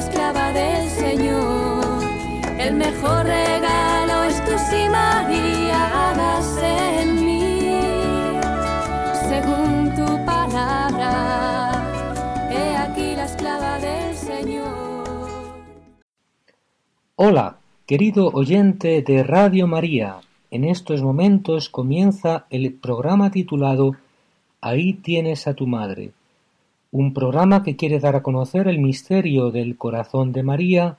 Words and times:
Esclava 0.00 0.52
del 0.52 0.88
Señor. 0.88 2.02
El 2.58 2.74
mejor 2.74 3.24
regalo 3.26 4.24
es 4.30 4.44
tu 4.46 4.52
sí, 4.68 4.82
María, 4.88 5.78
hágase 6.04 6.72
en 7.02 7.10
mí, 7.26 8.40
según 9.28 9.94
tu 9.98 10.08
palabra. 10.24 11.10
He 12.50 12.76
aquí 12.76 13.14
la 13.14 13.24
esclava 13.24 13.78
del 13.78 14.14
Señor. 14.16 15.04
Hola, 17.16 17.58
querido 17.86 18.30
oyente 18.32 19.02
de 19.02 19.22
Radio 19.22 19.66
María. 19.66 20.16
En 20.50 20.64
estos 20.64 21.02
momentos 21.02 21.68
comienza 21.68 22.46
el 22.50 22.72
programa 22.72 23.30
titulado 23.30 23.96
Ahí 24.62 24.94
tienes 24.94 25.46
a 25.46 25.54
tu 25.54 25.66
madre, 25.66 26.12
un 26.92 27.14
programa 27.14 27.62
que 27.62 27.76
quiere 27.76 28.00
dar 28.00 28.16
a 28.16 28.22
conocer 28.22 28.66
el 28.66 28.78
misterio 28.78 29.50
del 29.50 29.76
corazón 29.76 30.32
de 30.32 30.42
María 30.42 30.96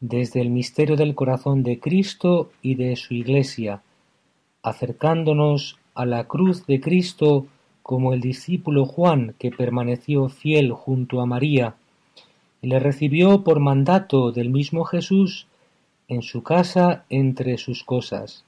desde 0.00 0.40
el 0.40 0.50
misterio 0.50 0.96
del 0.96 1.14
corazón 1.14 1.62
de 1.62 1.78
Cristo 1.78 2.50
y 2.60 2.74
de 2.74 2.96
su 2.96 3.14
Iglesia, 3.14 3.82
acercándonos 4.62 5.78
a 5.94 6.06
la 6.06 6.24
cruz 6.24 6.66
de 6.66 6.80
Cristo 6.80 7.46
como 7.82 8.12
el 8.12 8.20
discípulo 8.20 8.84
Juan 8.84 9.34
que 9.38 9.50
permaneció 9.50 10.28
fiel 10.28 10.72
junto 10.72 11.20
a 11.20 11.26
María 11.26 11.76
y 12.60 12.68
le 12.68 12.80
recibió 12.80 13.44
por 13.44 13.60
mandato 13.60 14.32
del 14.32 14.50
mismo 14.50 14.84
Jesús 14.84 15.46
en 16.08 16.22
su 16.22 16.42
casa 16.42 17.04
entre 17.10 17.58
sus 17.58 17.84
cosas. 17.84 18.44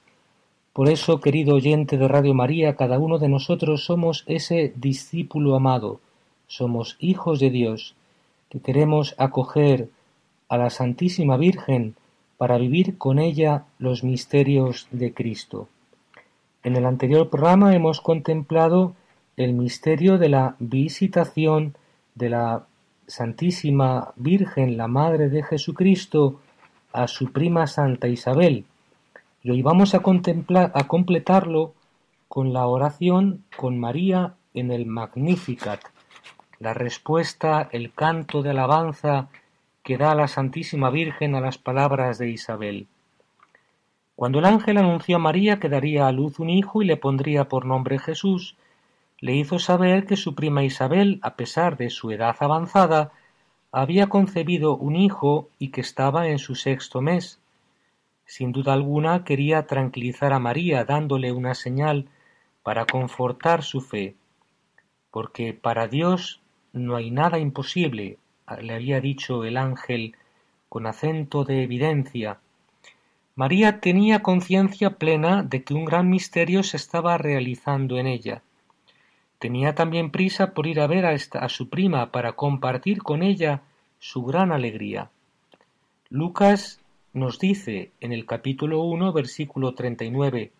Por 0.73 0.89
eso, 0.89 1.21
querido 1.21 1.55
oyente 1.55 1.97
de 1.97 2.07
Radio 2.07 2.33
María, 2.33 2.75
cada 2.75 2.99
uno 2.99 3.17
de 3.17 3.29
nosotros 3.29 3.85
somos 3.85 4.25
ese 4.27 4.73
discípulo 4.75 5.55
amado, 5.55 6.01
somos 6.47 6.97
hijos 6.99 7.39
de 7.39 7.49
Dios, 7.49 7.95
que 8.49 8.59
queremos 8.59 9.15
acoger 9.17 9.89
a 10.49 10.57
la 10.57 10.69
Santísima 10.69 11.37
Virgen 11.37 11.95
para 12.37 12.57
vivir 12.57 12.97
con 12.97 13.19
ella 13.19 13.65
los 13.79 14.03
misterios 14.03 14.87
de 14.91 15.13
Cristo. 15.13 15.67
En 16.63 16.75
el 16.75 16.85
anterior 16.85 17.29
programa 17.29 17.75
hemos 17.75 18.01
contemplado 18.01 18.93
el 19.37 19.53
misterio 19.53 20.17
de 20.17 20.29
la 20.29 20.55
visitación 20.59 21.75
de 22.15 22.29
la 22.29 22.65
Santísima 23.07 24.13
Virgen, 24.15 24.77
la 24.77 24.87
Madre 24.87 25.29
de 25.29 25.43
Jesucristo, 25.43 26.39
a 26.91 27.07
su 27.07 27.31
prima 27.31 27.67
Santa 27.67 28.07
Isabel. 28.07 28.65
Y 29.43 29.51
hoy 29.51 29.61
vamos 29.61 29.93
a, 29.93 29.99
contemplar, 29.99 30.71
a 30.73 30.87
completarlo 30.87 31.73
con 32.27 32.53
la 32.53 32.65
oración 32.65 33.43
con 33.55 33.77
María 33.77 34.33
en 34.53 34.71
el 34.71 34.85
Magnificat, 34.85 35.81
la 36.59 36.73
respuesta, 36.73 37.69
el 37.71 37.93
canto 37.93 38.41
de 38.41 38.51
alabanza 38.51 39.27
que 39.83 39.97
da 39.97 40.15
la 40.15 40.27
Santísima 40.27 40.89
Virgen 40.89 41.35
a 41.35 41.41
las 41.41 41.57
palabras 41.57 42.17
de 42.17 42.29
Isabel. 42.29 42.87
Cuando 44.15 44.39
el 44.39 44.45
ángel 44.45 44.77
anunció 44.77 45.17
a 45.17 45.19
María 45.19 45.59
que 45.59 45.69
daría 45.69 46.07
a 46.07 46.11
luz 46.11 46.39
un 46.39 46.49
hijo 46.49 46.81
y 46.81 46.85
le 46.85 46.97
pondría 46.97 47.49
por 47.49 47.65
nombre 47.65 47.99
Jesús, 47.99 48.55
le 49.19 49.35
hizo 49.35 49.59
saber 49.59 50.05
que 50.05 50.15
su 50.15 50.35
prima 50.35 50.63
Isabel, 50.63 51.19
a 51.21 51.35
pesar 51.35 51.77
de 51.77 51.89
su 51.89 52.11
edad 52.11 52.35
avanzada, 52.39 53.11
había 53.71 54.07
concebido 54.07 54.77
un 54.77 54.95
hijo 54.95 55.49
y 55.59 55.69
que 55.69 55.81
estaba 55.81 56.29
en 56.29 56.39
su 56.39 56.55
sexto 56.55 57.01
mes. 57.01 57.39
Sin 58.25 58.53
duda 58.53 58.73
alguna 58.73 59.23
quería 59.23 59.67
tranquilizar 59.67 60.31
a 60.31 60.39
María 60.39 60.85
dándole 60.85 61.31
una 61.31 61.53
señal 61.53 62.07
para 62.63 62.85
confortar 62.85 63.63
su 63.63 63.81
fe, 63.81 64.15
porque 65.11 65.53
para 65.53 65.87
Dios 65.87 66.41
no 66.75 66.95
hay 66.97 67.09
nada 67.09 67.39
imposible, 67.39 68.17
le 68.61 68.73
había 68.73 68.99
dicho 69.01 69.45
el 69.45 69.57
ángel 69.57 70.15
con 70.69 70.85
acento 70.85 71.45
de 71.45 71.63
evidencia. 71.63 72.39
María 73.35 73.79
tenía 73.79 74.21
conciencia 74.21 74.91
plena 74.91 75.41
de 75.41 75.63
que 75.63 75.73
un 75.73 75.85
gran 75.85 76.09
misterio 76.09 76.63
se 76.63 76.77
estaba 76.77 77.17
realizando 77.17 77.97
en 77.97 78.07
ella. 78.07 78.41
Tenía 79.39 79.73
también 79.73 80.11
prisa 80.11 80.53
por 80.53 80.67
ir 80.67 80.79
a 80.79 80.87
ver 80.87 81.05
a, 81.05 81.49
su 81.49 81.69
prima 81.69 82.11
para 82.11 82.33
compartir 82.33 83.03
con 83.03 83.23
ella 83.23 83.61
su 83.99 84.23
gran 84.23 84.51
alegría. 84.51 85.09
Lucas 86.09 86.81
nos 87.13 87.39
dice 87.39 87.91
en 88.01 88.11
el 88.11 88.25
capítulo 88.25 88.81
1, 88.81 89.13
versículo 89.13 89.73
39, 89.75 90.51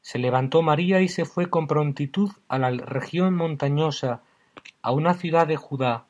Se 0.00 0.18
levantó 0.18 0.62
María 0.62 1.00
y 1.00 1.08
se 1.08 1.24
fue 1.24 1.48
con 1.48 1.66
prontitud 1.68 2.30
a 2.48 2.58
la 2.58 2.70
región 2.70 3.34
montañosa, 3.34 4.22
a 4.82 4.92
una 4.92 5.14
ciudad 5.14 5.46
de 5.46 5.56
Judá, 5.56 6.06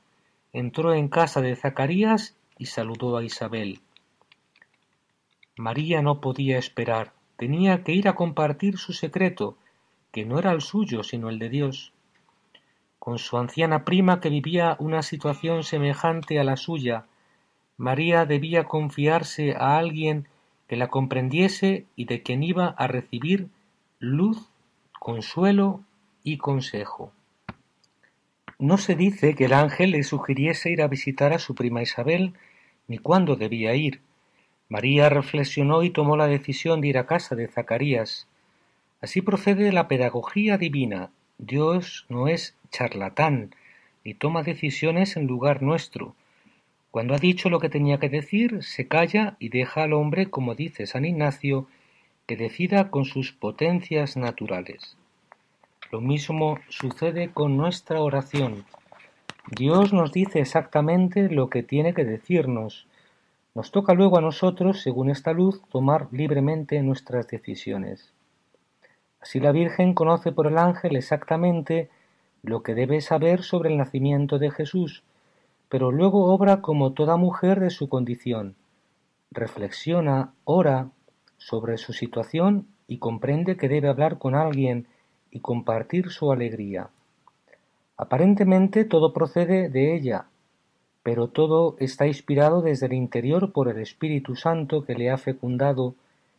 entró 0.52 0.94
en 0.94 1.08
casa 1.08 1.40
de 1.40 1.56
Zacarías 1.56 2.36
y 2.58 2.66
saludó 2.66 3.16
a 3.16 3.24
Isabel. 3.24 3.80
María 5.56 6.02
no 6.02 6.20
podía 6.20 6.58
esperar, 6.58 7.12
tenía 7.36 7.82
que 7.84 7.92
ir 7.92 8.08
a 8.08 8.14
compartir 8.14 8.78
su 8.78 8.92
secreto, 8.92 9.56
que 10.12 10.24
no 10.24 10.38
era 10.38 10.52
el 10.52 10.60
suyo, 10.60 11.02
sino 11.02 11.28
el 11.28 11.38
de 11.38 11.48
Dios. 11.48 11.92
Con 12.98 13.18
su 13.18 13.38
anciana 13.38 13.84
prima 13.84 14.20
que 14.20 14.30
vivía 14.30 14.76
una 14.78 15.02
situación 15.02 15.62
semejante 15.64 16.38
a 16.38 16.44
la 16.44 16.56
suya, 16.56 17.06
María 17.76 18.26
debía 18.26 18.64
confiarse 18.64 19.54
a 19.56 19.78
alguien 19.78 20.28
que 20.68 20.76
la 20.76 20.88
comprendiese 20.88 21.86
y 21.96 22.04
de 22.04 22.22
quien 22.22 22.42
iba 22.42 22.66
a 22.66 22.86
recibir 22.86 23.48
luz, 23.98 24.48
consuelo 24.98 25.80
y 26.22 26.38
consejo. 26.38 27.12
No 28.60 28.76
se 28.76 28.96
dice 28.96 29.34
que 29.34 29.44
el 29.44 29.52
ángel 29.52 29.92
le 29.92 30.02
sugiriese 30.02 30.70
ir 30.70 30.82
a 30.82 30.88
visitar 30.88 31.32
a 31.32 31.38
su 31.38 31.54
prima 31.54 31.80
Isabel, 31.80 32.34
ni 32.88 32.98
cuándo 32.98 33.36
debía 33.36 33.76
ir. 33.76 34.00
María 34.68 35.08
reflexionó 35.08 35.84
y 35.84 35.90
tomó 35.90 36.16
la 36.16 36.26
decisión 36.26 36.80
de 36.80 36.88
ir 36.88 36.98
a 36.98 37.06
casa 37.06 37.36
de 37.36 37.46
Zacarías. 37.46 38.26
Así 39.00 39.22
procede 39.22 39.70
la 39.70 39.86
pedagogía 39.86 40.58
divina. 40.58 41.10
Dios 41.38 42.04
no 42.08 42.26
es 42.26 42.56
charlatán, 42.72 43.54
ni 44.04 44.14
toma 44.14 44.42
decisiones 44.42 45.16
en 45.16 45.28
lugar 45.28 45.62
nuestro. 45.62 46.16
Cuando 46.90 47.14
ha 47.14 47.18
dicho 47.18 47.50
lo 47.50 47.60
que 47.60 47.68
tenía 47.68 47.98
que 47.98 48.08
decir, 48.08 48.64
se 48.64 48.88
calla 48.88 49.36
y 49.38 49.50
deja 49.50 49.84
al 49.84 49.92
hombre, 49.92 50.30
como 50.30 50.56
dice 50.56 50.86
San 50.86 51.04
Ignacio, 51.04 51.68
que 52.26 52.36
decida 52.36 52.90
con 52.90 53.04
sus 53.04 53.30
potencias 53.30 54.16
naturales. 54.16 54.96
Lo 55.90 56.02
mismo 56.02 56.58
sucede 56.68 57.30
con 57.32 57.56
nuestra 57.56 58.02
oración. 58.02 58.66
Dios 59.50 59.94
nos 59.94 60.12
dice 60.12 60.40
exactamente 60.40 61.30
lo 61.30 61.48
que 61.48 61.62
tiene 61.62 61.94
que 61.94 62.04
decirnos. 62.04 62.86
Nos 63.54 63.70
toca 63.70 63.94
luego 63.94 64.18
a 64.18 64.20
nosotros, 64.20 64.82
según 64.82 65.08
esta 65.08 65.32
luz, 65.32 65.62
tomar 65.70 66.08
libremente 66.12 66.82
nuestras 66.82 67.26
decisiones. 67.28 68.12
Así 69.20 69.40
la 69.40 69.50
Virgen 69.50 69.94
conoce 69.94 70.30
por 70.30 70.46
el 70.46 70.58
ángel 70.58 70.94
exactamente 70.94 71.88
lo 72.42 72.62
que 72.62 72.74
debe 72.74 73.00
saber 73.00 73.42
sobre 73.42 73.70
el 73.70 73.78
nacimiento 73.78 74.38
de 74.38 74.50
Jesús, 74.50 75.02
pero 75.70 75.90
luego 75.90 76.26
obra 76.34 76.60
como 76.60 76.92
toda 76.92 77.16
mujer 77.16 77.60
de 77.60 77.70
su 77.70 77.88
condición. 77.88 78.56
Reflexiona, 79.30 80.34
ora 80.44 80.90
sobre 81.38 81.78
su 81.78 81.94
situación 81.94 82.66
y 82.86 82.98
comprende 82.98 83.56
que 83.56 83.68
debe 83.70 83.88
hablar 83.88 84.18
con 84.18 84.34
alguien 84.34 84.86
y 85.30 85.40
compartir 85.40 86.10
su 86.10 86.32
alegría. 86.32 86.88
Aparentemente 87.96 88.84
todo 88.84 89.12
procede 89.12 89.68
de 89.68 89.94
ella, 89.94 90.26
pero 91.02 91.28
todo 91.28 91.76
está 91.78 92.06
inspirado 92.06 92.62
desde 92.62 92.86
el 92.86 92.92
interior 92.92 93.52
por 93.52 93.68
el 93.68 93.78
Espíritu 93.78 94.36
Santo 94.36 94.84
que 94.84 94.94
le 94.94 95.10
ha 95.10 95.18
fecundado 95.18 95.94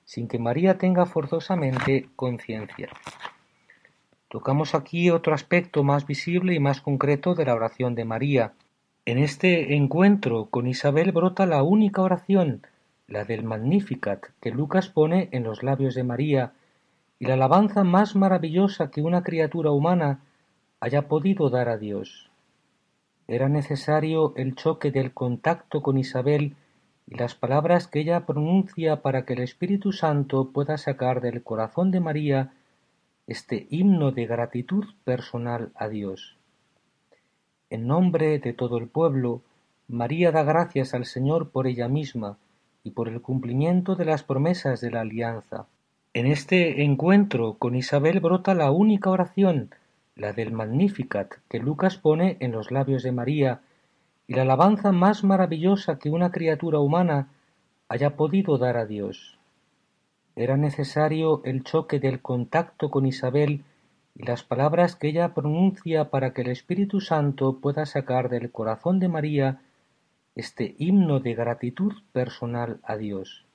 sin 0.06 0.27
que 0.27 0.39
María 0.39 0.77
tenga 0.77 1.06
forzosamente 1.06 2.09
conciencia. 2.15 2.89
Tocamos 4.30 4.75
aquí 4.75 5.09
otro 5.09 5.33
aspecto 5.33 5.83
más 5.83 6.06
visible 6.06 6.53
y 6.53 6.59
más 6.59 6.81
concreto 6.81 7.35
de 7.35 7.45
la 7.45 7.56
oración 7.56 7.95
de 7.95 8.06
María. 8.06 8.53
En 9.06 9.18
este 9.18 9.75
encuentro 9.75 10.45
con 10.45 10.68
Isabel 10.68 11.12
brota 11.12 11.45
la 11.45 11.63
única 11.63 12.01
oración, 12.01 12.62
la 13.07 13.25
del 13.25 13.44
Magnificat, 13.44 14.24
que 14.39 14.51
Lucas 14.51 14.88
pone 14.88 15.30
en 15.31 15.44
los 15.44 15.63
labios 15.63 15.95
de 15.95 16.03
María 16.03 16.53
y 17.19 17.25
la 17.25 17.33
alabanza 17.33 17.83
más 17.83 18.16
maravillosa 18.16 18.89
que 18.89 19.01
una 19.01 19.24
criatura 19.24 19.71
humana 19.71 20.21
haya 20.80 21.07
podido 21.10 21.50
dar 21.50 21.68
a 21.68 21.77
Dios. 21.77 22.31
Era 23.27 23.50
necesario 23.50 24.33
el 24.38 24.56
choque 24.56 24.92
del 24.92 25.13
contacto 25.13 25.83
con 25.83 25.98
Isabel 25.98 26.56
y 27.06 27.16
las 27.16 27.36
palabras 27.36 27.88
que 27.88 28.00
ella 28.00 28.25
pronuncia 28.25 29.01
para 29.01 29.25
que 29.25 29.33
el 29.33 29.39
Espíritu 29.42 29.92
Santo 29.92 30.51
pueda 30.51 30.77
sacar 30.77 31.21
del 31.21 31.44
corazón 31.44 31.92
de 31.92 32.00
María 32.00 32.54
este 33.27 33.68
himno 33.69 34.12
de 34.12 34.25
gratitud 34.25 34.86
personal 35.04 35.71
a 35.75 35.89
Dios. 35.89 36.38
En 37.69 37.86
nombre 37.86 38.39
de 38.39 38.54
todo 38.54 38.77
el 38.77 38.88
pueblo, 38.88 39.42
María 39.88 40.31
da 40.31 40.44
gracias 40.44 40.94
al 40.94 41.06
Señor 41.06 41.50
por 41.50 41.68
ella 41.68 41.88
misma 41.88 42.38
y 42.83 42.92
por 42.92 43.10
el 43.10 43.21
cumplimiento 43.21 43.95
de 43.95 44.06
las 44.06 44.24
promesas 44.24 44.81
de 44.81 44.92
la 44.92 45.01
alianza. 45.01 45.68
En 46.19 46.27
este 46.27 46.83
encuentro 46.83 47.54
con 47.54 47.75
Isabel 47.75 48.19
brota 48.19 48.54
la 48.54 48.71
única 48.71 49.10
oración, 49.10 49.74
la 50.18 50.33
del 50.33 50.51
Magnificat, 50.51 51.36
que 51.48 51.60
Lucas 51.60 51.95
pone 51.95 52.36
en 52.42 52.51
los 52.51 52.71
labios 52.71 53.04
de 53.04 53.13
María, 53.13 53.62
y 54.27 54.33
la 54.33 54.42
alabanza 54.42 54.92
más 54.92 55.24
maravillosa 55.24 55.98
que 55.98 56.10
una 56.10 56.30
criatura 56.30 56.80
humana 56.80 57.30
haya 57.88 58.18
podido 58.18 58.57
dar 58.57 58.75
a 58.75 58.86
Dios. 58.86 59.39
Era 60.36 60.57
necesario 60.57 61.42
el 61.45 61.63
choque 61.63 62.01
del 62.01 62.21
contacto 62.21 62.92
con 62.92 63.06
Isabel 63.06 63.63
y 64.13 64.24
las 64.25 64.44
palabras 64.44 64.98
que 64.98 65.07
ella 65.07 65.33
pronuncia 65.33 66.10
para 66.10 66.33
que 66.33 66.42
el 66.42 66.50
Espíritu 66.50 67.00
Santo 67.00 67.62
pueda 67.62 67.86
sacar 67.86 68.27
del 68.27 68.51
corazón 68.51 69.00
de 69.00 69.07
María 69.07 69.62
este 70.36 70.75
himno 70.80 71.21
de 71.21 71.33
gratitud 71.33 71.94
personal 72.12 72.81
a 72.83 72.98
Dios. 72.98 73.45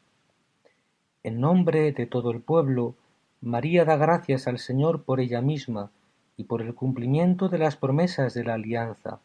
En 1.24 1.40
nombre 1.40 1.92
de 1.92 2.04
todo 2.04 2.30
el 2.30 2.40
pueblo, 2.40 2.96
María 3.40 3.86
da 3.86 3.96
gracias 3.96 4.46
al 4.46 4.58
Señor 4.58 5.04
por 5.04 5.20
ella 5.20 5.40
misma 5.40 5.90
y 6.36 6.44
por 6.44 6.60
el 6.60 6.74
cumplimiento 6.74 7.48
de 7.48 7.56
las 7.56 7.76
promesas 7.76 8.34
de 8.34 8.44
la 8.44 8.54
alianza. 8.54 9.20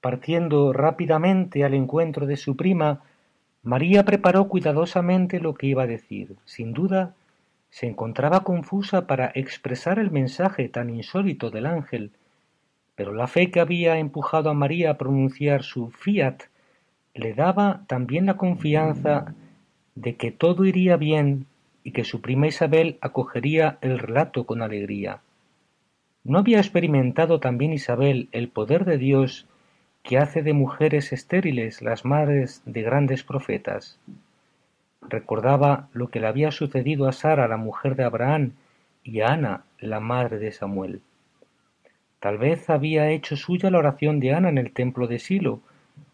Partiendo 0.00 0.72
rápidamente 0.72 1.64
al 1.64 1.74
encuentro 1.74 2.26
de 2.26 2.36
su 2.36 2.56
prima, 2.56 3.02
María 3.62 4.04
preparó 4.04 4.48
cuidadosamente 4.48 5.38
lo 5.38 5.54
que 5.54 5.68
iba 5.68 5.84
a 5.84 5.86
decir. 5.86 6.34
Sin 6.44 6.72
duda, 6.72 7.14
se 7.70 7.86
encontraba 7.86 8.42
confusa 8.42 9.06
para 9.06 9.30
expresar 9.32 10.00
el 10.00 10.10
mensaje 10.10 10.68
tan 10.68 10.90
insólito 10.90 11.50
del 11.50 11.66
ángel, 11.66 12.10
pero 12.96 13.14
la 13.14 13.28
fe 13.28 13.52
que 13.52 13.60
había 13.60 13.98
empujado 13.98 14.50
a 14.50 14.54
María 14.54 14.90
a 14.90 14.98
pronunciar 14.98 15.62
su 15.62 15.90
fiat 15.90 16.42
le 17.14 17.34
daba 17.34 17.84
también 17.86 18.26
la 18.26 18.36
confianza 18.36 19.34
de 20.00 20.14
que 20.14 20.30
todo 20.30 20.64
iría 20.64 20.96
bien 20.96 21.46
y 21.82 21.90
que 21.90 22.04
su 22.04 22.20
prima 22.20 22.46
Isabel 22.46 22.98
acogería 23.00 23.78
el 23.80 23.98
relato 23.98 24.44
con 24.44 24.62
alegría. 24.62 25.22
¿No 26.22 26.38
había 26.38 26.58
experimentado 26.58 27.40
también 27.40 27.72
Isabel 27.72 28.28
el 28.30 28.48
poder 28.48 28.84
de 28.84 28.96
Dios 28.96 29.46
que 30.04 30.18
hace 30.18 30.42
de 30.42 30.52
mujeres 30.52 31.12
estériles 31.12 31.82
las 31.82 32.04
madres 32.04 32.62
de 32.64 32.82
grandes 32.82 33.24
profetas? 33.24 33.98
Recordaba 35.02 35.88
lo 35.92 36.10
que 36.10 36.20
le 36.20 36.28
había 36.28 36.52
sucedido 36.52 37.08
a 37.08 37.12
Sara, 37.12 37.48
la 37.48 37.56
mujer 37.56 37.96
de 37.96 38.04
Abraham, 38.04 38.52
y 39.02 39.20
a 39.20 39.32
Ana, 39.32 39.64
la 39.80 39.98
madre 39.98 40.38
de 40.38 40.52
Samuel. 40.52 41.00
Tal 42.20 42.38
vez 42.38 42.70
había 42.70 43.10
hecho 43.10 43.36
suya 43.36 43.70
la 43.70 43.78
oración 43.78 44.20
de 44.20 44.32
Ana 44.32 44.48
en 44.48 44.58
el 44.58 44.72
templo 44.72 45.08
de 45.08 45.18
Silo, 45.18 45.60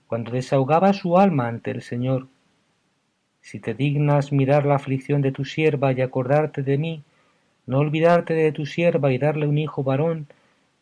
cuando 0.06 0.30
desahogaba 0.30 0.94
su 0.94 1.18
alma 1.18 1.48
ante 1.48 1.70
el 1.70 1.82
Señor 1.82 2.28
si 3.44 3.60
te 3.60 3.74
dignas 3.74 4.32
mirar 4.32 4.64
la 4.64 4.76
aflicción 4.76 5.20
de 5.20 5.30
tu 5.30 5.44
sierva 5.44 5.92
y 5.92 6.00
acordarte 6.00 6.62
de 6.62 6.78
mí, 6.78 7.02
no 7.66 7.78
olvidarte 7.78 8.32
de 8.32 8.52
tu 8.52 8.64
sierva 8.64 9.12
y 9.12 9.18
darle 9.18 9.46
un 9.46 9.58
hijo 9.58 9.82
varón, 9.84 10.26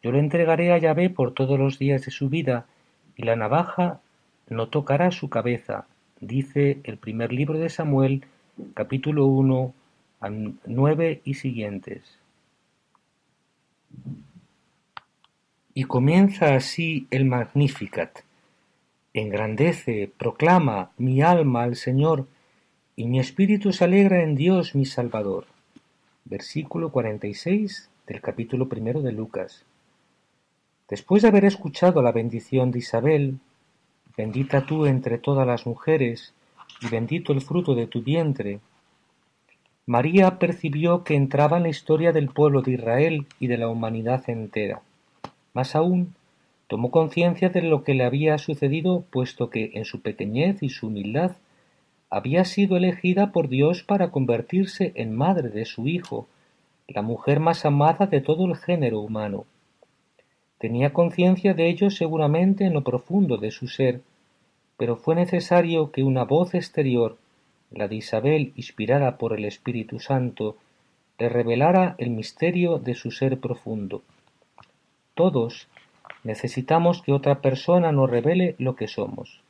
yo 0.00 0.12
le 0.12 0.20
entregaré 0.20 0.72
a 0.72 0.78
Yahvé 0.78 1.10
por 1.10 1.34
todos 1.34 1.58
los 1.58 1.80
días 1.80 2.04
de 2.04 2.12
su 2.12 2.28
vida, 2.28 2.66
y 3.16 3.24
la 3.24 3.34
navaja 3.34 4.00
no 4.48 4.68
tocará 4.68 5.10
su 5.10 5.28
cabeza, 5.28 5.86
dice 6.20 6.78
el 6.84 6.98
primer 6.98 7.32
libro 7.32 7.58
de 7.58 7.68
Samuel, 7.68 8.24
capítulo 8.74 9.26
1 9.26 9.74
a 10.20 10.30
9 10.30 11.20
y 11.24 11.34
siguientes. 11.34 12.16
Y 15.74 15.82
comienza 15.84 16.54
así 16.54 17.08
el 17.10 17.24
Magnificat. 17.24 18.20
Engrandece, 19.14 20.12
proclama 20.16 20.92
mi 20.96 21.22
alma 21.22 21.64
al 21.64 21.74
Señor, 21.74 22.28
y 22.94 23.06
mi 23.06 23.18
espíritu 23.18 23.72
se 23.72 23.84
alegra 23.84 24.22
en 24.22 24.34
Dios 24.34 24.74
mi 24.74 24.84
Salvador. 24.84 25.46
Versículo 26.24 26.90
46 26.90 27.88
del 28.06 28.20
capítulo 28.20 28.68
primero 28.68 29.00
de 29.00 29.12
Lucas. 29.12 29.64
Después 30.88 31.22
de 31.22 31.28
haber 31.28 31.46
escuchado 31.46 32.02
la 32.02 32.12
bendición 32.12 32.70
de 32.70 32.80
Isabel, 32.80 33.38
bendita 34.16 34.66
tú 34.66 34.84
entre 34.84 35.16
todas 35.16 35.46
las 35.46 35.66
mujeres, 35.66 36.34
y 36.82 36.88
bendito 36.88 37.32
el 37.32 37.40
fruto 37.40 37.74
de 37.74 37.86
tu 37.86 38.02
vientre, 38.02 38.60
María 39.86 40.38
percibió 40.38 41.02
que 41.02 41.14
entraba 41.14 41.56
en 41.56 41.62
la 41.62 41.68
historia 41.70 42.12
del 42.12 42.28
pueblo 42.28 42.60
de 42.60 42.72
Israel 42.72 43.26
y 43.40 43.46
de 43.46 43.56
la 43.56 43.68
humanidad 43.68 44.28
entera. 44.28 44.82
Más 45.54 45.74
aún, 45.74 46.14
tomó 46.66 46.90
conciencia 46.90 47.48
de 47.48 47.62
lo 47.62 47.84
que 47.84 47.94
le 47.94 48.04
había 48.04 48.36
sucedido, 48.36 49.02
puesto 49.10 49.48
que 49.48 49.70
en 49.74 49.86
su 49.86 50.02
pequeñez 50.02 50.62
y 50.62 50.68
su 50.68 50.88
humildad 50.88 51.32
había 52.12 52.44
sido 52.44 52.76
elegida 52.76 53.32
por 53.32 53.48
Dios 53.48 53.84
para 53.84 54.10
convertirse 54.10 54.92
en 54.96 55.16
madre 55.16 55.48
de 55.48 55.64
su 55.64 55.88
Hijo, 55.88 56.28
la 56.86 57.00
mujer 57.00 57.40
más 57.40 57.64
amada 57.64 58.04
de 58.04 58.20
todo 58.20 58.44
el 58.44 58.54
género 58.54 59.00
humano. 59.00 59.46
Tenía 60.58 60.92
conciencia 60.92 61.54
de 61.54 61.70
ello 61.70 61.88
seguramente 61.88 62.66
en 62.66 62.74
lo 62.74 62.82
profundo 62.84 63.38
de 63.38 63.50
su 63.50 63.66
ser, 63.66 64.02
pero 64.76 64.96
fue 64.96 65.14
necesario 65.14 65.90
que 65.90 66.02
una 66.02 66.24
voz 66.24 66.54
exterior, 66.54 67.16
la 67.70 67.88
de 67.88 67.96
Isabel 67.96 68.52
inspirada 68.56 69.16
por 69.16 69.32
el 69.32 69.46
Espíritu 69.46 69.98
Santo, 69.98 70.58
le 71.18 71.30
revelara 71.30 71.94
el 71.96 72.10
misterio 72.10 72.78
de 72.78 72.94
su 72.94 73.10
ser 73.10 73.40
profundo. 73.40 74.02
Todos 75.14 75.66
necesitamos 76.24 77.00
que 77.00 77.12
otra 77.12 77.40
persona 77.40 77.90
nos 77.90 78.10
revele 78.10 78.54
lo 78.58 78.76
que 78.76 78.86
somos. 78.86 79.40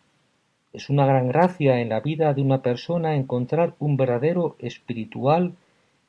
Es 0.72 0.88
una 0.88 1.04
gran 1.04 1.28
gracia 1.28 1.80
en 1.80 1.90
la 1.90 2.00
vida 2.00 2.32
de 2.32 2.40
una 2.40 2.62
persona 2.62 3.14
encontrar 3.14 3.74
un 3.78 3.96
verdadero 3.96 4.56
espiritual 4.58 5.54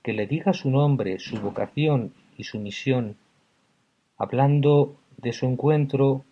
que 0.03 0.13
le 0.13 0.25
diga 0.25 0.53
su 0.53 0.70
nombre, 0.70 1.20
su 1.20 1.39
vocación 1.39 2.13
y 2.38 2.46
su 2.46 2.60
misión. 2.60 3.17
Hablando 4.17 4.96
de 5.17 5.34
su 5.34 5.46
encuentro, 5.46 6.24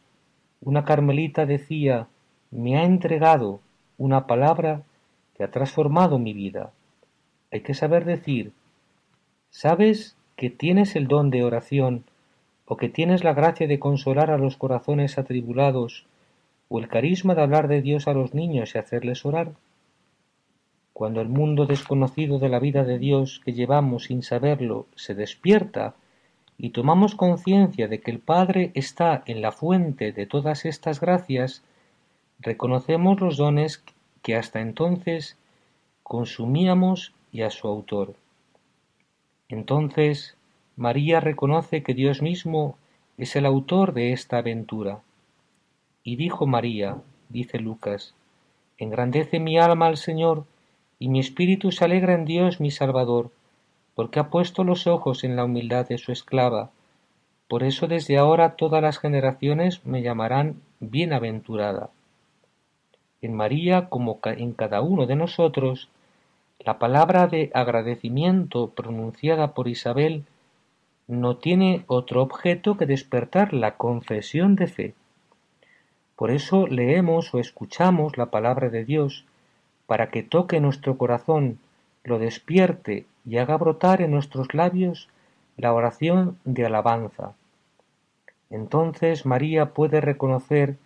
una 0.61 0.85
carmelita 0.85 1.45
decía, 1.45 2.07
me 2.51 2.77
ha 2.77 2.83
entregado 2.83 3.59
una 3.97 4.27
palabra 4.27 4.83
que 5.35 5.43
ha 5.43 5.51
transformado 5.51 6.17
mi 6.17 6.33
vida. 6.33 6.71
Hay 7.51 7.61
que 7.61 7.73
saber 7.73 8.05
decir, 8.05 8.53
¿sabes 9.50 10.15
que 10.38 10.50
tienes 10.50 10.95
el 10.95 11.07
don 11.07 11.29
de 11.31 11.43
oración 11.43 12.05
o 12.65 12.77
que 12.77 12.88
tienes 12.88 13.23
la 13.23 13.33
gracia 13.33 13.67
de 13.67 13.79
consolar 13.79 14.31
a 14.31 14.38
los 14.38 14.55
corazones 14.55 15.17
atribulados 15.17 16.05
o 16.73 16.79
el 16.79 16.87
carisma 16.87 17.35
de 17.35 17.41
hablar 17.41 17.67
de 17.67 17.81
Dios 17.81 18.07
a 18.07 18.13
los 18.13 18.33
niños 18.33 18.73
y 18.73 18.77
hacerles 18.77 19.25
orar? 19.25 19.51
Cuando 20.93 21.19
el 21.19 21.27
mundo 21.27 21.65
desconocido 21.65 22.39
de 22.39 22.47
la 22.47 22.59
vida 22.59 22.85
de 22.85 22.97
Dios 22.97 23.41
que 23.43 23.51
llevamos 23.51 24.05
sin 24.05 24.23
saberlo 24.23 24.87
se 24.95 25.13
despierta 25.13 25.95
y 26.57 26.69
tomamos 26.69 27.15
conciencia 27.15 27.89
de 27.89 27.99
que 27.99 28.11
el 28.11 28.19
Padre 28.19 28.71
está 28.73 29.21
en 29.25 29.41
la 29.41 29.51
fuente 29.51 30.13
de 30.13 30.25
todas 30.25 30.63
estas 30.63 31.01
gracias, 31.01 31.61
reconocemos 32.39 33.19
los 33.19 33.35
dones 33.35 33.83
que 34.21 34.37
hasta 34.37 34.61
entonces 34.61 35.37
consumíamos 36.03 37.13
y 37.33 37.41
a 37.41 37.49
su 37.49 37.67
autor. 37.67 38.15
Entonces 39.49 40.37
María 40.77 41.19
reconoce 41.19 41.83
que 41.83 41.93
Dios 41.93 42.21
mismo 42.21 42.77
es 43.17 43.35
el 43.35 43.45
autor 43.45 43.91
de 43.93 44.13
esta 44.13 44.37
aventura 44.37 45.01
y 46.03 46.15
dijo 46.15 46.48
María, 46.48 46.98
dice 47.29 47.60
Lucas, 47.60 48.13
Engrandece 48.77 49.39
mi 49.39 49.60
alma 49.60 49.86
al 49.88 49.98
Señor, 49.98 50.46
y 50.98 51.08
mi 51.10 51.20
espíritu 51.20 51.72
se 51.72 51.86
alegra 51.86 52.13
en 52.13 52.25
Dios 52.25 52.60
mi 52.60 52.72
Salvador, 52.72 53.29
porque 53.93 54.20
ha 54.20 54.29
puesto 54.29 54.63
los 54.63 54.88
ojos 54.88 55.24
en 55.24 55.36
la 55.36 55.46
humildad 55.46 55.88
de 55.88 55.98
su 55.98 56.12
esclava. 56.12 56.72
Por 57.48 57.63
eso 57.63 57.88
desde 57.88 58.17
ahora 58.17 58.55
todas 58.55 58.81
las 58.81 58.98
generaciones 58.98 59.86
me 59.86 60.01
llamarán 60.01 60.62
bienaventurada. 60.79 61.89
En 63.22 63.36
María, 63.36 63.89
como 63.89 64.20
en 64.24 64.53
cada 64.53 64.81
uno 64.81 65.05
de 65.05 65.15
nosotros, 65.15 65.89
la 66.60 66.79
palabra 66.79 67.27
de 67.27 67.51
agradecimiento 67.53 68.70
pronunciada 68.70 69.53
por 69.53 69.67
Isabel 69.67 70.25
no 71.08 71.38
tiene 71.38 71.84
otro 71.88 72.22
objeto 72.22 72.77
que 72.77 72.86
despertar 72.86 73.53
la 73.53 73.75
confesión 73.75 74.55
de 74.55 74.67
fe. 74.67 74.93
Por 76.21 76.29
eso 76.29 76.67
leemos 76.67 77.33
o 77.33 77.39
escuchamos 77.39 78.15
la 78.15 78.27
palabra 78.27 78.69
de 78.69 78.85
Dios, 78.85 79.25
para 79.87 80.11
que 80.11 80.21
toque 80.21 80.59
nuestro 80.59 80.95
corazón, 80.95 81.57
lo 82.03 82.19
despierte 82.19 83.07
y 83.25 83.37
haga 83.37 83.57
brotar 83.57 84.03
en 84.03 84.11
nuestros 84.11 84.53
labios 84.53 85.09
la 85.57 85.73
oración 85.73 86.37
de 86.45 86.67
alabanza. 86.67 87.33
Entonces 88.51 89.25
María 89.25 89.73
puede 89.73 89.99
reconocer 89.99 90.77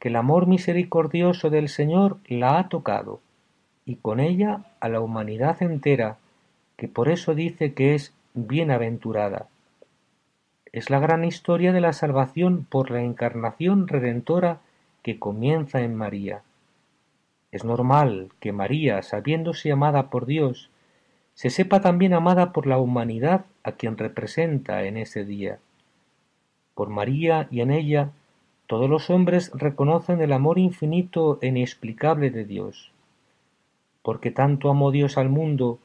que 0.00 0.08
el 0.08 0.16
amor 0.16 0.48
misericordioso 0.48 1.48
del 1.48 1.68
Señor 1.68 2.16
la 2.26 2.58
ha 2.58 2.68
tocado, 2.68 3.20
y 3.86 3.94
con 3.94 4.18
ella 4.18 4.64
a 4.80 4.88
la 4.88 4.98
humanidad 4.98 5.62
entera, 5.62 6.16
que 6.76 6.88
por 6.88 7.08
eso 7.08 7.36
dice 7.36 7.72
que 7.72 7.94
es 7.94 8.12
bienaventurada. 8.34 9.46
Es 10.72 10.90
la 10.90 10.98
gran 10.98 11.22
historia 11.22 11.72
de 11.72 11.80
la 11.80 11.92
salvación 11.92 12.66
por 12.68 12.90
la 12.90 13.00
encarnación 13.02 13.86
redentora 13.86 14.58
que 15.02 15.18
comienza 15.18 15.82
en 15.82 15.94
María. 15.94 16.42
Es 17.50 17.64
normal 17.64 18.30
que 18.40 18.52
María, 18.52 19.02
sabiéndose 19.02 19.72
amada 19.72 20.08
por 20.10 20.26
Dios, 20.26 20.70
se 21.34 21.50
sepa 21.50 21.80
también 21.80 22.14
amada 22.14 22.52
por 22.52 22.66
la 22.66 22.78
humanidad 22.78 23.44
a 23.62 23.72
quien 23.72 23.98
representa 23.98 24.84
en 24.84 24.96
ese 24.96 25.24
día. 25.24 25.58
Por 26.74 26.88
María 26.88 27.48
y 27.50 27.60
en 27.60 27.70
ella 27.70 28.10
todos 28.66 28.88
los 28.88 29.10
hombres 29.10 29.50
reconocen 29.54 30.22
el 30.22 30.32
amor 30.32 30.58
infinito 30.58 31.38
e 31.42 31.48
inexplicable 31.48 32.30
de 32.30 32.44
Dios. 32.44 32.90
Porque 34.02 34.30
tanto 34.30 34.70
amó 34.70 34.90
Dios 34.90 35.18
al 35.18 35.28
mundo, 35.28 35.78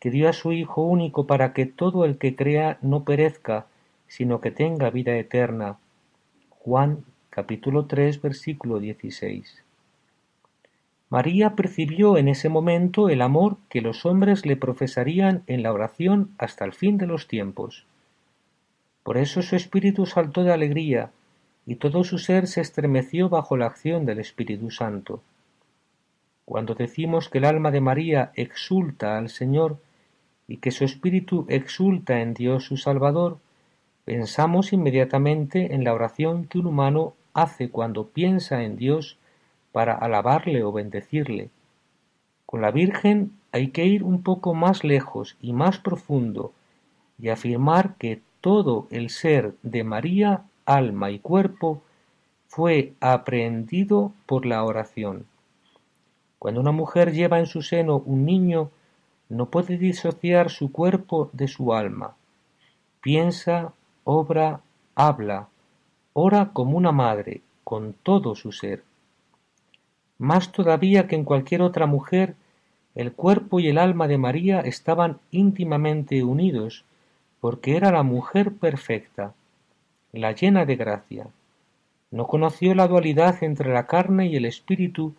que 0.00 0.10
dio 0.10 0.28
a 0.28 0.32
su 0.32 0.52
Hijo 0.52 0.82
único 0.82 1.26
para 1.26 1.52
que 1.52 1.66
todo 1.66 2.04
el 2.04 2.18
que 2.18 2.34
crea 2.34 2.78
no 2.82 3.04
perezca, 3.04 3.66
sino 4.08 4.40
que 4.40 4.50
tenga 4.50 4.90
vida 4.90 5.16
eterna. 5.16 5.78
Juan 6.50 7.04
capítulo 7.34 7.86
3 7.86 8.20
versículo 8.20 8.78
16. 8.78 9.64
María 11.08 11.56
percibió 11.56 12.18
en 12.18 12.28
ese 12.28 12.50
momento 12.50 13.08
el 13.08 13.22
amor 13.22 13.56
que 13.70 13.80
los 13.80 14.04
hombres 14.04 14.44
le 14.44 14.54
profesarían 14.56 15.42
en 15.46 15.62
la 15.62 15.72
oración 15.72 16.34
hasta 16.36 16.66
el 16.66 16.74
fin 16.74 16.98
de 16.98 17.06
los 17.06 17.28
tiempos. 17.28 17.86
Por 19.02 19.16
eso 19.16 19.40
su 19.40 19.56
espíritu 19.56 20.04
saltó 20.04 20.44
de 20.44 20.52
alegría, 20.52 21.10
y 21.64 21.76
todo 21.76 22.04
su 22.04 22.18
ser 22.18 22.46
se 22.46 22.60
estremeció 22.60 23.30
bajo 23.30 23.56
la 23.56 23.64
acción 23.64 24.04
del 24.04 24.18
Espíritu 24.18 24.70
Santo. 24.70 25.22
Cuando 26.44 26.74
decimos 26.74 27.30
que 27.30 27.38
el 27.38 27.46
alma 27.46 27.70
de 27.70 27.80
María 27.80 28.32
exulta 28.34 29.16
al 29.16 29.30
Señor 29.30 29.78
y 30.48 30.58
que 30.58 30.70
su 30.70 30.84
espíritu 30.84 31.46
exulta 31.48 32.20
en 32.20 32.34
Dios 32.34 32.64
su 32.66 32.76
Salvador, 32.76 33.38
pensamos 34.04 34.74
inmediatamente 34.74 35.74
en 35.74 35.82
la 35.82 35.94
oración 35.94 36.44
que 36.44 36.58
un 36.58 36.66
humano 36.66 37.14
hace 37.34 37.70
cuando 37.70 38.08
piensa 38.08 38.62
en 38.62 38.76
Dios 38.76 39.18
para 39.72 39.94
alabarle 39.94 40.64
o 40.64 40.72
bendecirle. 40.72 41.50
Con 42.46 42.60
la 42.60 42.70
Virgen 42.70 43.32
hay 43.52 43.68
que 43.68 43.86
ir 43.86 44.02
un 44.02 44.22
poco 44.22 44.54
más 44.54 44.84
lejos 44.84 45.36
y 45.40 45.52
más 45.52 45.78
profundo 45.78 46.52
y 47.18 47.28
afirmar 47.28 47.94
que 47.96 48.20
todo 48.40 48.88
el 48.90 49.10
ser 49.10 49.54
de 49.62 49.84
María 49.84 50.44
alma 50.64 51.10
y 51.10 51.18
cuerpo, 51.18 51.82
fue 52.46 52.94
aprehendido 53.00 54.12
por 54.26 54.46
la 54.46 54.64
oración. 54.64 55.26
Cuando 56.38 56.60
una 56.60 56.72
mujer 56.72 57.12
lleva 57.12 57.38
en 57.38 57.46
su 57.46 57.62
seno 57.62 57.98
un 58.04 58.24
niño, 58.24 58.70
no 59.28 59.46
puede 59.46 59.78
disociar 59.78 60.50
su 60.50 60.72
cuerpo 60.72 61.30
de 61.32 61.48
su 61.48 61.72
alma. 61.72 62.14
Piensa, 63.00 63.72
obra, 64.04 64.60
habla, 64.94 65.48
ora 66.12 66.50
como 66.52 66.76
una 66.76 66.92
madre, 66.92 67.42
con 67.64 67.94
todo 67.94 68.34
su 68.34 68.52
ser. 68.52 68.82
Más 70.18 70.52
todavía 70.52 71.06
que 71.06 71.16
en 71.16 71.24
cualquier 71.24 71.62
otra 71.62 71.86
mujer, 71.86 72.34
el 72.94 73.12
cuerpo 73.12 73.60
y 73.60 73.68
el 73.68 73.78
alma 73.78 74.06
de 74.08 74.18
María 74.18 74.60
estaban 74.60 75.18
íntimamente 75.30 76.22
unidos, 76.22 76.84
porque 77.40 77.76
era 77.76 77.90
la 77.90 78.02
mujer 78.02 78.52
perfecta, 78.52 79.34
la 80.12 80.32
llena 80.32 80.66
de 80.66 80.76
gracia. 80.76 81.26
No 82.10 82.26
conoció 82.26 82.74
la 82.74 82.86
dualidad 82.86 83.42
entre 83.42 83.72
la 83.72 83.86
carne 83.86 84.26
y 84.26 84.36
el 84.36 84.44
espíritu 84.44 85.14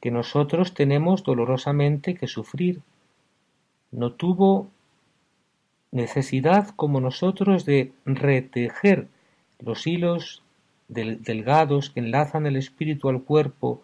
que 0.00 0.12
nosotros 0.12 0.74
tenemos 0.74 1.24
dolorosamente 1.24 2.14
que 2.14 2.28
sufrir. 2.28 2.80
No 3.90 4.12
tuvo 4.12 4.68
necesidad 5.90 6.68
como 6.76 7.00
nosotros 7.00 7.64
de 7.64 7.92
retejer 8.04 9.08
los 9.60 9.86
hilos 9.86 10.42
delgados 10.88 11.90
que 11.90 12.00
enlazan 12.00 12.46
el 12.46 12.56
espíritu 12.56 13.08
al 13.08 13.22
cuerpo 13.22 13.82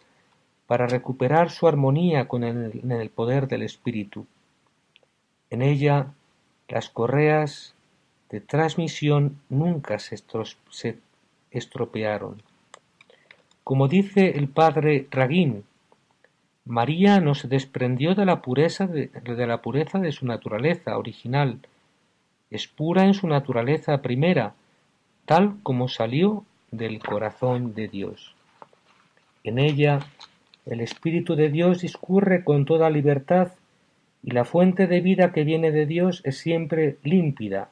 para 0.66 0.86
recuperar 0.86 1.50
su 1.50 1.66
armonía 1.66 2.28
con 2.28 2.44
el, 2.44 2.80
en 2.82 2.92
el 2.92 3.10
poder 3.10 3.48
del 3.48 3.62
espíritu. 3.62 4.26
En 5.50 5.62
ella 5.62 6.14
las 6.68 6.88
correas 6.88 7.74
de 8.30 8.40
transmisión 8.40 9.40
nunca 9.50 9.98
se, 9.98 10.16
estropearon. 11.50 12.42
Como 13.62 13.88
dice 13.88 14.30
el 14.30 14.48
padre 14.48 15.06
Raguín, 15.10 15.64
María 16.64 17.20
no 17.20 17.34
se 17.34 17.48
desprendió 17.48 18.14
de 18.14 18.24
la, 18.24 18.40
pureza 18.40 18.86
de, 18.86 19.08
de 19.08 19.46
la 19.46 19.60
pureza 19.60 19.98
de 19.98 20.12
su 20.12 20.24
naturaleza 20.24 20.96
original, 20.96 21.60
es 22.50 22.68
pura 22.68 23.04
en 23.04 23.14
su 23.14 23.26
naturaleza 23.26 24.00
primera, 24.00 24.54
tal 25.24 25.56
como 25.62 25.88
salió 25.88 26.44
del 26.70 26.98
corazón 26.98 27.74
de 27.74 27.88
Dios. 27.88 28.34
En 29.44 29.58
ella 29.58 30.00
el 30.66 30.80
Espíritu 30.80 31.34
de 31.34 31.50
Dios 31.50 31.80
discurre 31.80 32.44
con 32.44 32.64
toda 32.64 32.90
libertad 32.90 33.52
y 34.22 34.30
la 34.30 34.44
fuente 34.44 34.86
de 34.86 35.00
vida 35.00 35.32
que 35.32 35.44
viene 35.44 35.72
de 35.72 35.86
Dios 35.86 36.22
es 36.24 36.38
siempre 36.38 36.98
límpida, 37.02 37.70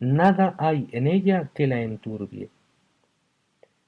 nada 0.00 0.56
hay 0.58 0.88
en 0.92 1.06
ella 1.06 1.48
que 1.54 1.66
la 1.66 1.80
enturbie. 1.80 2.48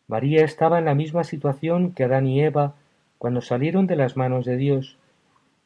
María 0.07 0.45
estaba 0.45 0.78
en 0.78 0.87
la 0.87 0.95
misma 0.95 1.25
situación 1.25 1.93
que 1.93 2.05
Adán 2.05 2.26
y 2.26 2.40
Eva 2.43 2.75
cuando 3.19 3.40
salieron 3.40 3.87
de 3.87 3.97
las 3.97 4.17
manos 4.17 4.47
de 4.47 4.57
Dios, 4.57 4.97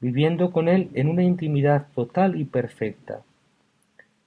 viviendo 0.00 0.50
con 0.50 0.68
Él 0.68 0.90
en 0.94 1.08
una 1.08 1.22
intimidad 1.22 1.86
total 1.94 2.40
y 2.40 2.44
perfecta, 2.44 3.20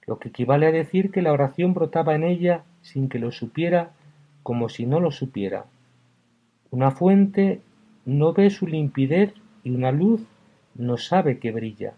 lo 0.06 0.18
que 0.18 0.28
equivale 0.28 0.66
a 0.66 0.72
decir 0.72 1.10
que 1.10 1.22
la 1.22 1.32
oración 1.32 1.74
brotaba 1.74 2.14
en 2.14 2.24
ella 2.24 2.62
sin 2.86 3.08
que 3.08 3.18
lo 3.18 3.32
supiera 3.32 3.90
como 4.44 4.68
si 4.68 4.86
no 4.86 5.00
lo 5.00 5.10
supiera. 5.10 5.64
Una 6.70 6.92
fuente 6.92 7.60
no 8.04 8.32
ve 8.32 8.48
su 8.50 8.66
limpidez 8.66 9.34
y 9.64 9.70
una 9.70 9.90
luz 9.90 10.22
no 10.76 10.96
sabe 10.96 11.38
que 11.40 11.50
brilla. 11.50 11.94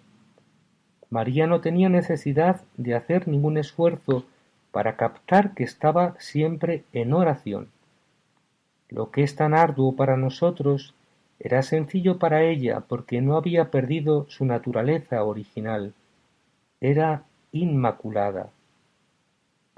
María 1.11 1.47
no 1.47 1.61
tenía 1.61 1.91
necesidad 1.91 2.63
de 2.77 2.95
hacer 2.95 3.29
ningún 3.29 3.59
esfuerzo 3.59 4.25
para 4.73 4.97
captar 4.97 5.55
que 5.55 5.65
estaba 5.65 6.15
siempre 6.19 6.85
en 6.93 7.13
oración. 7.13 7.69
Lo 8.89 9.11
que 9.11 9.23
es 9.23 9.37
tan 9.37 9.53
arduo 9.53 9.95
para 9.95 10.17
nosotros 10.17 10.95
era 11.39 11.63
sencillo 11.63 12.19
para 12.19 12.45
ella 12.45 12.81
porque 12.89 13.21
no 13.21 13.37
había 13.37 13.71
perdido 13.71 14.27
su 14.29 14.47
naturaleza 14.47 15.23
original. 15.23 15.93
Era 16.81 17.25
inmaculada. 17.53 18.51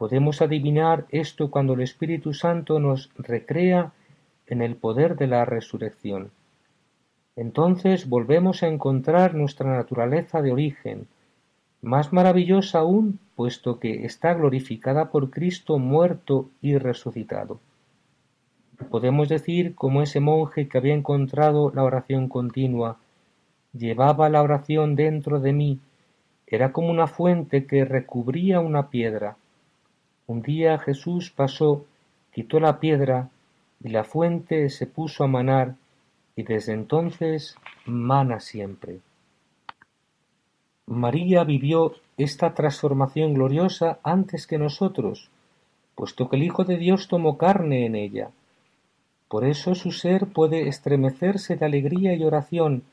Podemos 0.01 0.41
adivinar 0.41 1.05
esto 1.11 1.51
cuando 1.51 1.75
el 1.75 1.83
Espíritu 1.83 2.33
Santo 2.33 2.81
nos 2.81 3.11
recrea 3.19 3.93
en 4.47 4.63
el 4.63 4.77
poder 4.77 5.15
de 5.15 5.27
la 5.27 5.45
resurrección. 5.45 6.31
Entonces 7.37 8.09
volvemos 8.09 8.63
a 8.63 8.69
encontrar 8.69 9.35
nuestra 9.35 9.77
naturaleza 9.77 10.41
de 10.41 10.53
origen, 10.53 11.07
más 11.83 12.15
maravillosa 12.15 12.79
aún, 12.79 13.19
puesto 13.37 13.79
que 13.79 14.07
está 14.07 14.33
glorificada 14.33 15.11
por 15.11 15.29
Cristo 15.29 15.79
muerto 15.79 16.49
y 16.63 16.79
resucitado. 16.79 17.61
Podemos 18.89 19.29
decir 19.29 19.75
como 19.75 20.01
ese 20.01 20.21
monje 20.21 20.67
que 20.67 20.79
había 20.79 20.95
encontrado 20.95 21.73
la 21.75 21.85
oración 21.85 22.31
continua, 22.31 22.97
llevaba 23.75 24.31
la 24.31 24.41
oración 24.41 24.97
dentro 24.97 25.41
de 25.41 25.53
mí, 25.53 25.79
era 26.47 26.73
como 26.73 26.89
una 26.89 27.07
fuente 27.07 27.67
que 27.67 27.85
recubría 27.85 28.61
una 28.61 28.89
piedra. 28.89 29.37
Un 30.31 30.43
día 30.43 30.79
Jesús 30.79 31.33
pasó, 31.35 31.87
quitó 32.33 32.61
la 32.61 32.79
piedra, 32.79 33.31
y 33.83 33.89
la 33.89 34.05
fuente 34.05 34.71
se 34.71 34.87
puso 34.87 35.25
a 35.25 35.27
manar, 35.27 35.75
y 36.37 36.45
desde 36.45 36.73
entonces 36.73 37.57
mana 37.85 38.39
siempre. 38.39 39.01
María 40.87 41.43
vivió 41.43 41.95
esta 42.17 42.55
transformación 42.55 43.35
gloriosa 43.35 43.99
antes 44.05 44.47
que 44.47 44.57
nosotros, 44.57 45.31
puesto 45.97 46.29
que 46.29 46.37
el 46.37 46.45
Hijo 46.45 46.63
de 46.63 46.77
Dios 46.77 47.09
tomó 47.09 47.37
carne 47.37 47.85
en 47.85 47.97
ella. 47.97 48.31
Por 49.27 49.45
eso 49.45 49.75
su 49.75 49.91
ser 49.91 50.29
puede 50.29 50.69
estremecerse 50.69 51.57
de 51.57 51.67
alegría 51.67 52.15
y 52.15 52.23
oración 52.23 52.85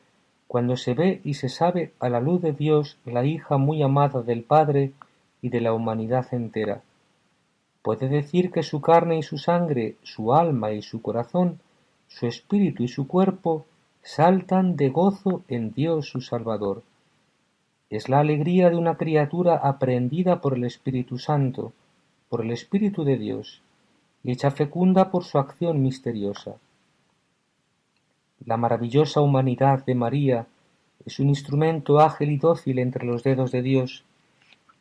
cuando 0.48 0.76
se 0.76 0.96
ve 0.96 1.22
y 1.24 1.36
se 1.36 1.50
sabe 1.50 1.92
a 2.00 2.10
la 2.10 2.20
luz 2.20 2.42
de 2.42 2.54
Dios 2.54 2.98
la 3.06 3.26
hija 3.26 3.58
muy 3.58 3.84
amada 3.84 4.24
del 4.24 4.42
Padre 4.42 4.92
y 5.44 5.50
de 5.50 5.62
la 5.62 5.74
humanidad 5.74 6.34
entera. 6.34 6.82
Puede 7.88 8.10
decir 8.10 8.52
que 8.52 8.64
su 8.64 8.82
carne 8.82 9.18
y 9.18 9.24
su 9.24 9.38
sangre, 9.38 9.96
su 10.04 10.34
alma 10.34 10.74
y 10.74 10.82
su 10.82 11.02
corazón, 11.02 11.62
su 12.10 12.28
espíritu 12.28 12.84
y 12.84 12.90
su 12.90 13.08
cuerpo 13.08 13.66
saltan 14.02 14.76
de 14.76 14.90
gozo 14.90 15.46
en 15.48 15.72
Dios 15.72 16.10
su 16.10 16.20
Salvador 16.20 16.84
Es 17.90 18.10
la 18.10 18.20
alegría 18.20 18.70
de 18.70 18.76
una 18.76 18.98
criatura 18.98 19.56
aprehendida 19.56 20.42
por 20.42 20.56
el 20.58 20.66
Espíritu 20.66 21.18
Santo, 21.18 21.72
por 22.28 22.42
el 22.42 22.52
Espíritu 22.52 23.06
de 23.06 23.16
Dios, 23.16 23.62
y 24.22 24.34
hecha 24.34 24.52
fecunda 24.52 25.10
por 25.10 25.24
su 25.24 25.38
acción 25.38 25.82
misteriosa. 25.82 26.56
La 28.46 28.58
maravillosa 28.58 29.22
humanidad 29.22 29.86
de 29.86 29.96
María 29.96 30.46
es 31.06 31.22
un 31.22 31.30
instrumento 31.30 32.02
ágil 32.02 32.32
y 32.32 32.38
dócil 32.38 32.80
entre 32.80 33.06
los 33.06 33.24
dedos 33.24 33.54
de 33.54 33.62
Dios, 33.62 34.04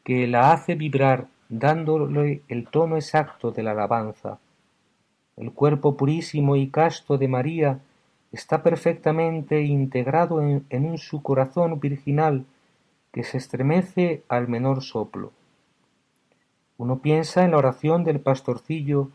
que 0.03 0.27
la 0.27 0.51
hace 0.51 0.75
vibrar 0.75 1.29
dándole 1.49 2.43
el 2.49 2.67
tono 2.69 2.97
exacto 2.97 3.51
de 3.51 3.63
la 3.63 3.73
alabanza. 3.73 4.39
El 5.37 5.53
cuerpo 5.53 5.97
purísimo 5.97 6.57
y 6.57 6.69
casto 6.69 7.19
de 7.19 7.29
María 7.29 7.81
está 8.33 8.63
perfectamente 8.63 9.63
integrado 9.63 10.41
en, 10.43 10.65
un 10.71 10.99
su 10.99 11.23
corazón 11.23 11.79
virginal 11.81 12.45
que 13.13 13.23
se 13.23 13.39
estremece 13.39 14.23
al 14.29 14.49
menor 14.49 14.83
soplo. 14.83 15.33
Uno 16.79 16.99
piensa 16.99 17.45
en 17.45 17.53
la 17.53 17.59
oración 17.59 18.05
del 18.05 18.21
pastorcillo 18.21 19.11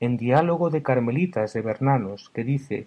en 0.00 0.16
diálogo 0.16 0.70
de 0.70 0.82
Carmelitas 0.82 1.52
de 1.52 1.60
Bernanos, 1.60 2.30
que 2.30 2.44
dice 2.44 2.86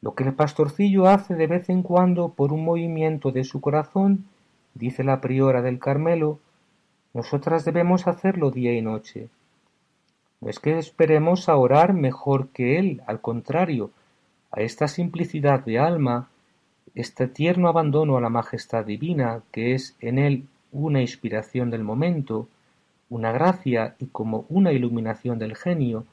Lo 0.00 0.14
que 0.14 0.24
el 0.24 0.34
pastorcillo 0.34 1.08
hace 1.08 1.34
de 1.34 1.46
vez 1.46 1.68
en 1.68 1.82
cuando 1.82 2.28
por 2.30 2.52
un 2.52 2.64
movimiento 2.64 3.32
de 3.32 3.44
su 3.44 3.60
corazón, 3.60 4.24
dice 4.74 5.02
la 5.02 5.20
priora 5.20 5.62
del 5.62 5.78
Carmelo, 5.78 6.38
nosotras 7.12 7.64
debemos 7.64 8.06
hacerlo 8.06 8.50
día 8.50 8.72
y 8.72 8.82
noche. 8.82 9.28
No 10.40 10.48
es 10.48 10.58
que 10.58 10.78
esperemos 10.78 11.48
a 11.48 11.56
orar 11.56 11.92
mejor 11.92 12.48
que 12.48 12.78
él, 12.78 13.02
al 13.06 13.20
contrario, 13.20 13.90
a 14.52 14.60
esta 14.60 14.88
simplicidad 14.88 15.64
de 15.64 15.78
alma, 15.78 16.28
este 16.94 17.26
tierno 17.26 17.68
abandono 17.68 18.16
a 18.16 18.20
la 18.20 18.30
majestad 18.30 18.84
divina, 18.84 19.42
que 19.52 19.74
es 19.74 19.96
en 20.00 20.18
él 20.18 20.46
una 20.72 21.00
inspiración 21.00 21.70
del 21.70 21.84
momento, 21.84 22.48
una 23.08 23.32
gracia 23.32 23.96
y 23.98 24.06
como 24.06 24.46
una 24.48 24.72
iluminación 24.72 25.38
del 25.38 25.56
genio, 25.56 26.04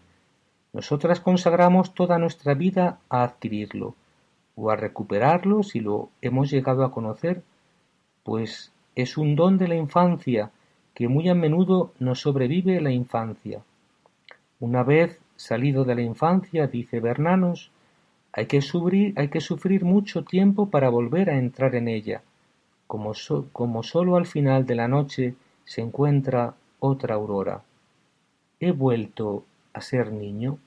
nosotras 0.73 1.19
consagramos 1.19 1.93
toda 1.93 2.19
nuestra 2.19 2.53
vida 2.53 2.99
a 3.09 3.23
adquirirlo, 3.23 3.95
o 4.55 4.69
a 4.71 4.75
recuperarlo 4.75 5.63
si 5.63 5.79
lo 5.79 6.09
hemos 6.21 6.51
llegado 6.51 6.83
a 6.83 6.91
conocer, 6.91 7.43
pues 8.23 8.71
es 8.95 9.17
un 9.17 9.35
don 9.35 9.57
de 9.57 9.67
la 9.67 9.75
infancia 9.75 10.51
que 10.97 11.07
muy 11.07 11.29
a 11.29 11.35
menudo 11.35 11.91
nos 11.99 12.21
sobrevive 12.21 12.81
la 12.81 12.89
infancia. 12.89 13.61
Una 14.59 14.81
vez 14.81 15.19
salido 15.35 15.83
de 15.83 15.93
la 15.93 16.01
infancia, 16.01 16.65
dice 16.65 16.99
Bernanos, 16.99 17.69
hay 18.33 18.47
que, 18.47 18.63
sufrir, 18.63 19.13
hay 19.15 19.27
que 19.27 19.39
sufrir 19.39 19.85
mucho 19.85 20.23
tiempo 20.23 20.71
para 20.71 20.89
volver 20.89 21.29
a 21.29 21.37
entrar 21.37 21.75
en 21.75 21.87
ella, 21.87 22.23
como, 22.87 23.11
como 23.51 23.83
sólo 23.83 24.15
al 24.15 24.25
final 24.25 24.65
de 24.65 24.73
la 24.73 24.87
noche 24.87 25.35
se 25.65 25.81
encuentra 25.81 26.55
otra 26.79 27.13
aurora. 27.13 27.61
¿He 28.59 28.71
vuelto 28.71 29.45
a 29.73 29.81
ser 29.81 30.11
niño? 30.11 30.57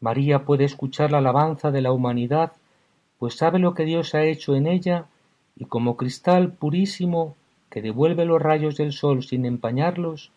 María 0.00 0.44
puede 0.44 0.64
escuchar 0.64 1.12
la 1.12 1.18
alabanza 1.18 1.70
de 1.70 1.80
la 1.80 1.92
humanidad, 1.92 2.54
pues 3.20 3.36
sabe 3.36 3.60
lo 3.60 3.72
que 3.72 3.84
Dios 3.84 4.16
ha 4.16 4.24
hecho 4.24 4.56
en 4.56 4.66
ella, 4.66 5.06
y 5.54 5.66
como 5.66 5.96
cristal 5.96 6.50
purísimo 6.54 7.36
que 7.70 7.80
devuelve 7.80 8.24
los 8.24 8.42
rayos 8.42 8.76
del 8.76 8.92
sol 8.92 9.22
sin 9.22 9.46
empañarlos, 9.46 10.32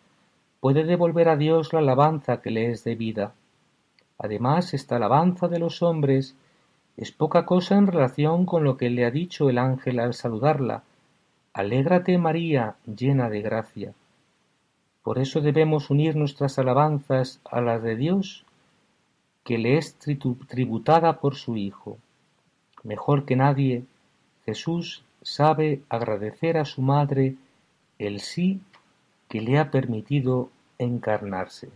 puede 0.60 0.84
devolver 0.84 1.28
a 1.28 1.36
Dios 1.36 1.72
la 1.72 1.80
alabanza 1.80 2.40
que 2.40 2.50
le 2.50 2.70
es 2.70 2.84
debida. 2.84 3.34
Además, 4.18 4.72
esta 4.72 4.96
alabanza 4.96 5.48
de 5.48 5.58
los 5.58 5.82
hombres 5.82 6.36
es 6.96 7.10
poca 7.10 7.44
cosa 7.44 7.76
en 7.76 7.88
relación 7.88 8.46
con 8.46 8.62
lo 8.64 8.76
que 8.76 8.88
le 8.88 9.04
ha 9.04 9.10
dicho 9.10 9.50
el 9.50 9.58
ángel 9.58 9.98
al 9.98 10.14
saludarla. 10.14 10.84
Alégrate 11.52 12.16
María, 12.18 12.76
llena 12.86 13.28
de 13.28 13.42
gracia. 13.42 13.92
Por 15.02 15.18
eso 15.18 15.40
debemos 15.40 15.90
unir 15.90 16.16
nuestras 16.16 16.58
alabanzas 16.58 17.40
a 17.50 17.60
las 17.60 17.82
de 17.82 17.96
Dios, 17.96 18.46
que 19.42 19.58
le 19.58 19.76
es 19.76 19.98
tributada 19.98 21.20
por 21.20 21.34
su 21.34 21.56
Hijo. 21.56 21.98
Mejor 22.84 23.26
que 23.26 23.36
nadie, 23.36 23.84
Jesús 24.46 25.03
sabe 25.24 25.80
agradecer 25.88 26.56
a 26.56 26.64
su 26.64 26.82
madre 26.82 27.34
el 27.98 28.20
sí 28.20 28.60
que 29.28 29.40
le 29.40 29.58
ha 29.58 29.72
permitido 29.72 30.50
encarnarse. 30.78 31.70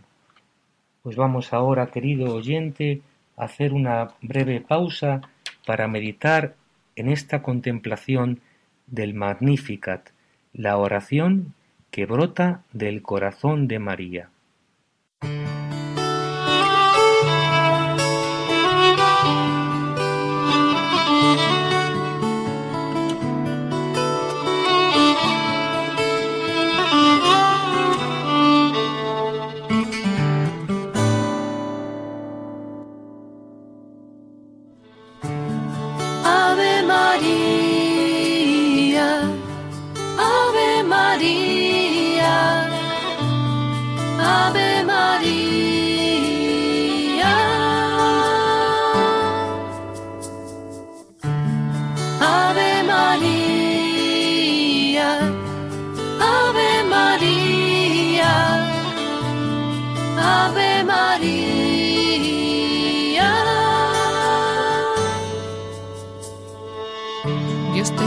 Pues 1.03 1.17
vamos 1.17 1.51
ahora, 1.51 1.87
querido 1.87 2.33
oyente, 2.33 3.01
a 3.35 3.45
hacer 3.45 3.73
una 3.73 4.11
breve 4.21 4.61
pausa 4.61 5.21
para 5.65 5.87
meditar 5.87 6.55
en 6.95 7.09
esta 7.09 7.41
contemplación 7.41 8.39
del 8.87 9.13
Magnificat, 9.13 10.09
la 10.53 10.77
oración 10.77 11.53
que 11.91 12.05
brota 12.05 12.63
del 12.71 13.01
corazón 13.01 13.67
de 13.67 13.79
María. 13.79 14.29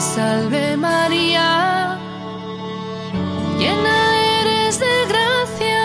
salve 0.02 0.76
María, 0.76 1.96
llena 3.58 3.96
eres 4.40 4.80
de 4.80 4.94
gracia, 5.08 5.84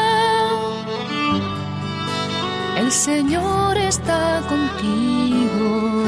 el 2.77 2.91
Señor 2.91 3.77
está 3.77 4.41
contigo. 4.49 6.03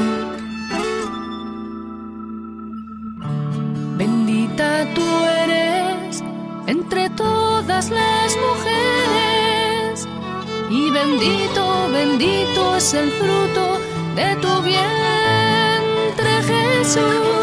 Bendita 3.96 4.68
tú 4.96 5.08
eres 5.44 6.22
entre 6.66 7.10
todas 7.10 7.90
las 7.90 8.36
mujeres, 8.46 10.08
y 10.68 10.90
bendito, 10.90 11.88
bendito 11.92 12.76
es 12.76 12.92
el 12.92 13.10
fruto 13.12 13.78
de 14.16 14.34
tu 14.42 14.62
vientre 14.62 16.32
Jesús. 16.50 17.39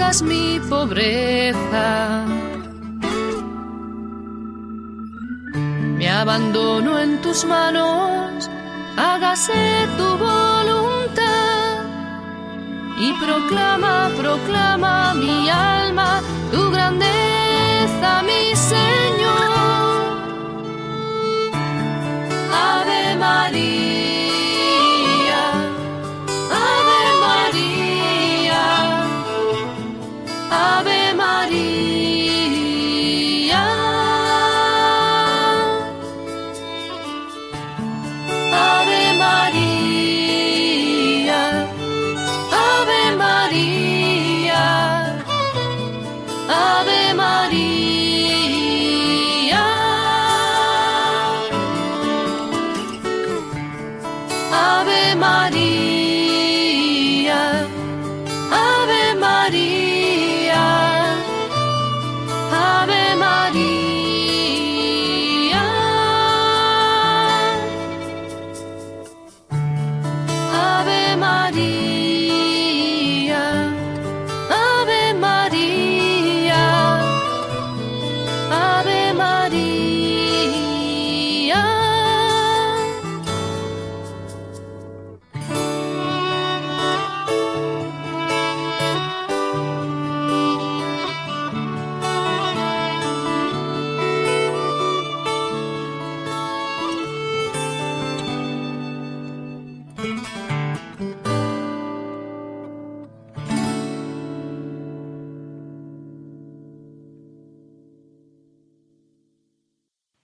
Buscas 0.00 0.22
mi 0.22 0.58
pobreza. 0.68 2.24
Me 5.98 6.08
abandono 6.08 6.98
en 6.98 7.20
tus 7.20 7.44
manos, 7.44 8.48
hágase 8.96 9.86
tu 9.98 10.04
voluntad. 10.16 11.84
Y 12.98 13.12
proclama, 13.24 14.10
proclama 14.16 15.14
mi 15.14 15.50
alma, 15.50 16.22
tu 16.50 16.70
grandeza, 16.70 17.09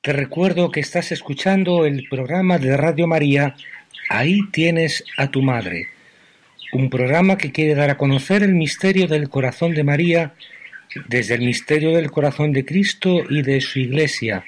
Te 0.07 0.13
recuerdo 0.13 0.71
que 0.71 0.79
estás 0.79 1.11
escuchando 1.11 1.85
el 1.85 2.07
programa 2.09 2.59
de 2.59 2.77
Radio 2.77 3.09
María 3.09 3.57
Ahí 4.09 4.39
tienes 4.53 5.03
a 5.17 5.33
tu 5.33 5.43
madre, 5.43 5.89
un 6.73 6.91
programa 6.91 7.37
que 7.37 7.51
quiere 7.51 7.75
dar 7.75 7.91
a 7.91 7.97
conocer 7.97 8.45
el 8.45 8.55
misterio 8.55 9.09
del 9.09 9.29
corazón 9.29 9.75
de 9.75 9.83
María 9.83 10.35
desde 11.09 11.35
el 11.35 11.41
misterio 11.41 11.91
del 11.91 12.13
corazón 12.13 12.53
de 12.53 12.65
Cristo 12.65 13.25
y 13.29 13.43
de 13.43 13.61
su 13.61 13.81
Iglesia. 13.81 14.45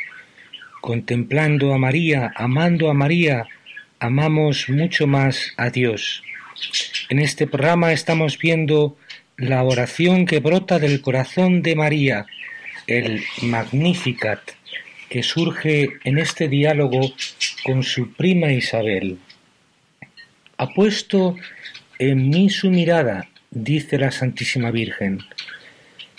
Contemplando 0.81 1.75
a 1.75 1.79
María, 1.79 2.33
amando 2.37 2.89
a 2.89 2.95
María, 2.95 3.49
amamos 3.99 4.69
mucho 4.69 5.09
más 5.09 5.55
a 5.57 5.71
Dios. 5.71 6.23
En 7.09 7.19
este 7.19 7.49
programa 7.49 7.93
estamos 7.93 8.39
viendo 8.39 8.97
la 9.37 9.65
oración 9.65 10.25
que 10.25 10.39
brota 10.39 10.79
del 10.79 11.01
corazón 11.01 11.63
de 11.63 11.75
María, 11.75 12.27
el 12.87 13.25
Magnificat 13.43 14.58
que 15.09 15.23
surge 15.23 15.89
en 16.05 16.19
este 16.19 16.49
diálogo 16.49 17.01
con 17.65 17.83
su 17.83 18.13
prima 18.13 18.53
Isabel. 18.53 19.19
Ha 20.57 20.69
puesto 20.69 21.37
en 21.99 22.31
mí 22.31 22.51
su 22.51 22.71
mirada, 22.71 23.29
dice 23.51 23.99
la 23.99 24.11
Santísima 24.11 24.71
Virgen. 24.71 25.21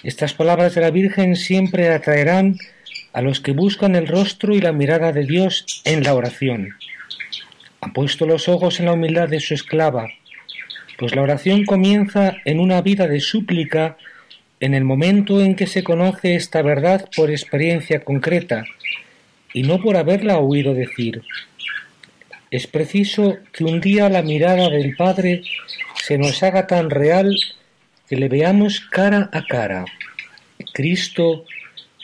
Estas 0.04 0.34
palabras 0.34 0.76
de 0.76 0.82
la 0.82 0.92
Virgen 0.92 1.36
siempre 1.36 1.90
atraerán 1.90 2.58
a 3.14 3.22
los 3.22 3.40
que 3.40 3.52
buscan 3.52 3.96
el 3.96 4.08
rostro 4.08 4.56
y 4.56 4.62
la 4.62 4.72
mirada 4.72 5.12
de 5.12 5.26
Dios 5.26 5.82
en 5.86 6.04
la 6.04 6.14
oración. 6.14 6.76
Ha 7.82 7.92
puesto 7.94 8.26
los 8.26 8.48
ojos 8.48 8.80
en 8.80 8.86
la 8.86 8.94
humildad 8.94 9.30
de 9.30 9.40
su 9.40 9.54
esclava, 9.54 10.08
pues 10.98 11.16
la 11.16 11.22
oración 11.22 11.66
comienza 11.66 12.36
en 12.46 12.60
una 12.60 12.82
vida 12.82 13.08
de 13.08 13.22
súplica 13.22 13.98
en 14.60 14.74
el 14.74 14.84
momento 14.84 15.42
en 15.42 15.56
que 15.56 15.68
se 15.68 15.84
conoce 15.84 16.36
esta 16.36 16.62
verdad 16.62 17.10
por 17.16 17.32
experiencia 17.32 18.04
concreta 18.04 18.66
y 19.54 19.64
no 19.64 19.82
por 19.82 19.98
haberla 19.98 20.38
oído 20.38 20.74
decir. 20.74 21.22
Es 22.52 22.68
preciso 22.68 23.38
que 23.54 23.64
un 23.64 23.80
día 23.80 24.10
la 24.10 24.22
mirada 24.22 24.70
del 24.70 24.96
Padre 24.96 25.44
se 26.04 26.18
nos 26.18 26.42
haga 26.44 26.68
tan 26.68 26.90
real 26.90 27.36
que 28.08 28.16
le 28.16 28.28
veamos 28.28 28.80
cara 28.80 29.30
a 29.32 29.46
cara. 29.46 29.86
Cristo 30.74 31.46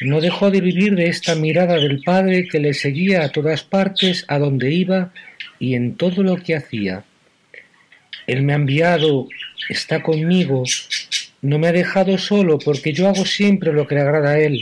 no 0.01 0.21
dejó 0.21 0.51
de 0.51 0.61
vivir 0.61 0.95
de 0.95 1.07
esta 1.07 1.35
mirada 1.35 1.75
del 1.75 2.01
Padre 2.03 2.47
que 2.47 2.59
le 2.59 2.73
seguía 2.73 3.23
a 3.23 3.29
todas 3.29 3.63
partes, 3.63 4.25
a 4.27 4.37
donde 4.39 4.71
iba 4.71 5.11
y 5.59 5.75
en 5.75 5.95
todo 5.95 6.21
lo 6.21 6.37
que 6.37 6.55
hacía. 6.55 7.03
Él 8.27 8.43
me 8.43 8.53
ha 8.53 8.57
enviado, 8.57 9.27
está 9.69 10.03
conmigo, 10.03 10.63
no 11.45 11.59
me 11.59 11.67
ha 11.67 11.71
dejado 11.71 12.17
solo 12.17 12.57
porque 12.57 12.91
yo 12.91 13.07
hago 13.07 13.23
siempre 13.23 13.71
lo 13.71 13.85
que 13.85 13.93
le 13.93 14.01
agrada 14.01 14.31
a 14.31 14.39
Él, 14.39 14.59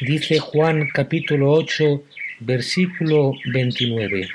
dice 0.00 0.40
Juan 0.40 0.88
capítulo 0.92 1.52
8, 1.52 2.02
versículo 2.40 3.34
29. 3.52 4.28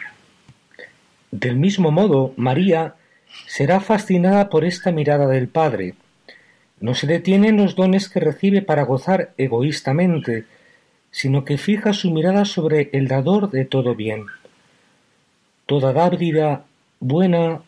Del 1.31 1.57
mismo 1.57 1.91
modo, 1.91 2.33
María 2.37 2.95
será 3.47 3.81
fascinada 3.81 4.49
por 4.49 4.63
esta 4.63 4.93
mirada 4.93 5.27
del 5.27 5.49
Padre. 5.49 5.95
No 6.79 6.95
se 6.95 7.05
detiene 7.05 7.49
en 7.49 7.57
los 7.57 7.75
dones 7.75 8.07
que 8.07 8.21
recibe 8.21 8.61
para 8.61 8.83
gozar 8.83 9.33
egoístamente, 9.37 10.45
sino 11.11 11.43
que 11.43 11.57
fija 11.57 11.91
su 11.91 12.11
mirada 12.11 12.45
sobre 12.45 12.91
el 12.93 13.09
dador 13.09 13.51
de 13.51 13.65
todo 13.65 13.93
bien. 13.93 14.27
Toda 15.65 15.91
dádiva 15.91 16.63
buena 17.01 17.61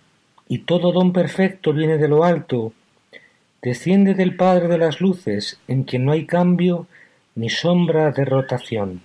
y 0.48 0.60
todo 0.60 0.94
don 0.94 1.12
perfecto 1.12 1.74
viene 1.74 1.98
de 1.98 2.08
lo 2.08 2.24
alto, 2.24 2.72
desciende 3.62 4.14
del 4.14 4.36
Padre 4.36 4.68
de 4.68 4.78
las 4.78 5.02
Luces, 5.02 5.60
en 5.68 5.84
quien 5.84 6.06
no 6.06 6.12
hay 6.12 6.26
cambio 6.26 6.88
ni 7.36 7.50
sombra 7.50 8.12
de 8.12 8.26
rotación. 8.26 9.02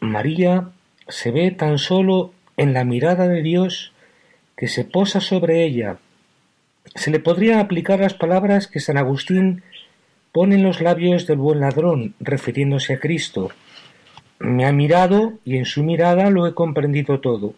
María 0.00 0.68
se 1.08 1.30
ve 1.30 1.50
tan 1.50 1.78
solo 1.78 2.32
en 2.56 2.72
la 2.72 2.84
mirada 2.84 3.28
de 3.28 3.42
Dios 3.42 3.92
que 4.56 4.68
se 4.68 4.84
posa 4.84 5.20
sobre 5.20 5.64
ella. 5.64 5.98
Se 6.94 7.10
le 7.10 7.20
podría 7.20 7.60
aplicar 7.60 8.00
las 8.00 8.14
palabras 8.14 8.66
que 8.66 8.80
San 8.80 8.96
Agustín 8.96 9.62
pone 10.32 10.56
en 10.56 10.62
los 10.62 10.80
labios 10.80 11.26
del 11.26 11.38
buen 11.38 11.60
ladrón, 11.60 12.14
refiriéndose 12.20 12.94
a 12.94 13.00
Cristo. 13.00 13.50
Me 14.38 14.66
ha 14.66 14.72
mirado 14.72 15.34
y 15.44 15.56
en 15.56 15.64
su 15.64 15.82
mirada 15.82 16.30
lo 16.30 16.46
he 16.46 16.54
comprendido 16.54 17.20
todo. 17.20 17.54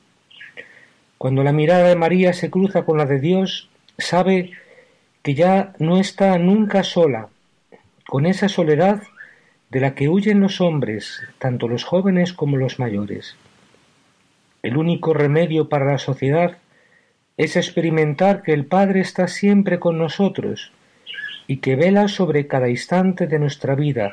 Cuando 1.19 1.43
la 1.43 1.53
mirada 1.53 1.89
de 1.89 1.97
María 1.97 2.33
se 2.33 2.51
cruza 2.51 2.85
con 2.85 2.99
la 2.99 3.05
de 3.05 3.19
Dios, 3.19 3.69
sabe 3.99 4.53
que 5.23 5.35
ya 5.35 5.75
no 5.79 5.99
está 5.99 6.39
nunca 6.39 6.83
sola, 6.83 7.29
con 8.07 8.27
esa 8.27 8.49
soledad 8.49 9.03
de 9.71 9.81
la 9.81 9.95
que 9.95 10.09
huyen 10.09 10.41
los 10.41 10.61
hombres, 10.61 11.21
tanto 11.39 11.69
los 11.69 11.85
jóvenes 11.85 12.33
como 12.33 12.57
los 12.57 12.79
mayores. 12.79 13.37
El 14.63 14.77
único 14.77 15.15
remedio 15.15 15.69
para 15.69 15.85
la 15.85 15.99
sociedad 15.99 16.59
es 17.37 17.57
experimentar 17.57 18.43
que 18.43 18.53
el 18.53 18.67
Padre 18.67 19.01
está 19.01 19.29
siempre 19.29 19.79
con 19.79 19.99
nosotros 19.99 20.73
y 21.47 21.59
que 21.59 21.77
vela 21.77 22.09
sobre 22.09 22.47
cada 22.47 22.69
instante 22.69 23.27
de 23.27 23.39
nuestra 23.39 23.75
vida, 23.75 24.13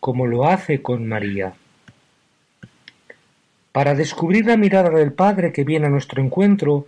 como 0.00 0.26
lo 0.26 0.46
hace 0.46 0.82
con 0.82 1.06
María. 1.06 1.54
Para 3.72 3.94
descubrir 3.94 4.46
la 4.46 4.56
mirada 4.56 4.90
del 4.90 5.12
Padre 5.12 5.52
que 5.52 5.64
viene 5.64 5.86
a 5.86 5.90
nuestro 5.90 6.22
encuentro, 6.22 6.86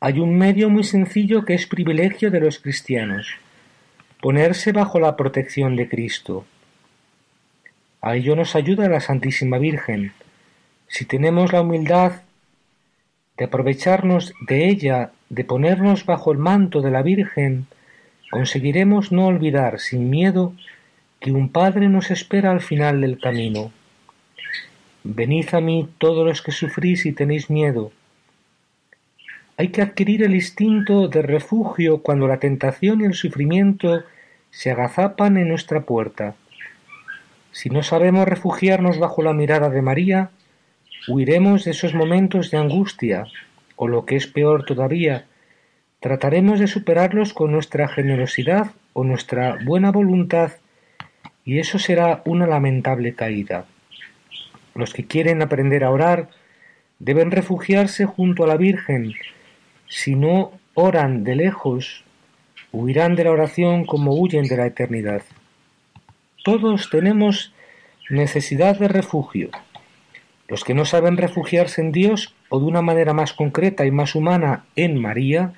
hay 0.00 0.20
un 0.20 0.38
medio 0.38 0.70
muy 0.70 0.84
sencillo 0.84 1.44
que 1.44 1.54
es 1.54 1.66
privilegio 1.66 2.30
de 2.30 2.40
los 2.40 2.60
cristianos, 2.60 3.34
ponerse 4.20 4.72
bajo 4.72 5.00
la 5.00 5.16
protección 5.16 5.74
de 5.74 5.88
Cristo. 5.88 6.44
A 8.00 8.14
ello 8.14 8.36
nos 8.36 8.54
ayuda 8.54 8.88
la 8.88 9.00
Santísima 9.00 9.58
Virgen. 9.58 10.12
Si 10.86 11.04
tenemos 11.04 11.52
la 11.52 11.62
humildad 11.62 12.22
de 13.36 13.44
aprovecharnos 13.44 14.32
de 14.46 14.68
ella, 14.68 15.10
de 15.30 15.44
ponernos 15.44 16.06
bajo 16.06 16.30
el 16.30 16.38
manto 16.38 16.80
de 16.80 16.92
la 16.92 17.02
Virgen, 17.02 17.66
conseguiremos 18.30 19.10
no 19.10 19.26
olvidar 19.26 19.80
sin 19.80 20.10
miedo 20.10 20.54
que 21.18 21.32
un 21.32 21.48
Padre 21.48 21.88
nos 21.88 22.12
espera 22.12 22.52
al 22.52 22.60
final 22.60 23.00
del 23.00 23.18
camino. 23.18 23.72
Venid 25.02 25.54
a 25.54 25.60
mí 25.60 25.88
todos 25.98 26.24
los 26.24 26.40
que 26.40 26.52
sufrís 26.52 27.04
y 27.04 27.12
tenéis 27.12 27.50
miedo. 27.50 27.90
Hay 29.60 29.68
que 29.70 29.82
adquirir 29.82 30.22
el 30.22 30.36
instinto 30.36 31.08
de 31.08 31.20
refugio 31.20 32.00
cuando 32.00 32.28
la 32.28 32.38
tentación 32.38 33.00
y 33.00 33.06
el 33.06 33.14
sufrimiento 33.14 34.04
se 34.50 34.70
agazapan 34.70 35.36
en 35.36 35.48
nuestra 35.48 35.80
puerta. 35.80 36.36
Si 37.50 37.68
no 37.68 37.82
sabemos 37.82 38.28
refugiarnos 38.28 39.00
bajo 39.00 39.20
la 39.20 39.32
mirada 39.32 39.68
de 39.68 39.82
María, 39.82 40.30
huiremos 41.08 41.64
de 41.64 41.72
esos 41.72 41.92
momentos 41.92 42.52
de 42.52 42.58
angustia, 42.58 43.26
o 43.74 43.88
lo 43.88 44.06
que 44.06 44.14
es 44.14 44.28
peor 44.28 44.64
todavía, 44.64 45.26
trataremos 45.98 46.60
de 46.60 46.68
superarlos 46.68 47.32
con 47.32 47.50
nuestra 47.50 47.88
generosidad 47.88 48.70
o 48.92 49.02
nuestra 49.02 49.58
buena 49.64 49.90
voluntad 49.90 50.52
y 51.44 51.58
eso 51.58 51.80
será 51.80 52.22
una 52.26 52.46
lamentable 52.46 53.16
caída. 53.16 53.66
Los 54.76 54.92
que 54.92 55.06
quieren 55.06 55.42
aprender 55.42 55.82
a 55.82 55.90
orar 55.90 56.28
deben 57.00 57.32
refugiarse 57.32 58.04
junto 58.04 58.44
a 58.44 58.46
la 58.46 58.56
Virgen. 58.56 59.14
Si 59.88 60.14
no 60.14 60.52
oran 60.74 61.24
de 61.24 61.36
lejos, 61.36 62.04
huirán 62.72 63.16
de 63.16 63.24
la 63.24 63.30
oración 63.30 63.84
como 63.84 64.14
huyen 64.14 64.46
de 64.46 64.56
la 64.56 64.66
eternidad. 64.66 65.22
Todos 66.44 66.90
tenemos 66.90 67.52
necesidad 68.10 68.78
de 68.78 68.88
refugio. 68.88 69.50
Los 70.46 70.64
que 70.64 70.74
no 70.74 70.84
saben 70.84 71.16
refugiarse 71.16 71.80
en 71.80 71.92
Dios 71.92 72.34
o 72.48 72.58
de 72.58 72.66
una 72.66 72.82
manera 72.82 73.12
más 73.12 73.32
concreta 73.32 73.86
y 73.86 73.90
más 73.90 74.14
humana 74.14 74.64
en 74.76 75.00
María, 75.00 75.52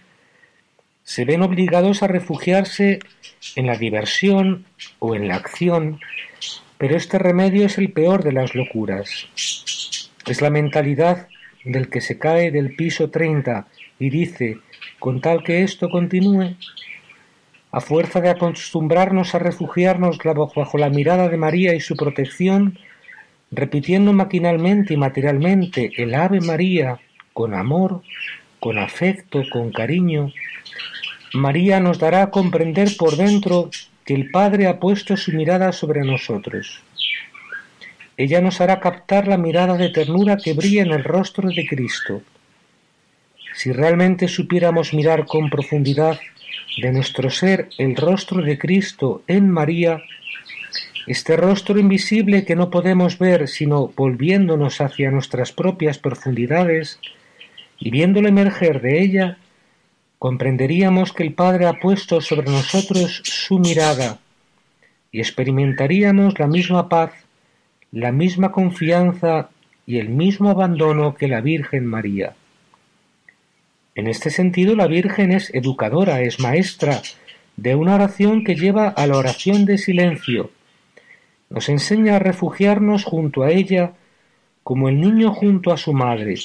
se 1.03 1.25
ven 1.25 1.43
obligados 1.43 2.03
a 2.03 2.09
refugiarse 2.09 3.01
en 3.57 3.67
la 3.67 3.77
diversión 3.77 4.65
o 4.99 5.15
en 5.15 5.29
la 5.29 5.37
acción, 5.37 6.01
pero 6.79 6.97
este 6.97 7.19
remedio 7.19 7.67
es 7.67 7.79
el 7.79 7.93
peor 7.93 8.23
de 8.23 8.33
las 8.33 8.55
locuras. 8.55 9.29
Es 10.27 10.41
la 10.41 10.51
mentalidad 10.51 11.29
del 11.65 11.89
que 11.89 12.01
se 12.01 12.19
cae 12.19 12.51
del 12.51 12.75
piso 12.75 13.11
30 13.11 13.67
y 14.01 14.11
dice, 14.11 14.59
con 14.99 15.21
tal 15.21 15.45
que 15.45 15.63
esto 15.63 15.89
continúe, 15.91 16.57
a 17.71 17.81
fuerza 17.81 18.21
de 18.21 18.31
acostumbrarnos 18.31 19.35
a 19.35 19.39
refugiarnos 19.39 20.19
bajo 20.57 20.79
la 20.79 20.89
mirada 20.89 21.29
de 21.29 21.37
María 21.37 21.75
y 21.75 21.81
su 21.81 21.95
protección, 21.95 22.79
repitiendo 23.53 24.13
maquinalmente 24.13 24.95
y 24.95 24.97
materialmente 24.97 25.93
el 25.99 26.15
Ave 26.15 26.41
María 26.41 26.99
con 27.33 27.55
amor, 27.55 28.03
con 28.59 28.79
afecto, 28.79 29.43
con 29.53 29.71
cariño, 29.71 30.33
María 31.33 31.79
nos 31.79 31.99
dará 31.99 32.23
a 32.23 32.31
comprender 32.31 32.89
por 32.99 33.17
dentro 33.17 33.71
que 34.05 34.15
el 34.15 34.31
Padre 34.31 34.67
ha 34.67 34.81
puesto 34.81 35.17
su 35.17 35.31
mirada 35.33 35.71
sobre 35.73 36.01
nosotros. 36.01 36.83
Ella 38.17 38.41
nos 38.41 38.61
hará 38.61 38.81
captar 38.81 39.29
la 39.29 39.37
mirada 39.37 39.77
de 39.77 39.91
ternura 39.91 40.37
que 40.37 40.55
brilla 40.55 40.83
en 40.83 40.91
el 40.91 41.05
rostro 41.05 41.49
de 41.51 41.65
Cristo. 41.67 42.23
Si 43.55 43.73
realmente 43.73 44.29
supiéramos 44.29 44.95
mirar 44.95 45.27
con 45.27 45.51
profundidad 45.51 46.19
de 46.81 46.93
nuestro 46.93 47.31
ser 47.31 47.69
el 47.79 47.97
rostro 47.97 48.43
de 48.43 48.59
Cristo 48.59 49.23
en 49.27 49.51
María, 49.51 50.03
este 51.07 51.37
rostro 51.37 51.79
invisible 51.79 52.45
que 52.45 52.57
no 52.57 52.71
podemos 52.71 53.19
ver 53.19 53.49
sino 53.49 53.89
volviéndonos 53.89 54.81
hacia 54.81 55.11
nuestras 55.11 55.53
propias 55.53 55.99
profundidades 55.99 57.01
y 57.79 57.91
viéndolo 57.91 58.29
emerger 58.29 58.81
de 58.81 59.03
ella, 59.03 59.39
comprenderíamos 60.19 61.13
que 61.13 61.23
el 61.23 61.33
Padre 61.33 61.67
ha 61.67 61.75
puesto 61.75 62.21
sobre 62.21 62.51
nosotros 62.51 63.23
su 63.25 63.59
mirada 63.59 64.19
y 65.11 65.19
experimentaríamos 65.19 66.39
la 66.39 66.47
misma 66.47 66.89
paz, 66.89 67.13
la 67.91 68.13
misma 68.13 68.53
confianza 68.53 69.49
y 69.87 69.99
el 69.99 70.11
mismo 70.11 70.51
abandono 70.51 71.15
que 71.15 71.27
la 71.27 71.41
Virgen 71.41 71.87
María. 71.87 72.35
En 73.95 74.07
este 74.07 74.31
sentido, 74.31 74.77
la 74.77 74.87
Virgen 74.87 75.33
es 75.33 75.53
educadora, 75.55 76.21
es 76.21 76.41
maestra 76.41 77.03
de 77.57 77.75
una 77.75 77.95
oración 77.97 78.45
que 78.45 78.55
lleva 78.55 78.89
a 78.89 79.07
la 79.07 79.17
oración 79.17 79.65
de 79.65 79.79
silencio. 79.79 80.51
Nos 81.51 81.69
enseña 81.69 82.17
a 82.17 82.21
refugiarnos 82.21 83.05
junto 83.05 83.43
a 83.43 83.51
ella 83.51 83.93
como 84.63 84.89
el 84.89 85.01
niño 85.01 85.33
junto 85.33 85.73
a 85.73 85.77
su 85.77 85.93
madre, 85.93 86.37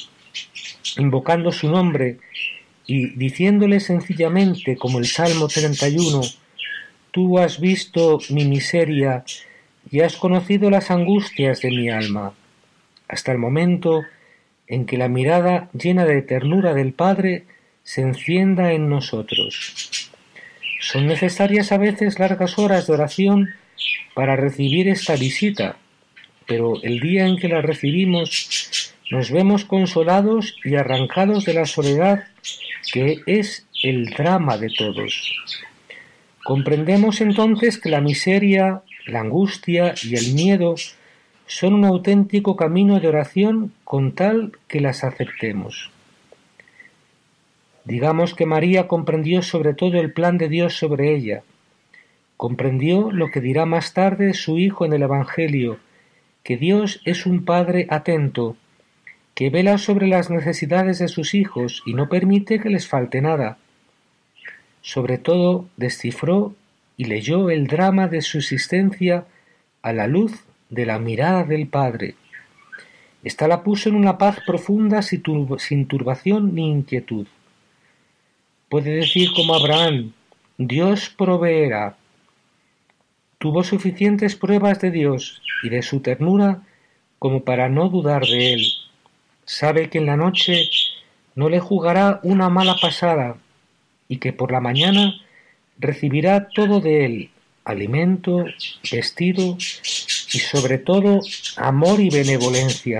invocando 0.98 1.52
su 1.52 1.70
nombre 1.70 2.18
y 2.88 3.16
diciéndole 3.16 3.80
sencillamente, 3.80 4.78
como 4.78 5.00
el 5.00 5.06
Salmo 5.06 5.48
31, 5.48 6.22
Tú 7.16 7.40
has 7.40 7.62
visto 7.62 8.20
mi 8.30 8.44
miseria 8.44 9.24
y 9.90 10.02
has 10.02 10.18
conocido 10.18 10.70
las 10.70 10.92
angustias 10.92 11.62
de 11.62 11.70
mi 11.70 11.90
alma, 11.90 12.34
hasta 13.08 13.32
el 13.32 13.38
momento 13.38 14.04
en 14.68 14.86
que 14.86 14.98
la 14.98 15.08
mirada 15.08 15.70
llena 15.74 16.06
de 16.06 16.22
ternura 16.22 16.74
del 16.74 16.94
Padre 16.94 17.46
se 17.84 18.02
encienda 18.02 18.74
en 18.74 18.90
nosotros. 18.90 20.12
Son 20.80 21.08
necesarias 21.08 21.72
a 21.72 21.78
veces 21.78 22.20
largas 22.20 22.58
horas 22.58 22.88
de 22.88 22.94
oración 22.94 23.50
para 24.14 24.36
recibir 24.36 24.88
esta 24.88 25.16
visita, 25.16 25.78
pero 26.48 26.82
el 26.84 27.00
día 27.00 27.26
en 27.26 27.38
que 27.38 27.48
la 27.48 27.62
recibimos 27.62 28.94
nos 29.12 29.30
vemos 29.32 29.66
consolados 29.66 30.56
y 30.64 30.76
arrancados 30.76 31.46
de 31.46 31.54
la 31.54 31.66
soledad 31.66 32.24
que 32.92 33.22
es 33.26 33.68
el 33.84 34.06
drama 34.08 34.58
de 34.58 34.70
todos. 34.70 35.34
Comprendemos 36.44 37.22
entonces 37.22 37.80
que 37.80 37.90
la 37.90 38.02
miseria, 38.02 38.82
la 39.06 39.22
angustia 39.22 39.94
y 40.04 40.16
el 40.16 40.34
miedo 40.34 40.76
son 41.48 41.74
un 41.74 41.86
auténtico 41.86 42.56
camino 42.56 43.00
de 43.00 43.08
oración 43.08 43.74
con 43.84 44.14
tal 44.14 44.54
que 44.68 44.82
las 44.82 45.04
aceptemos. 45.04 45.92
Digamos 47.84 48.34
que 48.34 48.48
María 48.48 48.88
comprendió 48.88 49.44
sobre 49.44 49.76
todo 49.76 50.00
el 50.00 50.12
plan 50.12 50.38
de 50.38 50.50
Dios 50.50 50.78
sobre 50.78 51.14
ella, 51.14 51.44
comprendió 52.36 53.12
lo 53.12 53.30
que 53.30 53.42
dirá 53.42 53.66
más 53.66 53.94
tarde 53.94 54.34
su 54.34 54.58
Hijo 54.58 54.86
en 54.86 54.94
el 54.94 55.04
Evangelio, 55.04 55.78
que 56.44 56.58
Dios 56.58 57.02
es 57.06 57.26
un 57.26 57.46
Padre 57.46 57.86
atento, 57.90 58.58
que 59.36 59.50
vela 59.50 59.78
sobre 59.78 60.08
las 60.08 60.30
necesidades 60.30 60.98
de 61.00 61.10
sus 61.10 61.34
hijos 61.34 61.84
y 61.86 61.94
no 61.94 62.10
permite 62.10 62.60
que 62.60 62.70
les 62.70 62.88
falte 62.88 63.22
nada. 63.22 63.58
Sobre 64.82 65.18
todo 65.18 65.68
descifró 65.78 66.56
y 66.98 67.06
leyó 67.06 67.50
el 67.50 67.68
drama 67.68 68.08
de 68.08 68.22
su 68.22 68.38
existencia 68.38 69.26
a 69.82 69.92
la 69.92 70.08
luz 70.08 70.45
de 70.70 70.86
la 70.86 71.00
mirada 71.00 71.44
del 71.44 71.68
Padre. 71.68 72.16
Esta 73.24 73.48
la 73.48 73.64
puso 73.64 73.90
en 73.90 73.96
una 73.96 74.18
paz 74.18 74.40
profunda 74.46 75.02
sin 75.02 75.88
turbación 75.88 76.54
ni 76.54 76.70
inquietud. 76.70 77.28
Puede 78.70 78.96
decir 78.96 79.30
como 79.36 79.56
Abraham, 79.56 80.14
Dios 80.58 81.10
proveerá. 81.10 81.98
Tuvo 83.38 83.64
suficientes 83.64 84.36
pruebas 84.36 84.80
de 84.82 84.92
Dios 84.92 85.42
y 85.64 85.70
de 85.70 85.82
su 85.82 86.00
ternura 86.02 86.62
como 87.20 87.44
para 87.44 87.70
no 87.70 87.90
dudar 87.90 88.24
de 88.24 88.54
él 88.54 88.66
sabe 89.46 89.90
que 89.90 90.00
en 90.00 90.08
la 90.08 90.18
noche 90.18 90.70
no 91.36 91.50
le 91.50 91.60
jugará 91.60 92.20
una 92.24 92.50
mala 92.50 92.76
pasada 92.82 93.38
y 94.08 94.18
que 94.18 94.34
por 94.34 94.52
la 94.52 94.60
mañana 94.60 95.16
recibirá 95.78 96.50
todo 96.50 96.82
de 96.82 97.06
él, 97.06 97.30
alimento, 97.64 98.46
vestido 98.92 99.58
y 100.36 100.40
sobre 100.40 100.80
todo 100.80 101.22
amor 101.56 102.02
y 102.02 102.10
benevolencia. 102.10 103.00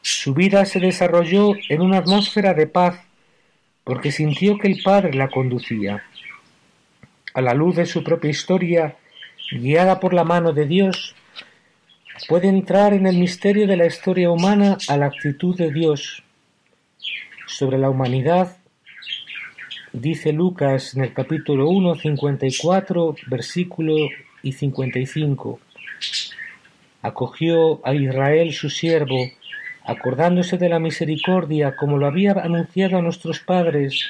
Su 0.00 0.32
vida 0.32 0.64
se 0.64 0.80
desarrolló 0.80 1.52
en 1.68 1.82
una 1.82 1.98
atmósfera 1.98 2.54
de 2.54 2.66
paz 2.66 2.98
porque 3.84 4.10
sintió 4.10 4.56
que 4.58 4.68
el 4.68 4.80
Padre 4.82 5.12
la 5.12 5.28
conducía. 5.28 6.02
A 7.34 7.42
la 7.42 7.52
luz 7.52 7.76
de 7.76 7.84
su 7.84 8.02
propia 8.02 8.30
historia, 8.30 8.96
guiada 9.52 10.00
por 10.00 10.14
la 10.14 10.24
mano 10.24 10.54
de 10.54 10.64
Dios, 10.64 11.14
puede 12.26 12.48
entrar 12.48 12.94
en 12.94 13.06
el 13.06 13.18
misterio 13.18 13.66
de 13.66 13.76
la 13.76 13.84
historia 13.84 14.30
humana 14.30 14.78
a 14.88 14.96
la 14.96 15.06
actitud 15.06 15.54
de 15.54 15.70
Dios. 15.70 16.22
Sobre 17.46 17.76
la 17.76 17.90
humanidad, 17.90 18.56
dice 19.92 20.32
Lucas 20.32 20.96
en 20.96 21.04
el 21.04 21.12
capítulo 21.12 21.68
1, 21.68 21.96
54, 21.96 23.14
versículo 23.26 23.94
y 24.42 24.52
55. 24.52 25.60
Acogió 27.04 27.86
a 27.86 27.94
Israel 27.94 28.54
su 28.54 28.70
siervo, 28.70 29.30
acordándose 29.84 30.56
de 30.56 30.70
la 30.70 30.78
misericordia 30.78 31.76
como 31.76 31.98
lo 31.98 32.06
había 32.06 32.32
anunciado 32.32 32.96
a 32.96 33.02
nuestros 33.02 33.40
padres 33.40 34.08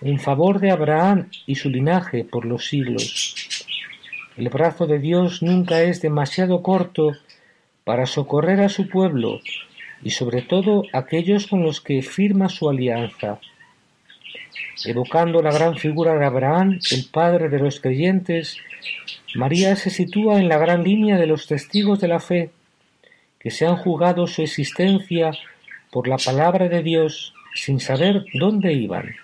en 0.00 0.20
favor 0.20 0.60
de 0.60 0.70
Abraham 0.70 1.28
y 1.44 1.56
su 1.56 1.70
linaje 1.70 2.22
por 2.22 2.44
los 2.44 2.68
siglos. 2.68 3.34
El 4.36 4.48
brazo 4.48 4.86
de 4.86 5.00
Dios 5.00 5.42
nunca 5.42 5.82
es 5.82 6.00
demasiado 6.00 6.62
corto 6.62 7.16
para 7.82 8.06
socorrer 8.06 8.60
a 8.60 8.68
su 8.68 8.88
pueblo 8.88 9.40
y 10.04 10.10
sobre 10.10 10.42
todo 10.42 10.84
aquellos 10.92 11.48
con 11.48 11.64
los 11.64 11.80
que 11.80 12.00
firma 12.00 12.48
su 12.48 12.70
alianza. 12.70 13.40
evocando 14.84 15.42
la 15.42 15.50
gran 15.50 15.76
figura 15.76 16.16
de 16.16 16.24
Abraham, 16.24 16.78
el 16.92 17.06
padre 17.10 17.48
de 17.48 17.58
los 17.58 17.80
creyentes, 17.80 18.56
María 19.36 19.76
se 19.76 19.90
sitúa 19.90 20.38
en 20.38 20.48
la 20.48 20.56
gran 20.56 20.82
línea 20.82 21.18
de 21.18 21.26
los 21.26 21.46
testigos 21.46 22.00
de 22.00 22.08
la 22.08 22.20
fe, 22.20 22.50
que 23.38 23.50
se 23.50 23.66
han 23.66 23.76
jugado 23.76 24.26
su 24.26 24.40
existencia 24.40 25.32
por 25.92 26.08
la 26.08 26.16
palabra 26.16 26.68
de 26.70 26.82
Dios 26.82 27.34
sin 27.54 27.78
saber 27.78 28.24
dónde 28.32 28.72
iban. 28.72 29.14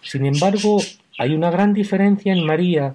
Sin 0.00 0.24
embargo, 0.24 0.80
hay 1.18 1.34
una 1.34 1.50
gran 1.50 1.74
diferencia 1.74 2.32
en 2.32 2.46
María, 2.46 2.94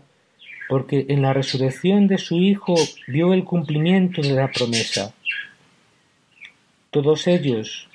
porque 0.69 1.05
en 1.09 1.21
la 1.21 1.33
resurrección 1.33 2.07
de 2.07 2.17
su 2.17 2.37
Hijo 2.37 2.73
vio 3.07 3.33
el 3.33 3.43
cumplimiento 3.43 4.23
de 4.23 4.33
la 4.33 4.49
promesa. 4.49 5.13
Todos 6.89 7.27
ellos, 7.27 7.89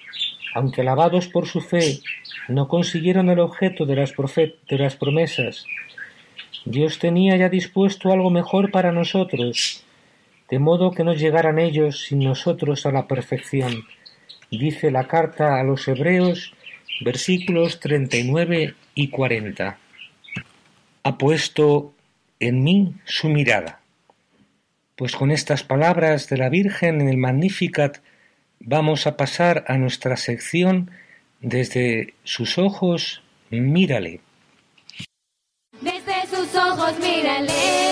aunque 0.55 0.83
alabados 0.83 1.27
por 1.27 1.49
su 1.49 1.61
fe, 1.61 1.99
no 2.47 2.69
consiguieron 2.69 3.31
el 3.31 3.41
objeto 3.41 3.85
de 3.85 3.97
las, 3.97 4.15
de 4.15 4.79
las 4.79 4.95
promesas. 4.95 5.65
Dios 6.71 6.99
tenía 6.99 7.35
ya 7.39 7.49
dispuesto 7.49 8.13
algo 8.13 8.29
mejor 8.29 8.71
para 8.71 8.93
nosotros, 8.93 9.85
de 10.51 10.59
modo 10.59 10.91
que 10.91 11.03
no 11.03 11.15
llegaran 11.15 11.59
ellos 11.59 12.05
sin 12.05 12.19
nosotros 12.19 12.85
a 12.85 12.93
la 12.93 13.07
perfección. 13.09 13.87
Dice 14.51 14.91
la 14.91 15.09
carta 15.09 15.59
a 15.59 15.63
los 15.63 15.89
Hebreos, 15.89 16.53
versículos 17.01 17.81
39 17.81 18.75
y 18.95 19.09
40. 19.09 19.79
Ha 21.05 21.19
puesto 21.19 21.95
en 22.39 22.63
mí 22.63 22.95
su 23.07 23.31
mirada. 23.31 23.81
Pues 24.95 25.17
con 25.17 25.31
estas 25.31 25.63
palabras 25.63 26.29
de 26.29 26.37
la 26.37 26.51
Virgen 26.51 27.01
en 27.01 27.09
el 27.09 27.17
Magnificat 27.17 27.99
vamos 28.61 29.07
a 29.07 29.17
pasar 29.17 29.65
a 29.69 29.79
nuestra 29.79 30.19
sección 30.19 30.91
desde 31.41 32.13
sus 32.25 32.59
ojos, 32.59 33.23
mírale. 33.49 34.21
Mírale. 36.97 37.88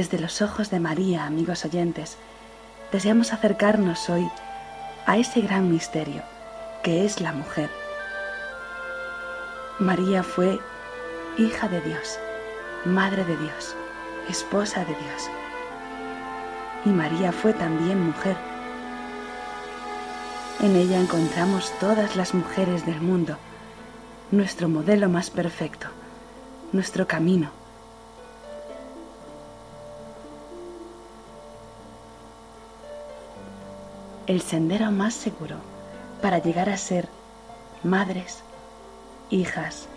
Desde 0.00 0.18
los 0.18 0.40
ojos 0.40 0.70
de 0.70 0.80
María, 0.80 1.26
amigos 1.26 1.66
oyentes, 1.66 2.16
deseamos 2.90 3.34
acercarnos 3.34 4.08
hoy 4.08 4.26
a 5.04 5.18
ese 5.18 5.42
gran 5.42 5.70
misterio 5.70 6.22
que 6.82 7.04
es 7.04 7.20
la 7.20 7.34
mujer. 7.34 7.68
María 9.78 10.22
fue 10.22 10.58
hija 11.36 11.68
de 11.68 11.82
Dios, 11.82 12.18
madre 12.86 13.26
de 13.26 13.36
Dios, 13.36 13.76
esposa 14.26 14.86
de 14.86 14.94
Dios. 14.94 15.30
Y 16.86 16.88
María 16.88 17.30
fue 17.30 17.52
también 17.52 18.00
mujer. 18.02 18.38
En 20.60 20.76
ella 20.76 20.98
encontramos 20.98 21.78
todas 21.78 22.16
las 22.16 22.32
mujeres 22.32 22.86
del 22.86 23.02
mundo, 23.02 23.36
nuestro 24.30 24.66
modelo 24.66 25.10
más 25.10 25.28
perfecto, 25.28 25.88
nuestro 26.72 27.06
camino, 27.06 27.59
el 34.30 34.42
sendero 34.42 34.92
más 34.92 35.14
seguro 35.14 35.56
para 36.22 36.38
llegar 36.38 36.68
a 36.68 36.76
ser 36.76 37.08
madres, 37.82 38.44
hijas, 39.28 39.88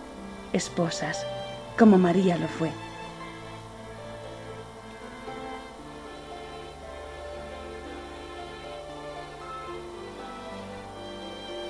esposas, 0.54 1.24
como 1.78 2.00
María 2.00 2.36
lo 2.40 2.48
fue. 2.48 2.72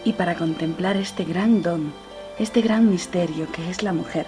Y 0.06 0.14
para 0.14 0.36
contemplar 0.36 0.96
este 0.96 1.26
gran 1.26 1.62
don, 1.64 1.92
este 2.40 2.62
gran 2.62 2.90
misterio 2.90 3.52
que 3.52 3.70
es 3.70 3.84
la 3.84 3.92
mujer, 3.92 4.26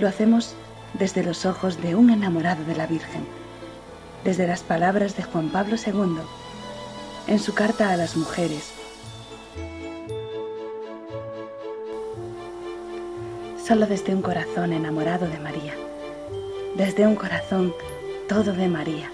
lo 0.00 0.08
hacemos 0.08 0.56
desde 0.94 1.22
los 1.22 1.46
ojos 1.46 1.80
de 1.80 1.94
un 1.94 2.10
enamorado 2.10 2.64
de 2.64 2.74
la 2.74 2.88
Virgen 2.88 3.45
desde 4.26 4.48
las 4.48 4.64
palabras 4.64 5.16
de 5.16 5.22
Juan 5.22 5.50
Pablo 5.50 5.76
II 5.76 6.18
en 7.28 7.38
su 7.38 7.54
carta 7.54 7.92
a 7.92 7.96
las 7.96 8.16
mujeres. 8.16 8.72
Solo 13.64 13.86
desde 13.86 14.16
un 14.16 14.22
corazón 14.22 14.72
enamorado 14.72 15.28
de 15.28 15.38
María, 15.38 15.74
desde 16.74 17.06
un 17.06 17.14
corazón 17.14 17.72
todo 18.28 18.52
de 18.52 18.66
María, 18.66 19.12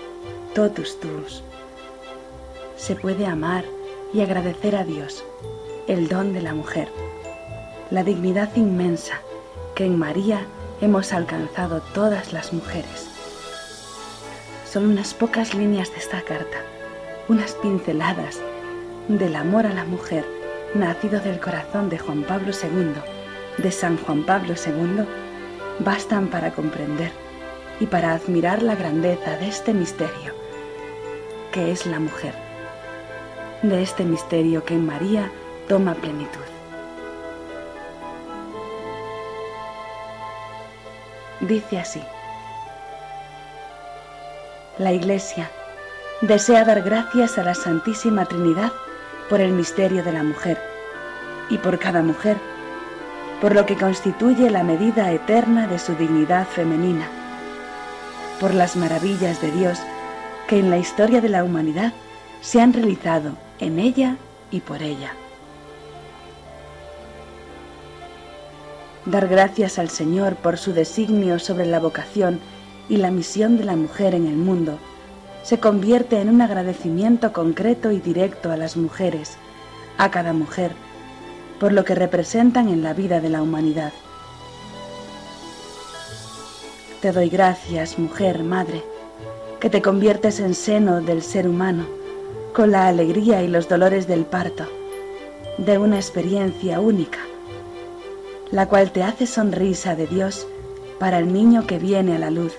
totus 0.55 0.99
tuus, 0.99 1.45
se 2.79 2.97
puede 2.97 3.27
amar 3.27 3.65
y 4.15 4.23
agradecer 4.23 4.77
a 4.77 4.85
Dios 4.85 5.25
el 5.89 6.09
don 6.09 6.33
de 6.33 6.41
la 6.41 6.55
mujer, 6.55 6.89
la 7.91 8.03
dignidad 8.03 8.57
inmensa 8.57 9.21
que 9.75 9.85
en 9.85 9.99
María 9.99 10.47
hemos 10.81 11.13
alcanzado 11.13 11.83
todas 11.93 12.33
las 12.33 12.55
mujeres 12.55 13.12
son 14.73 14.87
unas 14.87 15.13
pocas 15.13 15.53
líneas 15.53 15.91
de 15.91 15.99
esta 15.99 16.23
carta, 16.23 16.57
unas 17.29 17.53
pinceladas 17.57 18.41
del 19.07 19.37
amor 19.37 19.67
a 19.67 19.75
la 19.75 19.85
mujer 19.85 20.25
nacido 20.75 21.21
del 21.21 21.39
corazón 21.41 21.91
de 21.91 21.99
Juan 21.99 22.23
Pablo 22.23 22.53
II, 22.53 22.95
de 23.63 23.71
San 23.71 23.99
Juan 23.99 24.25
Pablo 24.25 24.55
II, 24.55 25.05
bastan 25.81 26.29
para 26.29 26.53
comprender 26.53 27.13
y 27.81 27.87
para 27.87 28.15
admirar 28.15 28.63
la 28.63 28.75
grandeza 28.75 29.37
de 29.37 29.49
este 29.49 29.75
misterio, 29.75 30.35
que 31.53 31.71
es 31.71 31.85
la 31.85 32.01
mujer, 32.01 32.33
de 33.61 33.83
este 33.83 34.05
misterio 34.05 34.65
que 34.65 34.73
en 34.73 34.87
María 34.87 35.31
toma 35.69 35.93
plenitud. 35.95 36.41
Dice 41.41 41.79
así, 41.79 42.01
la 44.83 44.93
Iglesia 44.93 45.51
desea 46.21 46.65
dar 46.65 46.83
gracias 46.83 47.39
a 47.39 47.45
la 47.45 47.55
Santísima 47.55 48.25
Trinidad 48.27 48.73
por 49.29 49.41
el 49.41 49.53
misterio 49.53 50.03
de 50.03 50.13
la 50.13 50.23
mujer 50.23 50.59
y 51.49 51.59
por 51.59 51.79
cada 51.79 52.03
mujer, 52.03 52.37
por 53.41 53.55
lo 53.55 53.67
que 53.67 53.77
constituye 53.77 54.51
la 54.51 54.63
medida 54.63 55.11
eterna 55.11 55.67
de 55.67 55.79
su 55.79 55.95
dignidad 55.95 56.47
femenina, 56.47 57.09
por 58.41 58.55
las 58.55 58.77
maravillas 58.77 59.41
de 59.41 59.51
Dios 59.53 59.79
que 60.49 60.59
en 60.59 60.71
la 60.71 60.79
historia 60.79 61.21
de 61.21 61.29
la 61.29 61.45
humanidad 61.45 61.93
se 62.41 62.61
han 62.61 62.73
realizado 62.73 63.33
en 63.59 63.79
ella 63.79 64.17
y 64.51 64.61
por 64.61 64.83
ella. 64.83 65.15
Dar 69.07 69.27
gracias 69.27 69.79
al 69.79 69.91
Señor 69.91 70.37
por 70.37 70.59
su 70.59 70.73
designio 70.73 71.39
sobre 71.39 71.67
la 71.67 71.81
vocación 71.81 72.41
y 72.89 72.97
la 72.97 73.11
misión 73.11 73.57
de 73.57 73.65
la 73.65 73.77
mujer 73.77 74.15
en 74.15 74.27
el 74.27 74.37
mundo 74.37 74.79
se 75.43 75.59
convierte 75.59 76.21
en 76.21 76.29
un 76.29 76.41
agradecimiento 76.41 77.33
concreto 77.33 77.91
y 77.91 78.01
directo 78.01 78.51
a 78.51 78.57
las 78.57 78.77
mujeres, 78.77 79.37
a 79.99 80.11
cada 80.11 80.33
mujer, 80.33 80.73
por 81.59 81.73
lo 81.73 81.85
que 81.85 81.95
representan 81.95 82.69
en 82.69 82.83
la 82.83 82.95
vida 82.95 83.21
de 83.21 83.29
la 83.29 83.43
humanidad. 83.43 83.93
Te 87.01 87.11
doy 87.11 87.29
gracias, 87.29 87.99
mujer, 87.99 88.45
madre, 88.45 88.85
que 89.59 89.69
te 89.69 89.83
conviertes 89.83 90.39
en 90.39 90.55
seno 90.55 91.01
del 91.01 91.23
ser 91.23 91.49
humano, 91.49 91.87
con 92.55 92.71
la 92.71 92.87
alegría 92.87 93.43
y 93.43 93.49
los 93.49 93.69
dolores 93.69 94.07
del 94.07 94.25
parto, 94.25 94.65
de 95.59 95.79
una 95.79 95.97
experiencia 95.97 96.81
única, 96.81 97.19
la 98.53 98.69
cual 98.69 98.93
te 98.93 99.03
hace 99.03 99.27
sonrisa 99.27 99.97
de 99.97 100.07
Dios 100.07 100.47
para 101.01 101.19
el 101.19 101.33
niño 101.33 101.67
que 101.67 101.79
viene 101.79 102.15
a 102.15 102.19
la 102.19 102.31
luz 102.31 102.53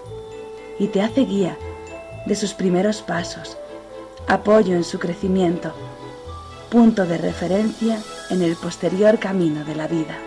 y 0.80 0.88
te 0.88 1.02
hace 1.02 1.22
guía 1.22 1.58
de 2.26 2.36
sus 2.36 2.54
primeros 2.54 3.02
pasos, 3.02 3.58
apoyo 4.28 4.76
en 4.76 4.84
su 4.84 5.00
crecimiento, 5.00 5.74
punto 6.70 7.06
de 7.06 7.18
referencia 7.18 8.00
en 8.30 8.42
el 8.42 8.56
posterior 8.56 9.20
camino 9.20 9.64
de 9.66 9.76
la 9.76 9.88
vida. 9.88 10.18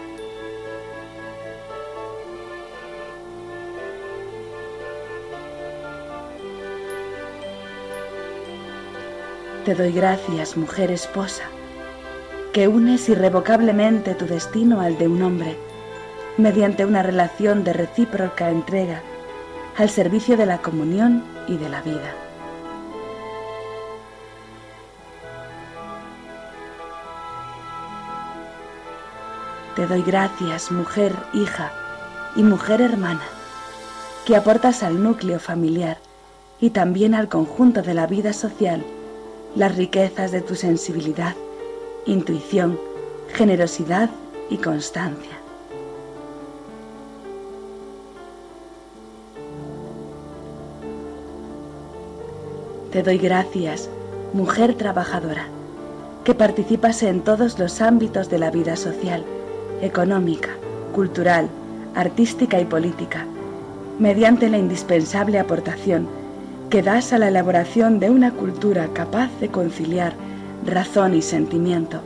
Te 9.65 9.75
doy 9.75 9.91
gracias, 9.91 10.57
mujer 10.57 10.93
esposa, 10.93 11.43
que 12.53 12.69
unes 12.69 13.09
irrevocablemente 13.09 14.15
tu 14.15 14.27
destino 14.27 14.81
al 14.81 14.97
de 14.97 15.09
un 15.09 15.23
hombre, 15.23 15.57
mediante 16.37 16.85
una 16.85 17.03
relación 17.03 17.65
de 17.65 17.73
recíproca 17.73 18.51
entrega 18.51 19.03
al 19.77 19.91
servicio 19.91 20.37
de 20.37 20.47
la 20.47 20.59
comunión 20.59 21.23
y 21.47 21.57
de 21.59 21.69
la 21.69 21.83
vida. 21.83 22.15
Te 29.75 29.87
doy 29.87 30.03
gracias, 30.03 30.73
mujer, 30.73 31.15
hija 31.35 31.71
y 32.35 32.43
mujer 32.43 32.81
hermana, 32.81 33.21
que 34.25 34.35
aportas 34.35 34.83
al 34.83 35.03
núcleo 35.03 35.39
familiar 35.39 35.99
y 36.59 36.71
también 36.71 37.15
al 37.15 37.29
conjunto 37.29 37.83
de 37.83 37.93
la 37.93 38.07
vida 38.07 38.33
social 38.33 38.83
las 39.55 39.77
riquezas 39.77 40.33
de 40.33 40.41
tu 40.41 40.55
sensibilidad, 40.55 41.35
intuición, 42.07 42.79
generosidad 43.35 44.09
y 44.49 44.57
constancia. 44.57 45.46
Te 52.91 53.03
doy 53.03 53.19
gracias, 53.19 53.91
mujer 54.33 54.75
trabajadora, 54.75 55.47
que 56.25 56.35
participas 56.35 57.03
en 57.03 57.21
todos 57.21 57.59
los 57.59 57.81
ámbitos 57.81 58.31
de 58.31 58.39
la 58.39 58.51
vida 58.51 58.77
social, 58.77 59.25
económica, 59.83 60.51
cultural, 60.95 61.49
artística 61.97 62.61
y 62.61 62.65
política, 62.65 63.27
mediante 63.99 64.49
la 64.49 64.59
indispensable 64.59 65.41
aportación 65.41 66.07
que 66.71 66.83
das 66.83 67.13
a 67.13 67.19
la 67.19 67.29
elaboración 67.29 67.99
de 67.99 68.11
una 68.11 68.33
cultura 68.33 68.89
capaz 68.93 69.31
de 69.41 69.49
conciliar 69.49 70.15
razón 70.65 71.15
y 71.15 71.23
sentimiento, 71.23 72.01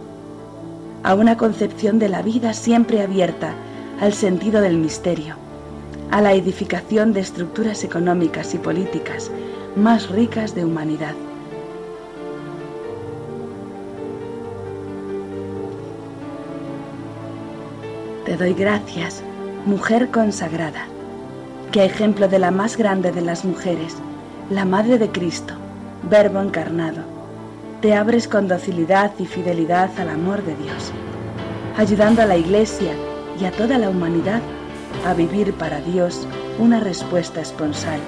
a 1.03 1.15
una 1.15 1.37
concepción 1.37 1.99
de 1.99 2.09
la 2.09 2.23
vida 2.23 2.55
siempre 2.55 3.03
abierta 3.03 3.53
al 4.01 4.15
sentido 4.15 4.63
del 4.63 4.79
misterio, 4.79 5.35
a 6.11 6.23
la 6.23 6.33
edificación 6.33 7.13
de 7.13 7.21
estructuras 7.21 7.85
económicas 7.85 8.55
y 8.55 8.59
políticas 8.59 9.31
más 9.77 10.09
ricas 10.11 10.55
de 10.55 10.65
humanidad. 10.65 11.15
Te 18.25 18.37
doy 18.37 18.55
gracias, 18.55 19.23
mujer 19.67 20.11
consagrada, 20.11 20.87
que 21.73 21.85
ejemplo 21.85 22.29
de 22.29 22.39
la 22.39 22.51
más 22.51 22.77
grande 22.77 23.13
de 23.13 23.21
las 23.21 23.45
mujeres, 23.45 23.97
la 24.51 24.65
Madre 24.65 24.99
de 24.99 25.11
Cristo, 25.11 25.55
Verbo 26.09 26.41
encarnado, 26.41 27.03
te 27.81 27.95
abres 27.95 28.29
con 28.29 28.49
docilidad 28.49 29.13
y 29.19 29.27
fidelidad 29.27 29.91
al 29.99 30.11
amor 30.11 30.43
de 30.45 30.55
Dios, 30.57 30.93
ayudando 31.77 32.23
a 32.23 32.27
la 32.27 32.37
Iglesia 32.37 32.93
y 33.41 33.45
a 33.45 33.53
toda 33.53 33.79
la 33.79 33.89
humanidad 33.89 34.43
a 35.07 35.15
vivir 35.15 35.55
para 35.55 35.81
Dios 35.81 36.27
una 36.59 36.81
respuesta 36.81 37.41
esponsal 37.41 38.01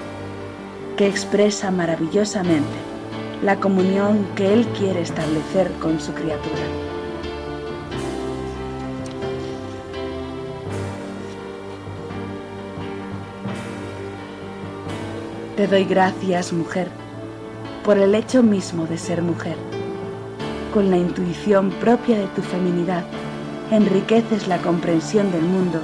que 0.97 1.07
expresa 1.07 1.71
maravillosamente 1.71 2.77
la 3.41 3.59
comunión 3.59 4.25
que 4.35 4.53
Él 4.53 4.65
quiere 4.77 5.01
establecer 5.01 5.71
con 5.81 5.99
su 5.99 6.13
criatura. 6.13 6.63
Te 15.57 15.67
doy 15.67 15.83
gracias, 15.85 16.53
mujer, 16.53 16.89
por 17.83 17.97
el 17.97 18.15
hecho 18.15 18.41
mismo 18.41 18.85
de 18.85 18.97
ser 18.97 19.21
mujer. 19.21 19.55
Con 20.73 20.89
la 20.89 20.97
intuición 20.97 21.69
propia 21.69 22.17
de 22.17 22.27
tu 22.27 22.41
feminidad, 22.41 23.03
enriqueces 23.71 24.47
la 24.47 24.57
comprensión 24.59 25.31
del 25.31 25.43
mundo 25.43 25.79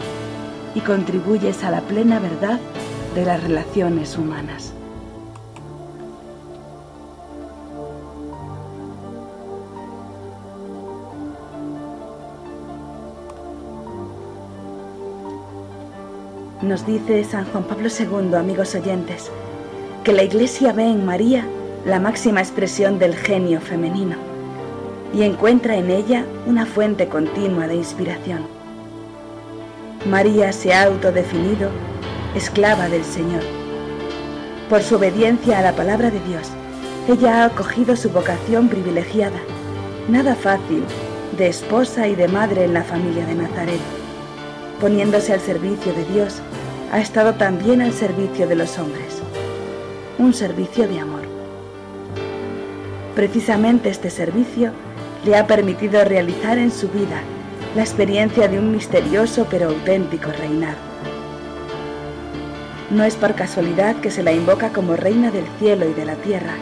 y 0.74 0.80
contribuyes 0.80 1.64
a 1.64 1.72
la 1.72 1.82
plena 1.82 2.20
verdad 2.20 2.60
de 3.16 3.26
las 3.26 3.44
relaciones 3.44 4.18
humanas. 4.18 4.74
Nos 16.62 16.86
dice 16.86 17.24
San 17.24 17.46
Juan 17.46 17.64
Pablo 17.64 17.88
II, 17.88 18.36
amigos 18.36 18.76
oyentes, 18.76 19.32
que 20.04 20.12
la 20.12 20.24
Iglesia 20.24 20.74
ve 20.74 20.84
en 20.84 21.06
María 21.06 21.46
la 21.86 22.02
máxima 22.02 22.42
expresión 22.42 23.00
del 23.00 23.16
genio 23.16 23.62
femenino 23.62 24.18
y 25.14 25.24
encuentra 25.24 25.78
en 25.78 25.90
ella 25.90 26.26
una 26.48 26.66
fuente 26.66 27.08
continua 27.08 27.68
de 27.68 27.76
inspiración. 27.76 28.42
María 30.06 30.52
se 30.52 30.74
ha 30.74 30.84
autodefinido 30.84 31.70
esclava 32.36 32.90
del 32.90 33.06
Señor. 33.06 33.44
Por 34.70 34.82
su 34.82 34.98
obediencia 34.98 35.60
a 35.60 35.62
la 35.62 35.78
palabra 35.78 36.12
de 36.12 36.20
Dios, 36.20 36.50
ella 37.08 37.44
ha 37.44 37.46
acogido 37.46 37.96
su 37.96 38.10
vocación 38.10 38.68
privilegiada, 38.68 39.40
nada 40.10 40.36
fácil, 40.36 40.84
de 41.38 41.48
esposa 41.48 42.10
y 42.10 42.16
de 42.16 42.28
madre 42.28 42.66
en 42.66 42.74
la 42.74 42.84
familia 42.84 43.26
de 43.26 43.36
Nazaret 43.36 43.99
poniéndose 44.80 45.34
al 45.34 45.40
servicio 45.40 45.94
de 45.94 46.06
Dios, 46.06 46.42
ha 46.92 47.00
estado 47.00 47.34
también 47.34 47.82
al 47.82 47.94
servicio 47.94 48.48
de 48.48 48.56
los 48.56 48.78
hombres. 48.80 49.22
Un 50.18 50.34
servicio 50.34 50.88
de 50.88 51.00
amor. 51.00 51.22
Precisamente 53.16 53.90
este 53.90 54.10
servicio 54.10 54.72
le 55.26 55.36
ha 55.36 55.46
permitido 55.46 56.04
realizar 56.06 56.58
en 56.58 56.72
su 56.72 56.88
vida 56.90 57.22
la 57.76 57.82
experiencia 57.82 58.48
de 58.48 58.58
un 58.58 58.72
misterioso 58.72 59.46
pero 59.50 59.70
auténtico 59.70 60.32
reinar. 60.32 60.76
No 62.90 63.04
es 63.04 63.16
por 63.16 63.36
casualidad 63.36 63.98
que 63.98 64.10
se 64.10 64.24
la 64.24 64.32
invoca 64.32 64.70
como 64.70 64.96
reina 64.96 65.30
del 65.30 65.46
cielo 65.60 65.88
y 65.88 65.94
de 65.94 66.06
la 66.06 66.16
tierra. 66.16 66.54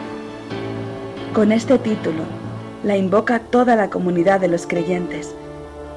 Con 1.32 1.52
este 1.52 1.78
título 1.78 2.24
la 2.82 2.96
invoca 2.96 3.38
toda 3.38 3.76
la 3.76 3.88
comunidad 3.88 4.40
de 4.40 4.48
los 4.48 4.66
creyentes, 4.66 5.34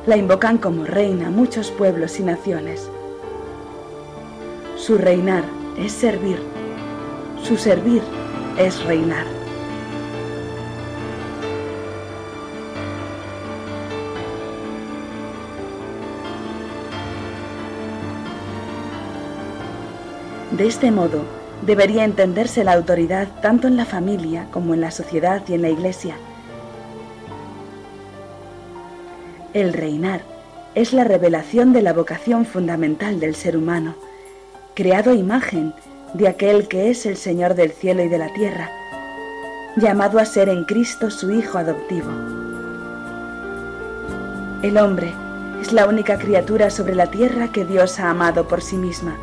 la 0.08 0.18
invocan 0.18 0.58
como 0.58 0.86
reina 0.86 1.30
muchos 1.30 1.70
pueblos 1.70 2.20
y 2.20 2.24
naciones. 2.24 2.90
Su 4.76 4.98
reinar 4.98 5.44
es 5.78 5.92
servir, 5.92 6.40
su 7.44 7.56
servir 7.56 8.02
es 8.58 8.84
reinar. 8.86 9.26
De 20.52 20.68
este 20.68 20.92
modo, 20.92 21.24
debería 21.62 22.06
entenderse 22.06 22.64
la 22.64 22.74
autoridad 22.74 23.28
tanto 23.42 23.68
en 23.68 23.78
la 23.78 23.86
familia 23.86 24.48
como 24.52 24.74
en 24.74 24.82
la 24.82 24.92
sociedad 24.92 25.44
y 25.48 25.54
en 25.54 25.62
la 25.62 25.70
iglesia 25.70 26.16
El 29.54 29.74
reinar 29.74 30.22
es 30.76 30.94
la 30.94 31.04
revelación 31.04 31.74
de 31.74 31.82
la 31.82 31.92
vocación 31.92 32.46
fundamental 32.46 33.20
del 33.20 33.36
ser 33.36 33.58
humano, 33.58 33.96
creado 34.76 35.12
a 35.12 35.16
imagen 35.16 35.74
de 36.14 36.30
aquel 36.30 36.70
que 36.70 36.90
es 36.90 37.06
el 37.06 37.18
Señor 37.18 37.56
del 37.56 37.74
cielo 37.74 38.02
y 38.02 38.08
de 38.08 38.18
la 38.18 38.32
tierra, 38.32 38.70
llamado 39.76 40.20
a 40.20 40.26
ser 40.26 40.48
en 40.48 40.64
Cristo 40.64 41.12
su 41.12 41.32
Hijo 41.32 41.58
adoptivo. 41.58 42.10
El 44.64 44.78
hombre 44.78 45.12
es 45.62 45.74
la 45.74 45.86
única 45.86 46.18
criatura 46.18 46.70
sobre 46.70 46.96
la 46.96 47.08
tierra 47.08 47.52
que 47.52 47.66
Dios 47.66 48.00
ha 48.00 48.10
amado 48.10 48.48
por 48.48 48.62
sí 48.62 48.78
misma, 48.78 49.18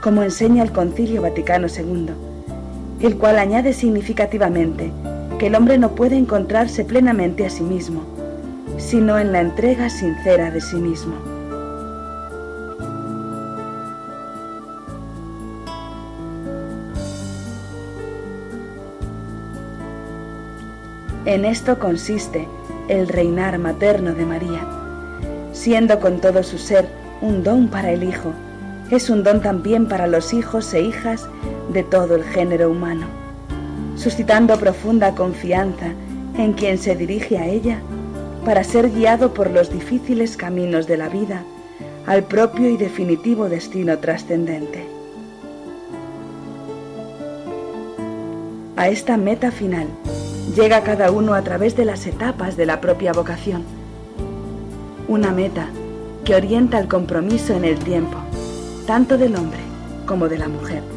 como 0.00 0.24
enseña 0.24 0.64
el 0.64 0.72
Concilio 0.72 1.22
Vaticano 1.22 1.68
II, 1.68 2.08
el 3.00 3.16
cual 3.16 3.38
añade 3.38 3.74
significativamente 3.74 4.90
que 5.38 5.46
el 5.46 5.54
hombre 5.54 5.78
no 5.78 5.94
puede 5.94 6.16
encontrarse 6.16 6.84
plenamente 6.84 7.46
a 7.46 7.50
sí 7.50 7.62
mismo, 7.62 8.11
sino 8.82 9.18
en 9.18 9.32
la 9.32 9.40
entrega 9.40 9.88
sincera 9.88 10.50
de 10.50 10.60
sí 10.60 10.76
mismo. 10.76 11.14
En 21.24 21.44
esto 21.44 21.78
consiste 21.78 22.48
el 22.88 23.08
reinar 23.08 23.58
materno 23.58 24.12
de 24.12 24.26
María, 24.26 24.66
siendo 25.52 26.00
con 26.00 26.20
todo 26.20 26.42
su 26.42 26.58
ser 26.58 26.86
un 27.20 27.42
don 27.44 27.68
para 27.68 27.92
el 27.92 28.02
Hijo, 28.02 28.32
es 28.90 29.08
un 29.08 29.22
don 29.22 29.40
también 29.40 29.86
para 29.86 30.06
los 30.06 30.34
hijos 30.34 30.74
e 30.74 30.82
hijas 30.82 31.26
de 31.72 31.84
todo 31.84 32.16
el 32.16 32.24
género 32.24 32.70
humano, 32.70 33.06
suscitando 33.96 34.58
profunda 34.58 35.14
confianza 35.14 35.92
en 36.36 36.52
quien 36.52 36.76
se 36.76 36.96
dirige 36.96 37.38
a 37.38 37.46
ella 37.46 37.78
para 38.44 38.64
ser 38.64 38.90
guiado 38.90 39.34
por 39.34 39.50
los 39.50 39.72
difíciles 39.72 40.36
caminos 40.36 40.86
de 40.86 40.96
la 40.96 41.08
vida 41.08 41.44
al 42.06 42.24
propio 42.24 42.68
y 42.68 42.76
definitivo 42.76 43.48
destino 43.48 43.98
trascendente. 43.98 44.84
A 48.76 48.88
esta 48.88 49.16
meta 49.16 49.52
final 49.52 49.86
llega 50.56 50.82
cada 50.82 51.12
uno 51.12 51.34
a 51.34 51.42
través 51.42 51.76
de 51.76 51.84
las 51.84 52.06
etapas 52.06 52.56
de 52.56 52.66
la 52.66 52.80
propia 52.80 53.12
vocación. 53.12 53.62
Una 55.06 55.30
meta 55.30 55.68
que 56.24 56.34
orienta 56.34 56.78
el 56.80 56.88
compromiso 56.88 57.54
en 57.54 57.64
el 57.64 57.78
tiempo, 57.78 58.16
tanto 58.86 59.18
del 59.18 59.36
hombre 59.36 59.60
como 60.06 60.28
de 60.28 60.38
la 60.38 60.48
mujer. 60.48 60.91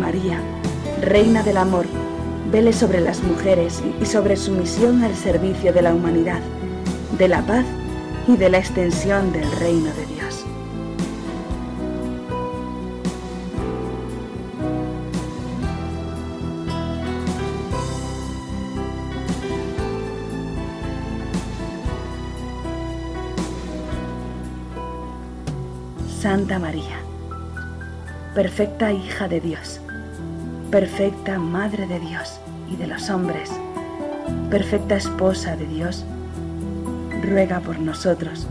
María, 0.00 0.40
Reina 1.02 1.42
del 1.42 1.58
Amor, 1.58 1.86
vele 2.50 2.72
sobre 2.72 3.00
las 3.00 3.22
mujeres 3.22 3.82
y 4.00 4.06
sobre 4.06 4.36
su 4.36 4.52
misión 4.52 5.04
al 5.04 5.14
servicio 5.14 5.72
de 5.72 5.82
la 5.82 5.94
humanidad, 5.94 6.40
de 7.18 7.28
la 7.28 7.42
paz 7.42 7.66
y 8.26 8.36
de 8.36 8.48
la 8.48 8.58
extensión 8.58 9.32
del 9.32 9.50
reino 9.60 9.90
de 9.92 10.06
Dios. 10.06 10.44
Santa 26.20 26.58
María, 26.58 26.98
perfecta 28.34 28.92
hija 28.92 29.26
de 29.26 29.40
Dios, 29.40 29.80
perfecta 30.70 31.36
Madre 31.38 31.88
de 31.88 31.98
Dios 31.98 32.38
y 32.70 32.76
de 32.76 32.86
los 32.86 33.10
hombres, 33.10 33.50
perfecta 34.50 34.96
esposa 34.96 35.56
de 35.56 35.66
Dios, 35.66 36.04
ruega 37.22 37.58
por 37.58 37.80
nosotros, 37.80 38.46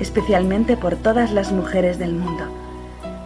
especialmente 0.00 0.78
por 0.78 0.96
todas 0.96 1.30
las 1.30 1.52
mujeres 1.52 1.98
del 1.98 2.14
mundo, 2.14 2.44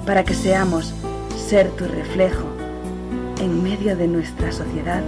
para 0.07 0.24
que 0.24 0.34
seamos 0.34 0.93
ser 1.36 1.70
tu 1.70 1.84
reflejo 1.84 2.45
en 3.40 3.62
medio 3.62 3.97
de 3.97 4.09
nuestra 4.09 4.51
sociedad. 4.51 5.03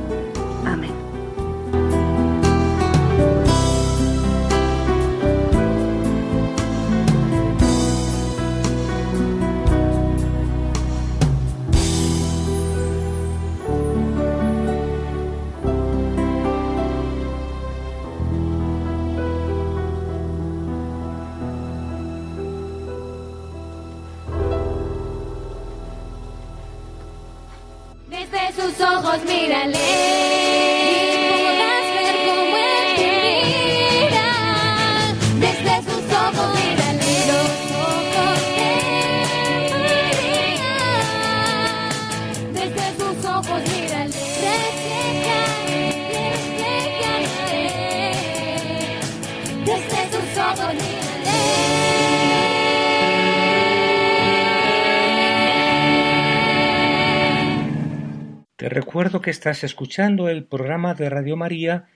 Que 59.24 59.30
estás 59.30 59.64
escuchando 59.64 60.28
el 60.28 60.44
programa 60.44 60.92
de 60.92 61.08
Radio 61.08 61.34
María, 61.34 61.86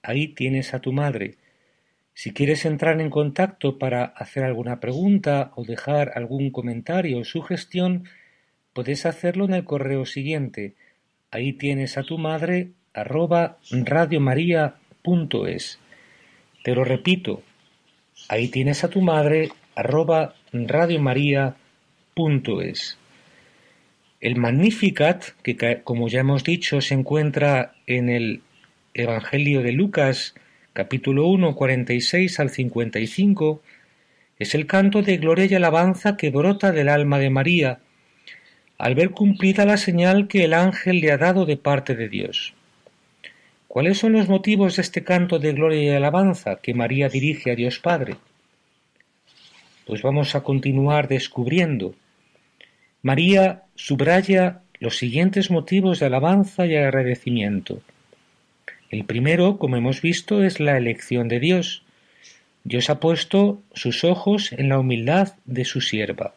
ahí 0.00 0.28
tienes 0.28 0.74
a 0.74 0.78
tu 0.78 0.92
madre. 0.92 1.34
Si 2.14 2.32
quieres 2.32 2.64
entrar 2.64 3.00
en 3.00 3.10
contacto 3.10 3.78
para 3.78 4.04
hacer 4.04 4.44
alguna 4.44 4.78
pregunta 4.78 5.50
o 5.56 5.64
dejar 5.64 6.12
algún 6.14 6.52
comentario 6.52 7.18
o 7.18 7.24
sugestión, 7.24 8.04
puedes 8.74 9.06
hacerlo 9.06 9.46
en 9.46 9.54
el 9.54 9.64
correo 9.64 10.06
siguiente. 10.06 10.76
Ahí 11.32 11.52
tienes 11.52 11.98
a 11.98 12.04
tu 12.04 12.16
madre 12.16 12.70
arroba 12.94 13.58
radiomaria.es. 13.72 15.80
Te 16.62 16.74
lo 16.76 16.84
repito, 16.84 17.42
ahí 18.28 18.46
tienes 18.46 18.84
a 18.84 18.88
tu 18.88 19.00
madre 19.00 19.48
arroba 19.74 20.36
radiomaria.es. 20.52 22.97
El 24.20 24.34
Magnificat, 24.34 25.26
que 25.44 25.80
como 25.84 26.08
ya 26.08 26.20
hemos 26.20 26.42
dicho 26.42 26.80
se 26.80 26.94
encuentra 26.94 27.74
en 27.86 28.08
el 28.08 28.40
Evangelio 28.92 29.62
de 29.62 29.70
Lucas, 29.70 30.34
capítulo 30.72 31.28
1, 31.28 31.54
46 31.54 32.40
al 32.40 32.50
55, 32.50 33.62
es 34.40 34.56
el 34.56 34.66
canto 34.66 35.02
de 35.02 35.18
gloria 35.18 35.46
y 35.46 35.54
alabanza 35.54 36.16
que 36.16 36.30
brota 36.30 36.72
del 36.72 36.88
alma 36.88 37.20
de 37.20 37.30
María, 37.30 37.78
al 38.76 38.96
ver 38.96 39.10
cumplida 39.10 39.64
la 39.64 39.76
señal 39.76 40.26
que 40.26 40.42
el 40.42 40.52
ángel 40.52 41.00
le 41.00 41.12
ha 41.12 41.18
dado 41.18 41.46
de 41.46 41.56
parte 41.56 41.94
de 41.94 42.08
Dios. 42.08 42.54
¿Cuáles 43.68 43.98
son 43.98 44.14
los 44.14 44.28
motivos 44.28 44.74
de 44.74 44.82
este 44.82 45.04
canto 45.04 45.38
de 45.38 45.52
gloria 45.52 45.80
y 45.80 45.88
alabanza 45.90 46.56
que 46.56 46.74
María 46.74 47.08
dirige 47.08 47.52
a 47.52 47.54
Dios 47.54 47.78
Padre? 47.78 48.16
Pues 49.86 50.02
vamos 50.02 50.34
a 50.34 50.42
continuar 50.42 51.06
descubriendo. 51.06 51.94
María 53.02 53.62
subraya 53.76 54.62
los 54.80 54.98
siguientes 54.98 55.52
motivos 55.52 56.00
de 56.00 56.06
alabanza 56.06 56.66
y 56.66 56.74
agradecimiento. 56.74 57.80
El 58.90 59.04
primero, 59.04 59.58
como 59.58 59.76
hemos 59.76 60.02
visto, 60.02 60.42
es 60.42 60.58
la 60.58 60.76
elección 60.76 61.28
de 61.28 61.38
Dios. 61.38 61.84
Dios 62.64 62.90
ha 62.90 62.98
puesto 62.98 63.62
sus 63.72 64.02
ojos 64.02 64.52
en 64.52 64.68
la 64.68 64.80
humildad 64.80 65.34
de 65.44 65.64
su 65.64 65.80
sierva. 65.80 66.34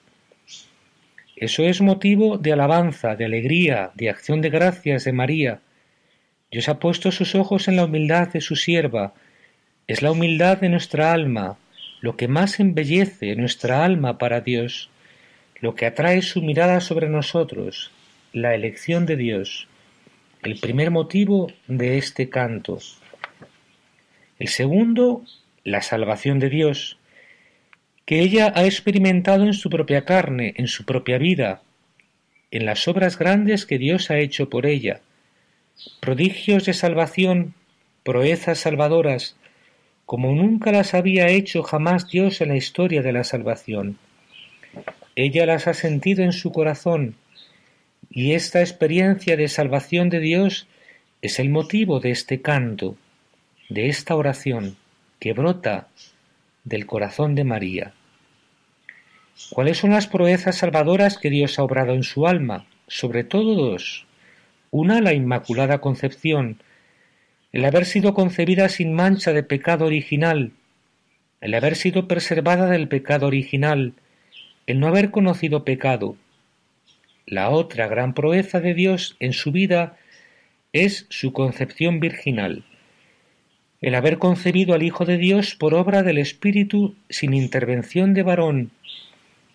Eso 1.35 1.63
es 1.63 1.81
motivo 1.81 2.37
de 2.37 2.53
alabanza, 2.53 3.15
de 3.15 3.25
alegría, 3.25 3.89
de 3.95 4.11
acción 4.11 4.41
de 4.41 4.51
gracias 4.51 5.05
de 5.05 5.13
María. 5.13 5.61
Dios 6.51 6.69
ha 6.69 6.77
puesto 6.77 7.11
sus 7.11 7.33
ojos 7.33 7.67
en 7.69 7.77
la 7.77 7.85
humildad 7.85 8.27
de 8.27 8.41
su 8.41 8.55
sierva. 8.55 9.15
Es 9.87 10.03
la 10.03 10.11
humildad 10.11 10.59
de 10.59 10.69
nuestra 10.69 11.11
alma, 11.11 11.57
lo 12.01 12.17
que 12.17 12.27
más 12.27 12.59
embellece 12.59 13.35
nuestra 13.35 13.83
alma 13.83 14.19
para 14.19 14.41
Dios 14.41 14.90
lo 15.61 15.75
que 15.75 15.85
atrae 15.85 16.21
su 16.23 16.41
mirada 16.41 16.81
sobre 16.81 17.07
nosotros, 17.07 17.91
la 18.33 18.55
elección 18.55 19.05
de 19.05 19.15
Dios, 19.15 19.67
el 20.41 20.59
primer 20.59 20.89
motivo 20.89 21.51
de 21.67 21.99
este 21.99 22.29
canto. 22.29 22.79
El 24.39 24.47
segundo, 24.47 25.23
la 25.63 25.83
salvación 25.83 26.39
de 26.39 26.49
Dios, 26.49 26.97
que 28.05 28.21
ella 28.21 28.51
ha 28.55 28.65
experimentado 28.65 29.43
en 29.43 29.53
su 29.53 29.69
propia 29.69 30.03
carne, 30.03 30.55
en 30.57 30.67
su 30.67 30.83
propia 30.83 31.19
vida, 31.19 31.61
en 32.49 32.65
las 32.65 32.87
obras 32.87 33.19
grandes 33.19 33.67
que 33.67 33.77
Dios 33.77 34.09
ha 34.09 34.17
hecho 34.17 34.49
por 34.49 34.65
ella, 34.65 35.01
prodigios 35.99 36.65
de 36.65 36.73
salvación, 36.73 37.53
proezas 38.03 38.57
salvadoras, 38.57 39.37
como 40.07 40.33
nunca 40.33 40.71
las 40.71 40.95
había 40.95 41.29
hecho 41.29 41.61
jamás 41.61 42.09
Dios 42.09 42.41
en 42.41 42.49
la 42.49 42.57
historia 42.57 43.03
de 43.03 43.13
la 43.13 43.23
salvación. 43.23 43.99
Ella 45.15 45.45
las 45.45 45.67
ha 45.67 45.73
sentido 45.73 46.23
en 46.23 46.31
su 46.31 46.51
corazón 46.51 47.15
y 48.09 48.33
esta 48.33 48.61
experiencia 48.61 49.35
de 49.37 49.47
salvación 49.47 50.09
de 50.09 50.19
Dios 50.19 50.67
es 51.21 51.39
el 51.39 51.49
motivo 51.49 51.99
de 51.99 52.11
este 52.11 52.41
canto, 52.41 52.95
de 53.69 53.87
esta 53.87 54.15
oración 54.15 54.77
que 55.19 55.33
brota 55.33 55.87
del 56.63 56.85
corazón 56.85 57.35
de 57.35 57.43
María. 57.43 57.93
¿Cuáles 59.49 59.77
son 59.77 59.91
las 59.91 60.07
proezas 60.07 60.57
salvadoras 60.57 61.17
que 61.17 61.29
Dios 61.29 61.59
ha 61.59 61.63
obrado 61.63 61.93
en 61.93 62.03
su 62.03 62.27
alma? 62.27 62.65
Sobre 62.87 63.23
todo 63.23 63.55
dos. 63.55 64.05
Una, 64.71 65.01
la 65.01 65.13
Inmaculada 65.13 65.79
Concepción, 65.79 66.61
el 67.51 67.65
haber 67.65 67.85
sido 67.85 68.13
concebida 68.13 68.69
sin 68.69 68.93
mancha 68.93 69.33
de 69.33 69.43
pecado 69.43 69.85
original, 69.85 70.51
el 71.41 71.53
haber 71.53 71.75
sido 71.75 72.07
preservada 72.07 72.67
del 72.67 72.87
pecado 72.87 73.27
original, 73.27 73.93
el 74.67 74.79
no 74.79 74.87
haber 74.87 75.11
conocido 75.11 75.63
pecado. 75.63 76.15
La 77.25 77.49
otra 77.49 77.87
gran 77.87 78.13
proeza 78.13 78.59
de 78.59 78.73
Dios 78.73 79.15
en 79.19 79.33
su 79.33 79.51
vida 79.51 79.97
es 80.73 81.05
su 81.09 81.33
concepción 81.33 81.99
virginal, 81.99 82.63
el 83.81 83.95
haber 83.95 84.17
concebido 84.17 84.73
al 84.73 84.83
Hijo 84.83 85.05
de 85.05 85.17
Dios 85.17 85.55
por 85.55 85.73
obra 85.73 86.03
del 86.03 86.17
Espíritu 86.17 86.95
sin 87.09 87.33
intervención 87.33 88.13
de 88.13 88.23
varón, 88.23 88.71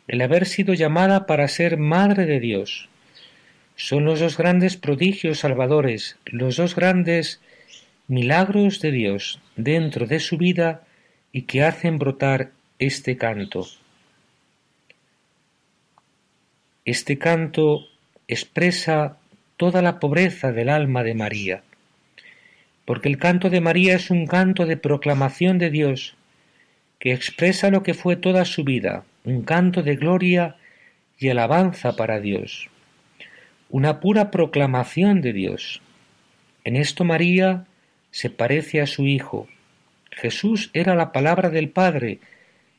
el 0.08 0.20
haber 0.20 0.46
sido 0.46 0.74
llamada 0.74 1.26
para 1.26 1.48
ser 1.48 1.78
Madre 1.78 2.26
de 2.26 2.40
Dios. 2.40 2.88
Son 3.76 4.04
los 4.04 4.20
dos 4.20 4.36
grandes 4.36 4.76
prodigios 4.76 5.40
salvadores, 5.40 6.16
los 6.26 6.56
dos 6.56 6.74
grandes 6.74 7.40
milagros 8.08 8.80
de 8.80 8.90
Dios 8.90 9.40
dentro 9.56 10.06
de 10.06 10.20
su 10.20 10.38
vida 10.38 10.82
y 11.32 11.42
que 11.42 11.62
hacen 11.62 11.98
brotar 11.98 12.52
este 12.78 13.16
canto. 13.16 13.66
Este 16.86 17.18
canto 17.18 17.88
expresa 18.28 19.16
toda 19.56 19.82
la 19.82 19.98
pobreza 19.98 20.52
del 20.52 20.68
alma 20.68 21.02
de 21.02 21.14
María, 21.14 21.64
porque 22.84 23.08
el 23.08 23.18
canto 23.18 23.50
de 23.50 23.60
María 23.60 23.96
es 23.96 24.08
un 24.08 24.28
canto 24.28 24.66
de 24.66 24.76
proclamación 24.76 25.58
de 25.58 25.70
Dios, 25.70 26.14
que 27.00 27.12
expresa 27.12 27.70
lo 27.70 27.82
que 27.82 27.92
fue 27.92 28.14
toda 28.14 28.44
su 28.44 28.62
vida, 28.62 29.02
un 29.24 29.42
canto 29.42 29.82
de 29.82 29.96
gloria 29.96 30.58
y 31.18 31.28
alabanza 31.28 31.96
para 31.96 32.20
Dios, 32.20 32.70
una 33.68 33.98
pura 33.98 34.30
proclamación 34.30 35.22
de 35.22 35.32
Dios. 35.32 35.82
En 36.62 36.76
esto 36.76 37.02
María 37.02 37.66
se 38.12 38.30
parece 38.30 38.80
a 38.80 38.86
su 38.86 39.06
Hijo. 39.06 39.48
Jesús 40.12 40.70
era 40.72 40.94
la 40.94 41.10
palabra 41.10 41.50
del 41.50 41.68
Padre, 41.68 42.20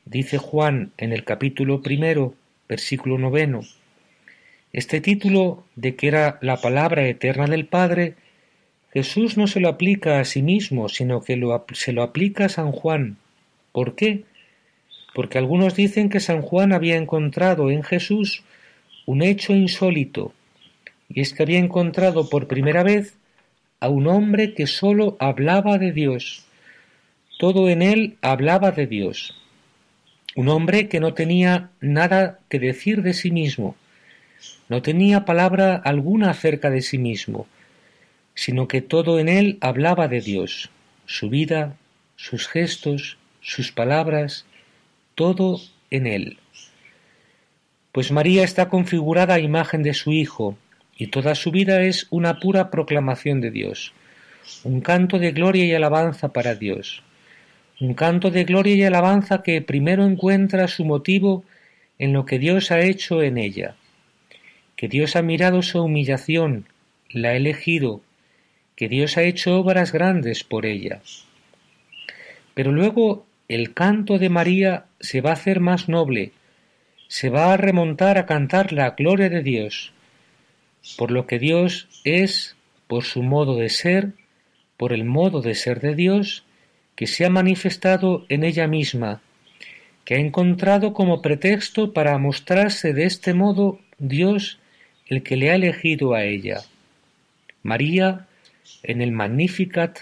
dice 0.06 0.38
Juan 0.38 0.92
en 0.96 1.12
el 1.12 1.24
capítulo 1.24 1.82
primero, 1.82 2.34
versículo 2.70 3.18
noveno. 3.18 3.60
Este 4.72 5.00
título 5.00 5.64
de 5.76 5.96
que 5.96 6.08
era 6.08 6.38
la 6.42 6.58
palabra 6.58 7.06
eterna 7.08 7.46
del 7.46 7.66
Padre, 7.66 8.16
Jesús 8.92 9.36
no 9.38 9.46
se 9.46 9.60
lo 9.60 9.68
aplica 9.68 10.20
a 10.20 10.24
sí 10.24 10.42
mismo, 10.42 10.88
sino 10.88 11.22
que 11.22 11.40
se 11.72 11.92
lo 11.92 12.02
aplica 12.02 12.46
a 12.46 12.50
San 12.50 12.72
Juan. 12.72 13.16
¿Por 13.72 13.94
qué? 13.94 14.24
Porque 15.14 15.38
algunos 15.38 15.74
dicen 15.74 16.10
que 16.10 16.20
San 16.20 16.42
Juan 16.42 16.72
había 16.72 16.96
encontrado 16.96 17.70
en 17.70 17.82
Jesús 17.82 18.44
un 19.06 19.22
hecho 19.22 19.54
insólito, 19.54 20.34
y 21.08 21.22
es 21.22 21.32
que 21.32 21.42
había 21.42 21.58
encontrado 21.58 22.28
por 22.28 22.46
primera 22.46 22.82
vez 22.82 23.16
a 23.80 23.88
un 23.88 24.06
hombre 24.06 24.52
que 24.52 24.66
sólo 24.66 25.16
hablaba 25.18 25.78
de 25.78 25.92
Dios. 25.92 26.44
Todo 27.38 27.70
en 27.70 27.80
él 27.80 28.16
hablaba 28.20 28.70
de 28.72 28.86
Dios. 28.86 29.34
Un 30.36 30.48
hombre 30.48 30.88
que 30.88 31.00
no 31.00 31.14
tenía 31.14 31.70
nada 31.80 32.40
que 32.50 32.58
decir 32.58 33.02
de 33.02 33.14
sí 33.14 33.30
mismo, 33.30 33.76
no 34.68 34.82
tenía 34.82 35.24
palabra 35.24 35.76
alguna 35.76 36.30
acerca 36.30 36.70
de 36.70 36.82
sí 36.82 36.98
mismo, 36.98 37.46
sino 38.34 38.68
que 38.68 38.82
todo 38.82 39.18
en 39.18 39.28
él 39.28 39.58
hablaba 39.60 40.08
de 40.08 40.20
Dios, 40.20 40.70
su 41.06 41.28
vida, 41.28 41.76
sus 42.16 42.48
gestos, 42.48 43.18
sus 43.40 43.72
palabras, 43.72 44.44
todo 45.14 45.60
en 45.90 46.06
él. 46.06 46.38
Pues 47.92 48.12
María 48.12 48.44
está 48.44 48.68
configurada 48.68 49.34
a 49.34 49.40
imagen 49.40 49.82
de 49.82 49.94
su 49.94 50.12
Hijo, 50.12 50.56
y 50.96 51.06
toda 51.06 51.34
su 51.34 51.50
vida 51.50 51.82
es 51.82 52.06
una 52.10 52.40
pura 52.40 52.70
proclamación 52.70 53.40
de 53.40 53.50
Dios, 53.50 53.92
un 54.64 54.80
canto 54.80 55.18
de 55.18 55.30
gloria 55.32 55.64
y 55.64 55.72
alabanza 55.72 56.32
para 56.32 56.54
Dios, 56.54 57.02
un 57.80 57.94
canto 57.94 58.30
de 58.30 58.44
gloria 58.44 58.74
y 58.74 58.82
alabanza 58.82 59.42
que 59.42 59.62
primero 59.62 60.04
encuentra 60.04 60.66
su 60.66 60.84
motivo 60.84 61.44
en 61.98 62.12
lo 62.12 62.26
que 62.26 62.38
Dios 62.38 62.72
ha 62.72 62.80
hecho 62.80 63.22
en 63.22 63.38
ella, 63.38 63.76
que 64.78 64.86
Dios 64.86 65.16
ha 65.16 65.22
mirado 65.22 65.62
su 65.62 65.82
humillación, 65.82 66.66
la 67.10 67.30
ha 67.30 67.34
elegido, 67.34 68.00
que 68.76 68.88
Dios 68.88 69.16
ha 69.16 69.24
hecho 69.24 69.58
obras 69.58 69.90
grandes 69.90 70.44
por 70.44 70.66
ella. 70.66 71.00
Pero 72.54 72.70
luego 72.70 73.26
el 73.48 73.74
canto 73.74 74.20
de 74.20 74.28
María 74.28 74.84
se 75.00 75.20
va 75.20 75.30
a 75.30 75.32
hacer 75.32 75.58
más 75.58 75.88
noble, 75.88 76.30
se 77.08 77.28
va 77.28 77.52
a 77.52 77.56
remontar 77.56 78.18
a 78.18 78.26
cantar 78.26 78.72
la 78.72 78.90
gloria 78.90 79.28
de 79.28 79.42
Dios, 79.42 79.92
por 80.96 81.10
lo 81.10 81.26
que 81.26 81.40
Dios 81.40 81.88
es, 82.04 82.54
por 82.86 83.02
su 83.02 83.24
modo 83.24 83.56
de 83.56 83.70
ser, 83.70 84.12
por 84.76 84.92
el 84.92 85.04
modo 85.04 85.42
de 85.42 85.56
ser 85.56 85.80
de 85.80 85.96
Dios, 85.96 86.44
que 86.94 87.08
se 87.08 87.24
ha 87.24 87.30
manifestado 87.30 88.26
en 88.28 88.44
ella 88.44 88.68
misma, 88.68 89.22
que 90.04 90.14
ha 90.14 90.18
encontrado 90.18 90.92
como 90.92 91.20
pretexto 91.20 91.92
para 91.92 92.16
mostrarse 92.18 92.92
de 92.92 93.06
este 93.06 93.34
modo 93.34 93.80
Dios 93.98 94.57
el 95.08 95.22
que 95.22 95.36
le 95.36 95.50
ha 95.50 95.54
elegido 95.54 96.14
a 96.14 96.24
ella. 96.24 96.60
María, 97.62 98.26
en 98.82 99.02
el 99.02 99.12
Magnificat, 99.12 100.00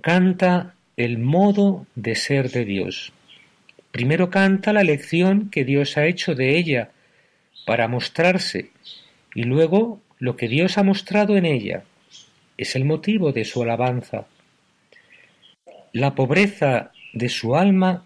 canta 0.00 0.74
el 0.96 1.18
modo 1.18 1.86
de 1.94 2.14
ser 2.14 2.50
de 2.50 2.64
Dios. 2.64 3.12
Primero 3.90 4.30
canta 4.30 4.72
la 4.72 4.82
lección 4.82 5.50
que 5.50 5.64
Dios 5.64 5.96
ha 5.96 6.06
hecho 6.06 6.34
de 6.34 6.58
ella 6.58 6.90
para 7.64 7.88
mostrarse 7.88 8.70
y 9.34 9.44
luego 9.44 10.00
lo 10.18 10.36
que 10.36 10.48
Dios 10.48 10.78
ha 10.78 10.82
mostrado 10.82 11.36
en 11.36 11.46
ella. 11.46 11.84
Es 12.56 12.76
el 12.76 12.84
motivo 12.84 13.32
de 13.32 13.44
su 13.44 13.62
alabanza. 13.62 14.26
La 15.92 16.14
pobreza 16.14 16.92
de 17.12 17.28
su 17.28 17.56
alma 17.56 18.04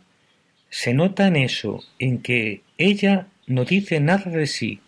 se 0.70 0.93
nota 0.93 1.26
en 1.26 1.37
eso, 1.37 1.83
en 1.99 2.20
que 2.20 2.62
ella 2.76 3.26
no 3.47 3.64
dice 3.64 4.01
nada 4.01 4.31
de 4.31 4.47
sí, 4.47 4.81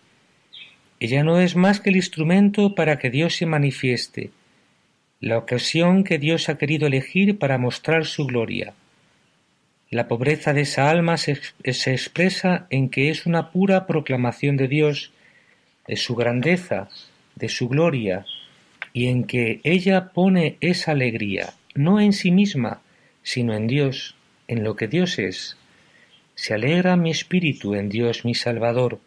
ella 1.01 1.23
no 1.23 1.39
es 1.39 1.55
más 1.55 1.79
que 1.79 1.89
el 1.89 1.95
instrumento 1.95 2.75
para 2.75 2.99
que 2.99 3.09
Dios 3.09 3.35
se 3.35 3.47
manifieste, 3.47 4.29
la 5.19 5.39
ocasión 5.39 6.03
que 6.03 6.19
Dios 6.19 6.47
ha 6.47 6.59
querido 6.59 6.85
elegir 6.85 7.39
para 7.39 7.57
mostrar 7.57 8.05
su 8.05 8.27
gloria. 8.27 8.75
La 9.89 10.07
pobreza 10.07 10.53
de 10.53 10.61
esa 10.61 10.91
alma 10.91 11.17
se, 11.17 11.39
expresa 11.63 12.67
en 12.69 12.89
que 12.89 13.09
es 13.09 13.25
una 13.25 13.49
pura 13.49 13.87
proclamación 13.87 14.57
de 14.57 14.67
Dios, 14.67 15.11
de 15.87 15.95
su 15.95 16.15
grandeza, 16.15 16.87
de 17.35 17.49
su 17.49 17.67
gloria, 17.67 18.27
y 18.93 19.07
en 19.07 19.23
que 19.23 19.59
ella 19.63 20.11
pone 20.13 20.57
esa 20.61 20.91
alegría, 20.91 21.55
no 21.73 21.99
en 21.99 22.13
sí 22.13 22.29
misma, 22.29 22.81
sino 23.23 23.55
en 23.55 23.65
Dios, 23.65 24.15
en 24.47 24.63
lo 24.63 24.75
que 24.75 24.87
Dios 24.87 25.17
es. 25.17 25.57
Se 26.35 26.53
alegra 26.53 26.95
mi 26.95 27.09
espíritu 27.09 27.73
en 27.73 27.89
Dios 27.89 28.23
mi 28.23 28.35
Salvador 28.35 28.99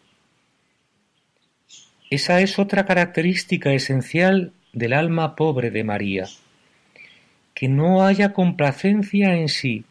esa 2.09 2.41
es 2.41 2.59
otra 2.59 2.85
característica 2.85 3.73
esencial 3.73 4.53
del 4.73 4.93
alma 4.93 5.35
pobre 5.35 5.71
de 5.71 5.83
María, 5.83 6.25
que 7.53 7.67
no 7.67 8.05
haya 8.05 8.33
complacencia 8.33 9.35
en 9.35 9.49
sí, 9.49 9.85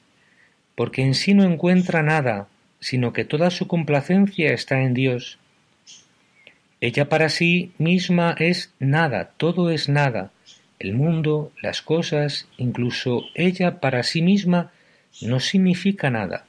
porque 0.74 1.02
en 1.02 1.14
sí 1.14 1.34
no 1.34 1.44
encuentra 1.44 2.02
nada, 2.02 2.48
sino 2.80 3.12
que 3.12 3.24
toda 3.24 3.50
su 3.50 3.66
complacencia 3.66 4.52
está 4.52 4.82
en 4.82 4.94
Dios. 4.94 5.38
Ella 6.80 7.08
para 7.08 7.30
sí 7.30 7.72
misma 7.78 8.34
es 8.38 8.74
nada, 8.78 9.30
todo 9.36 9.70
es 9.70 9.88
nada, 9.88 10.32
el 10.78 10.94
mundo, 10.94 11.52
las 11.62 11.80
cosas, 11.82 12.46
incluso 12.58 13.22
ella 13.34 13.80
para 13.80 14.02
sí 14.02 14.20
misma 14.20 14.70
no 15.22 15.40
significa 15.40 16.10
nada. 16.10 16.44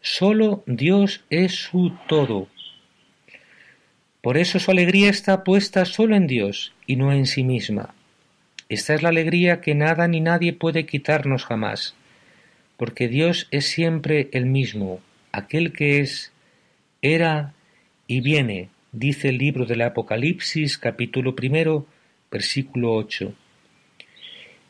Sólo 0.00 0.62
Dios 0.66 1.24
es 1.28 1.54
su 1.54 1.92
todo, 2.06 2.48
por 4.28 4.36
eso 4.36 4.58
su 4.58 4.70
alegría 4.70 5.08
está 5.08 5.42
puesta 5.42 5.86
solo 5.86 6.14
en 6.14 6.26
Dios 6.26 6.74
y 6.86 6.96
no 6.96 7.14
en 7.14 7.24
sí 7.24 7.44
misma. 7.44 7.94
Esta 8.68 8.92
es 8.92 9.02
la 9.02 9.08
alegría 9.08 9.62
que 9.62 9.74
nada 9.74 10.06
ni 10.06 10.20
nadie 10.20 10.52
puede 10.52 10.84
quitarnos 10.84 11.46
jamás, 11.46 11.94
porque 12.76 13.08
Dios 13.08 13.48
es 13.52 13.68
siempre 13.68 14.28
el 14.32 14.44
mismo, 14.44 15.00
aquel 15.32 15.72
que 15.72 16.00
es, 16.00 16.30
era 17.00 17.54
y 18.06 18.20
viene, 18.20 18.68
dice 18.92 19.30
el 19.30 19.38
libro 19.38 19.64
del 19.64 19.80
Apocalipsis 19.80 20.76
capítulo 20.76 21.34
primero, 21.34 21.86
versículo 22.30 22.96
8. 22.96 23.32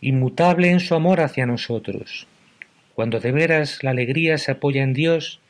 Inmutable 0.02 0.70
en 0.70 0.78
su 0.78 0.94
amor 0.94 1.20
hacia 1.20 1.46
nosotros. 1.46 2.28
Cuando 2.94 3.18
de 3.18 3.32
veras 3.32 3.82
la 3.82 3.90
alegría 3.90 4.38
se 4.38 4.52
apoya 4.52 4.84
en 4.84 4.92
Dios, 4.92 5.40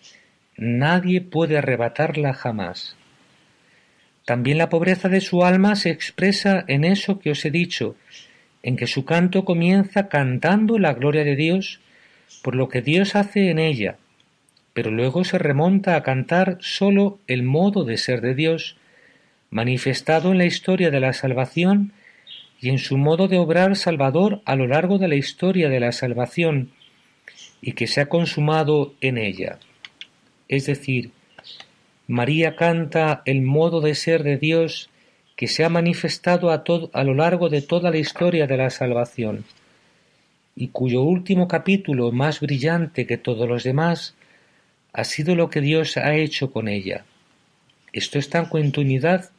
nadie 0.57 1.21
puede 1.21 1.59
arrebatarla 1.59 2.33
jamás. 2.33 2.98
También 4.29 4.59
la 4.59 4.69
pobreza 4.69 5.09
de 5.09 5.23
su 5.23 5.43
alma 5.43 5.75
se 5.75 5.89
expresa 5.89 6.63
en 6.69 6.85
eso 6.85 7.19
que 7.19 7.31
os 7.31 7.43
he 7.47 7.51
dicho, 7.51 7.97
en 8.63 8.77
que 8.77 8.87
su 8.87 9.07
canto 9.07 9.47
comienza 9.47 10.11
cantando 10.11 10.79
la 10.79 10.93
gloria 10.93 11.25
de 11.25 11.35
Dios 11.35 11.81
por 12.43 12.55
lo 12.55 12.69
que 12.69 12.83
Dios 12.83 13.17
hace 13.17 13.49
en 13.49 13.59
ella, 13.59 13.97
pero 14.75 14.91
luego 14.91 15.25
se 15.25 15.39
remonta 15.39 15.97
a 15.97 16.03
cantar 16.03 16.59
sólo 16.61 17.19
el 17.27 17.43
modo 17.43 17.85
de 17.85 17.97
ser 17.97 18.21
de 18.21 18.35
Dios, 18.35 18.77
manifestado 19.49 20.31
en 20.31 20.37
la 20.37 20.45
historia 20.45 20.91
de 20.91 21.01
la 21.01 21.15
salvación 21.15 21.95
y 22.61 22.69
en 22.69 22.77
su 22.77 22.99
modo 22.99 23.29
de 23.29 23.39
obrar 23.39 23.77
salvador 23.77 24.43
a 24.45 24.57
lo 24.57 24.67
largo 24.67 24.99
de 24.99 25.09
la 25.09 25.17
historia 25.17 25.71
de 25.71 25.81
la 25.81 25.93
salvación, 25.93 26.73
y 27.63 27.73
que 27.73 27.87
se 27.87 28.03
ha 28.03 28.11
consumado 28.11 28.93
en 29.01 29.17
ella. 29.17 29.59
Es 30.49 30.67
decir, 30.67 31.13
María 32.09 32.57
canta 32.57 33.21
el 33.27 33.43
modo 33.43 33.83
de 33.83 33.95
ser 33.95 34.23
de 34.23 34.39
Dios 34.39 34.89
que 35.37 35.47
se 35.47 35.63
ha 35.63 35.69
manifestado 35.69 36.51
a, 36.51 36.65
a 36.95 37.05
lo 37.05 37.15
largo 37.15 37.51
de 37.51 37.61
toda 37.61 37.91
la 37.91 37.99
historia 37.99 38.47
de 38.47 38.57
la 38.57 38.71
salvación, 38.71 39.45
y 40.57 40.69
cuyo 40.69 41.03
último 41.03 41.47
capítulo, 41.47 42.11
más 42.11 42.41
brillante 42.41 43.07
que 43.07 43.19
todos 43.19 43.47
los 43.47 43.63
demás, 43.63 44.15
ha 44.95 45.05
sido 45.05 45.37
lo 45.37 45.51
que 45.51 45.61
Dios 45.61 45.99
ha 45.99 46.15
hecho 46.15 46.51
con 46.51 46.67
ella. 46.67 47.05
Esto 47.93 48.19
está 48.19 48.39
en 48.39 48.47
continuidad 48.47 49.31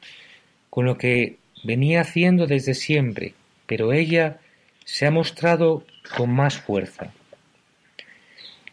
con 0.70 0.86
lo 0.86 0.98
que 0.98 1.38
venía 1.64 2.02
haciendo 2.02 2.46
desde 2.46 2.76
siempre, 2.76 3.34
pero 3.66 3.94
ella 3.94 4.38
se 4.86 5.08
ha 5.08 5.12
mostrado 5.12 5.86
con 6.16 6.30
más 6.30 6.60
fuerza. 6.60 7.12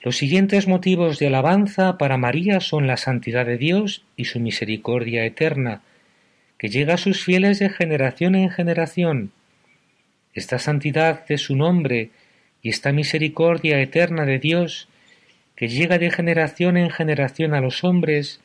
Los 0.07 0.18
siguientes 0.18 0.68
motivos 0.68 1.18
de 1.18 1.26
alabanza 1.26 1.98
para 1.98 2.16
María 2.16 2.61
son 2.61 2.86
la 2.86 2.96
santidad 2.96 3.44
de 3.44 3.59
Dios 3.59 4.04
y 4.16 4.26
su 4.26 4.38
misericordia 4.38 5.24
eterna, 5.24 5.82
que 6.59 6.68
llega 6.68 6.94
a 6.94 6.96
sus 6.96 7.24
fieles 7.24 7.59
de 7.59 7.70
generación 7.70 8.36
en 8.36 8.48
generación. 8.48 9.32
Esta 10.32 10.61
santidad 10.61 11.26
de 11.26 11.38
su 11.38 11.57
nombre 11.57 12.11
y 12.62 12.68
esta 12.68 12.92
misericordia 12.92 13.80
eterna 13.80 14.24
de 14.26 14.38
Dios, 14.38 14.86
que 15.57 15.66
llega 15.66 15.98
de 15.98 16.12
generación 16.12 16.76
en 16.76 16.90
generación 16.90 17.52
a 17.52 17.61
los 17.61 17.82
hombres, 17.82 18.40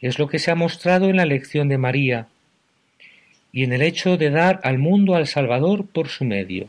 es 0.00 0.18
lo 0.18 0.26
que 0.26 0.40
se 0.40 0.50
ha 0.50 0.56
mostrado 0.56 1.08
en 1.08 1.18
la 1.18 1.24
lección 1.24 1.68
de 1.68 1.78
María 1.78 2.26
y 3.52 3.62
en 3.62 3.72
el 3.72 3.82
hecho 3.82 4.16
de 4.16 4.30
dar 4.30 4.58
al 4.64 4.78
mundo 4.78 5.14
al 5.14 5.28
Salvador 5.28 5.86
por 5.86 6.08
su 6.08 6.24
medio. 6.24 6.68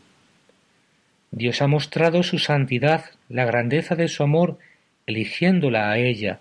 Dios 1.32 1.61
ha 1.61 1.67
mostrado 1.67 2.23
su 2.23 2.39
santidad, 2.39 3.05
la 3.30 3.45
grandeza 3.45 3.95
de 3.95 4.07
su 4.07 4.23
amor, 4.23 4.57
eligiéndola 5.05 5.91
a 5.91 5.97
ella, 5.97 6.39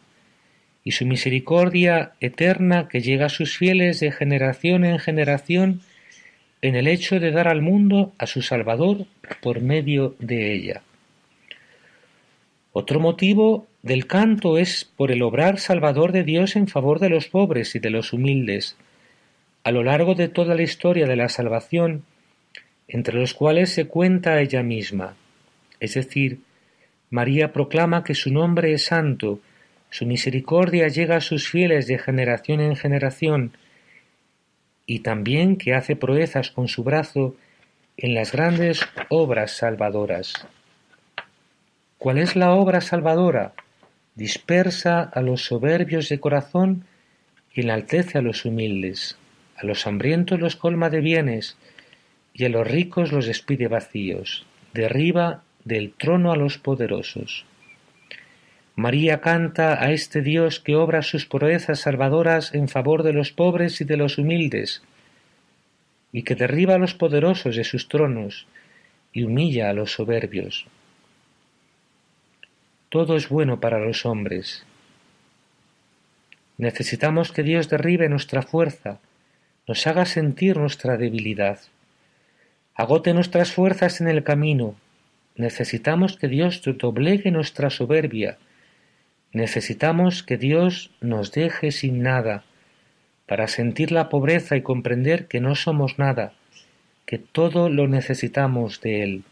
y 0.85 0.93
su 0.93 1.05
misericordia 1.05 2.13
eterna 2.21 2.89
que 2.89 3.01
llega 3.01 3.27
a 3.27 3.31
sus 3.31 3.57
fieles 3.57 4.01
de 4.01 4.13
generación 4.13 4.85
en 4.85 4.99
generación 4.99 5.81
en 6.63 6.77
el 6.77 6.87
hecho 6.87 7.21
de 7.21 7.33
dar 7.33 7.49
al 7.49 7.63
mundo 7.63 8.13
a 8.19 8.27
su 8.27 8.43
Salvador 8.43 9.07
por 9.41 9.61
medio 9.61 10.15
de 10.19 10.53
ella. 10.53 10.83
Otro 12.73 13.01
motivo 13.01 13.67
del 13.83 14.07
canto 14.07 14.59
es 14.59 14.85
por 14.85 15.11
el 15.11 15.23
obrar 15.23 15.59
salvador 15.59 16.13
de 16.13 16.25
Dios 16.25 16.57
en 16.57 16.69
favor 16.69 16.99
de 16.99 17.09
los 17.09 17.29
pobres 17.29 17.75
y 17.75 17.79
de 17.79 17.89
los 17.89 18.13
humildes. 18.13 18.77
A 19.65 19.71
lo 19.71 19.83
largo 19.83 20.15
de 20.15 20.29
toda 20.29 20.55
la 20.55 20.63
historia 20.63 21.07
de 21.07 21.17
la 21.17 21.29
salvación, 21.29 22.05
entre 22.89 23.19
los 23.19 23.35
cuales 23.35 23.71
se 23.71 23.87
cuenta 23.87 24.41
ella 24.41 24.63
misma. 24.63 25.17
Es 25.81 25.95
decir, 25.95 26.41
María 27.11 27.53
proclama 27.53 28.05
que 28.05 28.15
su 28.15 28.33
nombre 28.33 28.73
es 28.73 28.85
santo, 28.85 29.41
su 29.91 30.07
misericordia 30.07 30.89
llega 30.89 31.17
a 31.17 31.21
sus 31.21 31.49
fieles 31.49 31.87
de 31.87 31.99
generación 31.99 32.61
en 32.61 32.77
generación, 32.77 33.53
y 34.87 35.01
también 35.01 35.57
que 35.57 35.75
hace 35.75 35.97
proezas 35.97 36.51
con 36.51 36.69
su 36.69 36.85
brazo 36.85 37.37
en 37.97 38.15
las 38.15 38.33
grandes 38.33 38.81
obras 39.09 39.53
salvadoras. 39.53 40.47
¿Cuál 41.99 42.19
es 42.19 42.37
la 42.37 42.53
obra 42.53 42.81
salvadora? 42.81 43.55
Dispersa 44.15 45.03
a 45.03 45.21
los 45.23 45.45
soberbios 45.45 46.09
de 46.09 46.21
corazón 46.21 46.85
y 47.53 47.63
enaltece 47.63 48.19
a 48.19 48.23
los 48.23 48.45
humildes. 48.45 49.19
A 49.57 49.65
los 49.65 49.87
hambrientos 49.87 50.39
los 50.39 50.57
colma 50.57 50.91
de 50.91 51.01
bienes, 51.01 51.57
y 52.39 52.45
a 52.45 52.51
los 52.51 52.69
ricos 52.69 53.13
los 53.13 53.25
despide 53.25 53.67
vacíos, 53.67 54.45
derriba 54.75 55.43
del 55.65 55.95
trono 55.95 56.33
a 56.33 56.37
los 56.37 56.59
poderosos. 56.59 57.47
María 58.75 59.23
canta 59.23 59.83
a 59.83 59.91
este 59.93 60.21
Dios 60.21 60.61
que 60.61 60.77
obra 60.77 61.01
sus 61.01 61.25
proezas 61.25 61.81
salvadoras 61.81 62.55
en 62.55 62.69
favor 62.69 63.03
de 63.05 63.15
los 63.15 63.33
pobres 63.33 63.81
y 63.81 63.85
de 63.85 63.97
los 63.97 64.19
humildes, 64.19 64.83
y 66.13 66.25
que 66.25 66.35
derriba 66.35 66.75
a 66.75 66.79
los 66.79 66.93
poderosos 66.93 67.57
de 67.57 67.65
sus 67.65 67.89
tronos 67.89 68.47
y 69.15 69.23
humilla 69.23 69.71
a 69.71 69.73
los 69.73 69.93
soberbios. 69.93 70.67
Todo 72.91 73.17
es 73.17 73.31
bueno 73.31 73.61
para 73.61 73.79
los 73.79 74.05
hombres. 74.05 74.67
Necesitamos 76.59 77.33
que 77.33 77.43
Dios 77.43 77.71
derribe 77.71 78.11
nuestra 78.11 78.43
fuerza, 78.43 79.01
nos 79.67 79.87
haga 79.87 80.05
sentir 80.05 80.59
nuestra 80.59 80.99
debilidad 80.99 81.61
agote 82.77 83.15
nuestras 83.15 83.53
fuerzas 83.53 84.03
en 84.03 84.09
el 84.09 84.23
camino. 84.23 84.77
Necesitamos 85.35 86.19
que 86.19 86.29
Dios 86.29 86.61
doblegue 86.63 87.31
nuestra 87.31 87.71
soberbia. 87.71 88.37
Necesitamos 89.33 90.23
que 90.23 90.37
Dios 90.37 90.91
nos 91.01 91.33
deje 91.33 91.73
sin 91.73 92.03
nada, 92.03 92.45
para 93.27 93.49
sentir 93.49 93.93
la 93.93 94.09
pobreza 94.09 94.57
y 94.57 94.63
comprender 94.63 95.27
que 95.27 95.41
no 95.41 95.55
somos 95.55 95.99
nada, 95.99 96.35
que 97.07 97.19
todo 97.19 97.71
lo 97.71 97.89
necesitamos 97.89 98.81
de 98.83 99.03
Él. 99.03 99.25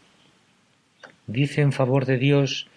Dice 1.27 1.61
en 1.61 1.71
favor 1.71 2.05
de 2.05 2.17
Dios 2.17 2.67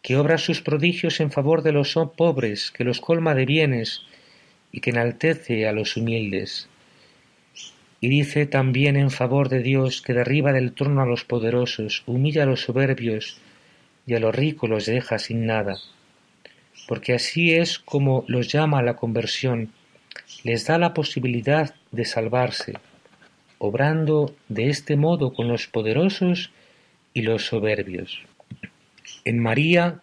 que 0.00 0.16
obra 0.16 0.38
sus 0.38 0.62
prodigios 0.62 1.20
en 1.20 1.32
favor 1.32 1.62
de 1.62 1.72
los 1.72 1.98
pobres, 2.16 2.70
que 2.70 2.84
los 2.84 3.00
colma 3.00 3.34
de 3.34 3.46
bienes 3.46 4.02
y 4.70 4.80
que 4.80 4.90
enaltece 4.90 5.66
a 5.66 5.72
los 5.72 5.96
humildes 5.96 6.68
y 8.04 8.08
dice 8.08 8.44
también 8.44 8.96
en 8.96 9.10
favor 9.10 9.48
de 9.48 9.62
Dios 9.62 10.02
que 10.02 10.12
derriba 10.12 10.52
del 10.52 10.74
trono 10.74 11.00
a 11.00 11.06
los 11.06 11.24
poderosos, 11.24 12.02
humilla 12.04 12.42
a 12.42 12.46
los 12.46 12.60
soberbios 12.60 13.38
y 14.06 14.12
a 14.12 14.20
los 14.20 14.34
ricos 14.34 14.68
los 14.68 14.84
deja 14.84 15.18
sin 15.18 15.46
nada. 15.46 15.78
Porque 16.86 17.14
así 17.14 17.54
es 17.54 17.78
como 17.78 18.26
los 18.28 18.48
llama 18.48 18.80
a 18.80 18.82
la 18.82 18.96
conversión, 18.96 19.72
les 20.42 20.66
da 20.66 20.76
la 20.76 20.92
posibilidad 20.92 21.76
de 21.92 22.04
salvarse, 22.04 22.74
obrando 23.56 24.36
de 24.50 24.68
este 24.68 24.96
modo 24.96 25.32
con 25.32 25.48
los 25.48 25.66
poderosos 25.66 26.50
y 27.14 27.22
los 27.22 27.46
soberbios. 27.46 28.20
En 29.24 29.38
María 29.38 30.02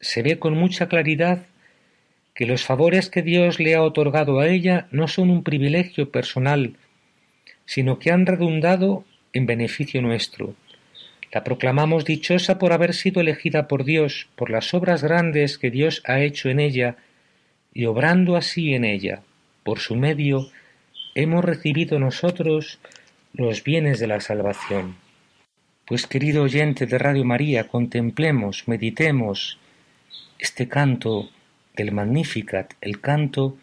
se 0.00 0.22
ve 0.22 0.38
con 0.38 0.54
mucha 0.54 0.86
claridad 0.86 1.46
que 2.32 2.46
los 2.46 2.62
favores 2.62 3.10
que 3.10 3.22
Dios 3.22 3.58
le 3.58 3.74
ha 3.74 3.82
otorgado 3.82 4.38
a 4.38 4.46
ella 4.46 4.86
no 4.92 5.08
son 5.08 5.30
un 5.30 5.42
privilegio 5.42 6.12
personal 6.12 6.76
sino 7.66 7.98
que 7.98 8.10
han 8.10 8.26
redundado 8.26 9.04
en 9.32 9.46
beneficio 9.46 10.02
nuestro. 10.02 10.54
La 11.32 11.42
proclamamos 11.42 12.04
dichosa 12.04 12.58
por 12.58 12.72
haber 12.72 12.94
sido 12.94 13.20
elegida 13.20 13.66
por 13.66 13.84
Dios, 13.84 14.28
por 14.36 14.50
las 14.50 14.72
obras 14.72 15.02
grandes 15.02 15.58
que 15.58 15.70
Dios 15.70 16.02
ha 16.06 16.20
hecho 16.20 16.48
en 16.48 16.60
ella, 16.60 16.96
y 17.72 17.86
obrando 17.86 18.36
así 18.36 18.74
en 18.74 18.84
ella, 18.84 19.22
por 19.64 19.80
su 19.80 19.96
medio, 19.96 20.48
hemos 21.14 21.44
recibido 21.44 21.98
nosotros 21.98 22.78
los 23.32 23.64
bienes 23.64 23.98
de 23.98 24.06
la 24.06 24.20
salvación. 24.20 24.96
Pues 25.86 26.06
querido 26.06 26.44
oyente 26.44 26.86
de 26.86 26.98
Radio 26.98 27.24
María, 27.24 27.66
contemplemos, 27.66 28.68
meditemos 28.68 29.58
este 30.38 30.68
canto 30.68 31.30
del 31.76 31.90
Magnificat, 31.90 32.74
el 32.80 33.00
canto 33.00 33.56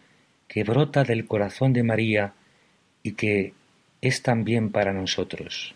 que 0.46 0.62
brota 0.62 1.04
del 1.04 1.26
corazón 1.26 1.72
de 1.72 1.82
María 1.82 2.34
y 3.02 3.12
que 3.12 3.54
es 4.02 4.20
también 4.20 4.70
para 4.70 4.92
nosotros. 4.92 5.74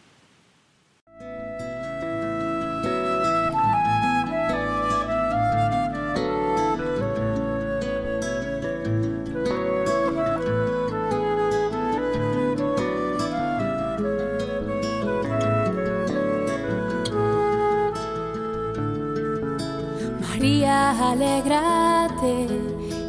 María, 20.21 21.13
alégrate, 21.13 22.49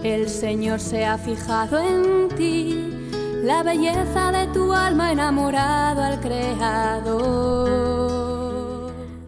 el 0.03 0.29
Señor 0.29 0.79
se 0.79 1.05
ha 1.05 1.17
fijado 1.17 1.79
en 1.79 2.29
ti 2.37 2.86
la 3.43 3.63
belleza 3.63 4.31
de 4.31 4.47
tu 4.47 4.73
alma 4.73 5.11
enamorado 5.11 6.01
al 6.03 6.19
Creador. 6.19 7.77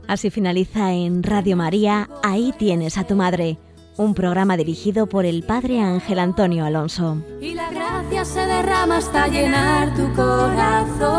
Así 0.07 0.29
finaliza 0.31 0.91
en 0.91 1.21
Radio 1.23 1.55
María, 1.55 2.09
Ahí 2.23 2.53
tienes 2.57 2.97
a 2.97 3.03
tu 3.03 3.15
madre, 3.15 3.59
un 3.97 4.15
programa 4.15 4.57
dirigido 4.57 5.07
por 5.07 5.25
el 5.25 5.43
Padre 5.43 5.81
Ángel 5.81 6.17
Antonio 6.19 6.65
Alonso. 6.65 7.17
Y 7.41 7.53
la 7.53 7.69
gracia 7.69 8.25
se 8.25 8.39
derrama 8.45 8.97
hasta 8.97 9.27
llenar 9.27 9.93
tu 9.93 10.11
corazón. 10.15 11.09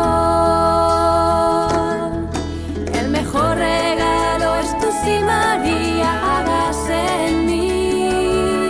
El 2.93 3.09
mejor 3.09 3.57
regalo 3.57 4.55
es 4.57 4.77
tu 4.79 4.87
si 5.03 5.19
María, 5.23 6.39
hágase 6.39 7.29
en 7.29 7.45
mí, 7.45 8.69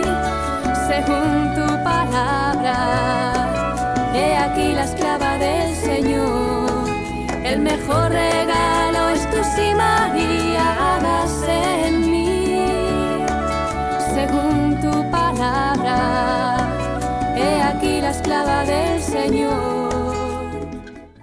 según 0.86 1.54
tu 1.56 1.66
palabra 1.82 3.31
aquí 4.52 4.74
la 4.74 4.84
esclava 4.84 5.38
del 5.38 5.74
Señor. 5.74 6.84
El 7.42 7.60
mejor 7.60 8.10
regalo 8.10 9.08
es 9.10 9.30
tú 9.30 9.38
si 9.56 9.74
María 9.74 10.96
hagas 10.96 11.32
en 11.48 12.10
mí, 12.10 13.24
según 14.14 14.78
tu 14.80 15.10
palabra. 15.10 16.68
He 17.36 17.62
aquí 17.62 18.00
la 18.00 18.10
esclava 18.10 18.64
del 18.64 19.02
Señor. 19.02 19.81